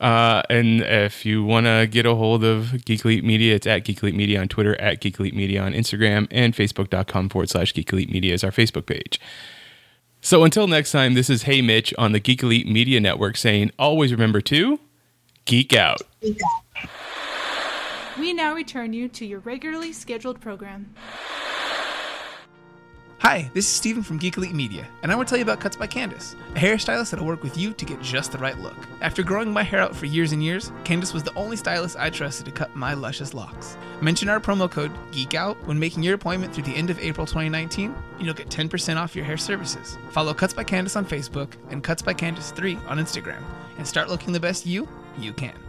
Uh, 0.00 0.42
and 0.50 0.82
if 0.82 1.24
you 1.24 1.42
want 1.42 1.64
to 1.64 1.88
get 1.90 2.04
a 2.04 2.14
hold 2.14 2.44
of 2.44 2.84
Geek 2.84 3.04
Elite 3.04 3.24
Media, 3.24 3.54
it's 3.54 3.66
at 3.66 3.84
Geek 3.84 4.02
Elite 4.02 4.14
Media 4.14 4.40
on 4.40 4.48
Twitter, 4.48 4.78
at 4.80 5.00
Geek 5.00 5.18
Elite 5.18 5.34
Media 5.34 5.62
on 5.62 5.72
Instagram, 5.72 6.28
and 6.30 6.54
Facebook.com 6.54 7.30
forward 7.30 7.48
slash 7.48 7.72
Geek 7.72 7.90
Elite 7.92 8.10
Media 8.10 8.34
is 8.34 8.44
our 8.44 8.50
Facebook 8.50 8.86
page. 8.86 9.18
So 10.20 10.44
until 10.44 10.66
next 10.66 10.92
time, 10.92 11.14
this 11.14 11.30
is 11.30 11.44
Hey 11.44 11.62
Mitch 11.62 11.94
on 11.96 12.12
the 12.12 12.20
Geek 12.20 12.42
Elite 12.42 12.68
Media 12.68 13.00
Network 13.00 13.36
saying 13.36 13.70
always 13.78 14.12
remember 14.12 14.40
to 14.42 14.78
geek 15.46 15.72
out. 15.72 16.02
We 18.18 18.32
now 18.32 18.54
return 18.54 18.92
you 18.92 19.08
to 19.08 19.26
your 19.26 19.40
regularly 19.40 19.92
scheduled 19.92 20.40
program. 20.40 20.94
Hi, 23.18 23.50
this 23.54 23.64
is 23.66 23.72
Steven 23.72 24.02
from 24.02 24.18
Geek 24.18 24.36
Elite 24.36 24.54
Media, 24.54 24.86
and 25.02 25.10
I 25.10 25.16
want 25.16 25.26
to 25.26 25.32
tell 25.32 25.38
you 25.38 25.42
about 25.42 25.58
Cuts 25.58 25.74
by 25.74 25.86
Candace, 25.86 26.36
a 26.54 26.58
hairstylist 26.58 27.10
that'll 27.10 27.26
work 27.26 27.42
with 27.42 27.58
you 27.58 27.72
to 27.72 27.84
get 27.84 28.00
just 28.00 28.30
the 28.30 28.38
right 28.38 28.56
look. 28.58 28.76
After 29.00 29.22
growing 29.22 29.52
my 29.52 29.64
hair 29.64 29.80
out 29.80 29.96
for 29.96 30.06
years 30.06 30.32
and 30.32 30.44
years, 30.44 30.70
Candace 30.84 31.12
was 31.12 31.24
the 31.24 31.34
only 31.34 31.56
stylist 31.56 31.96
I 31.98 32.08
trusted 32.08 32.46
to 32.46 32.52
cut 32.52 32.76
my 32.76 32.94
luscious 32.94 33.34
locks. 33.34 33.76
Mention 34.00 34.28
our 34.28 34.38
promo 34.38 34.70
code 34.70 34.92
GEEKOUT 35.10 35.66
when 35.66 35.78
making 35.78 36.04
your 36.04 36.14
appointment 36.14 36.54
through 36.54 36.64
the 36.64 36.76
end 36.76 36.88
of 36.88 37.00
April 37.00 37.26
2019, 37.26 37.92
and 38.18 38.24
you'll 38.24 38.32
get 38.32 38.48
10% 38.48 38.96
off 38.96 39.16
your 39.16 39.24
hair 39.24 39.36
services. 39.36 39.98
Follow 40.10 40.32
Cuts 40.32 40.54
by 40.54 40.62
Candace 40.62 40.94
on 40.94 41.04
Facebook 41.04 41.54
and 41.70 41.82
Cuts 41.82 42.02
by 42.02 42.14
Candace 42.14 42.52
3 42.52 42.78
on 42.86 42.98
Instagram, 42.98 43.42
and 43.78 43.86
start 43.86 44.08
looking 44.08 44.32
the 44.32 44.40
best 44.40 44.66
you 44.66 44.88
you 45.18 45.32
can. 45.32 45.65